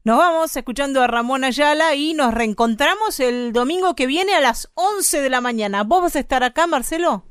[0.02, 4.70] Nos vamos escuchando a Ramón Ayala y nos reencontramos el domingo que viene a las
[4.74, 5.82] 11 de la mañana.
[5.82, 7.24] ¿Vos vas a estar acá, Marcelo?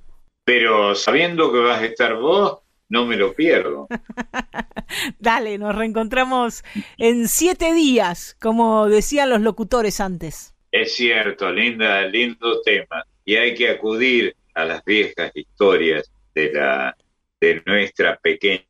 [0.46, 2.60] Pero sabiendo que vas a estar vos,
[2.90, 3.88] no me lo pierdo.
[5.20, 6.64] Dale, nos reencontramos
[6.98, 10.54] en siete días, como decían los locutores antes.
[10.72, 13.04] Es cierto, linda, lindo tema.
[13.26, 16.96] Y hay que acudir a las viejas historias de la
[17.40, 18.66] de nuestra pequeña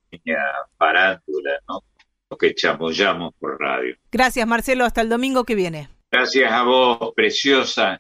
[0.78, 1.84] farándula, ¿no?
[2.38, 3.96] que chamullamos por radio.
[4.12, 4.86] Gracias, Marcelo.
[4.86, 5.90] Hasta el domingo que viene.
[6.12, 8.00] Gracias a vos, preciosa.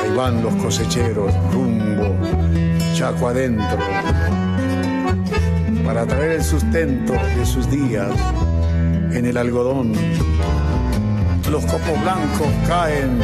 [0.00, 2.16] Ahí van los cosecheros rumbo,
[2.94, 3.78] chaco adentro,
[5.84, 8.10] para traer el sustento de sus días
[9.12, 9.92] en el algodón.
[11.50, 13.18] Los copos blancos caen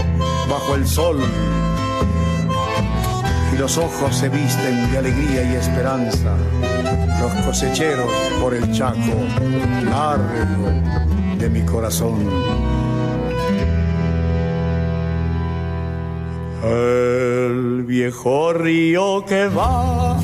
[0.48, 1.20] bajo el sol
[3.58, 6.36] los ojos se visten de alegría y esperanza.
[7.20, 8.10] Los cosecheros
[8.40, 8.96] por el chaco
[9.84, 10.70] largo
[11.38, 12.24] de mi corazón.
[16.62, 20.20] El viejo río que va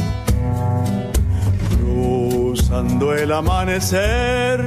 [2.75, 4.65] cruzando el amanecer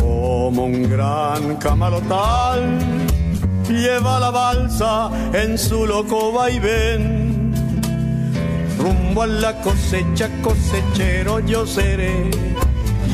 [0.00, 2.78] como un gran camalotal
[3.68, 7.52] lleva la balsa en su loco vaivén.
[8.78, 12.30] Rumbo a la cosecha, cosechero yo seré,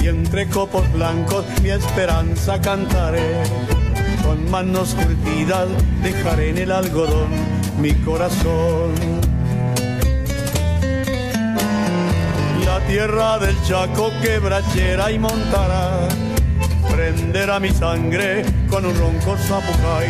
[0.00, 3.42] y entre copos blancos mi esperanza cantaré.
[4.24, 5.66] Con manos curtidas
[6.02, 7.30] dejaré en el algodón
[7.80, 9.25] mi corazón.
[12.76, 16.08] La tierra del Chaco quebrachera y montará
[16.94, 20.06] prenderá mi sangre con un ronco zapucay.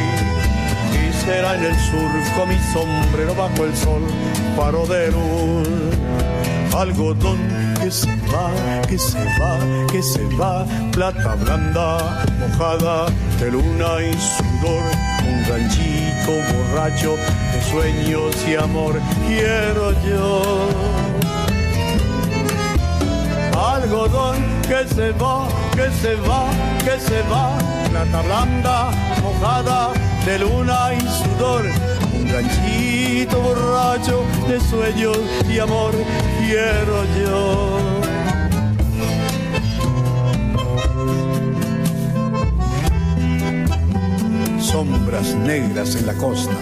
[0.93, 4.03] Y será en el surco mi sombrero bajo el sol,
[4.57, 5.69] paro de luz.
[6.77, 7.39] Algodón
[7.81, 8.51] que se va,
[8.89, 13.07] que se va, que se va, plata blanda, mojada
[13.39, 14.83] de luna y sudor,
[15.25, 21.06] un ranchito borracho de sueños y amor, quiero yo.
[23.87, 25.47] Algodón que se va,
[25.77, 26.51] que se va,
[26.85, 27.57] que se va,
[27.89, 28.91] plata blanda,
[29.23, 29.93] mojada
[30.25, 31.65] de luna y sudor,
[32.13, 35.19] un ganchito borracho de sueños
[35.49, 35.93] y amor,
[36.41, 37.79] quiero yo.
[44.61, 46.57] Sombras negras en la costa,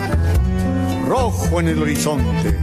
[1.09, 2.59] rojo en el horizonte,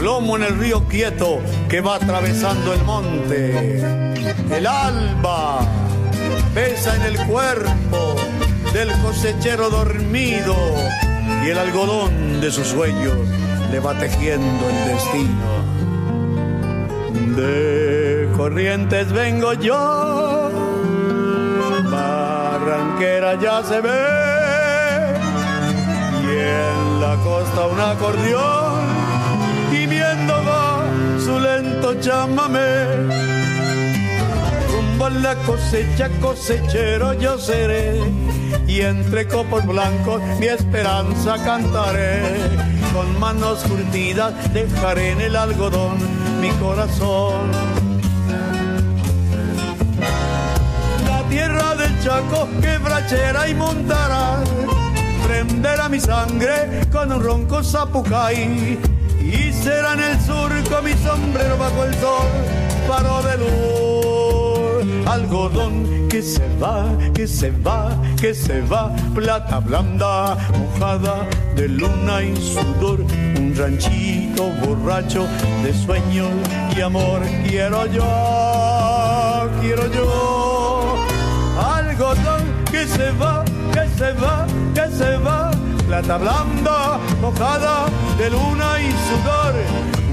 [0.00, 3.82] plomo en el río quieto que va atravesando el monte
[4.50, 5.60] el alba
[6.54, 8.16] pesa en el cuerpo
[8.72, 10.56] del cosechero dormido
[11.44, 13.14] y el algodón de sus sueños
[13.70, 15.50] le va tejiendo el destino.
[17.36, 20.50] De corrientes vengo yo,
[21.90, 23.90] barranquera ya se ve
[26.22, 28.69] y en la costa un acordeón
[31.90, 33.40] su lento chamamé
[35.22, 38.00] la cosecha, cosechero yo seré.
[38.66, 42.22] Y entre copos blancos mi esperanza cantaré.
[42.92, 45.98] Con manos curtidas dejaré en el algodón
[46.40, 47.50] mi corazón.
[51.06, 54.42] La tierra del Chaco quebrachera y montará.
[55.26, 58.78] Prenderá mi sangre con un ronco zapucay.
[59.62, 62.28] Será en el surco mi sombrero bajo el sol,
[62.88, 65.06] paro de luz.
[65.06, 72.22] Algodón que se va, que se va, que se va, plata blanda, mojada de luna
[72.22, 73.00] y sudor,
[73.36, 75.26] un ranchito borracho
[75.62, 76.30] de sueños
[76.76, 77.20] y amor.
[77.46, 80.96] Quiero yo, quiero yo,
[81.58, 85.49] algodón que se va, que se va, que se va,
[85.90, 87.86] plata blanda, mojada
[88.16, 89.54] de luna y sudor,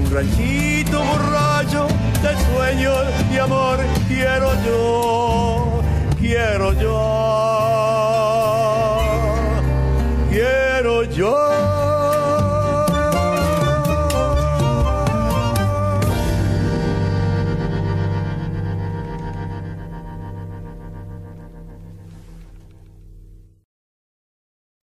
[0.00, 1.86] un ranchito borracho
[2.20, 3.78] de sueños y amor.
[4.08, 5.80] Quiero yo,
[6.18, 6.98] quiero yo,
[10.28, 11.67] quiero yo.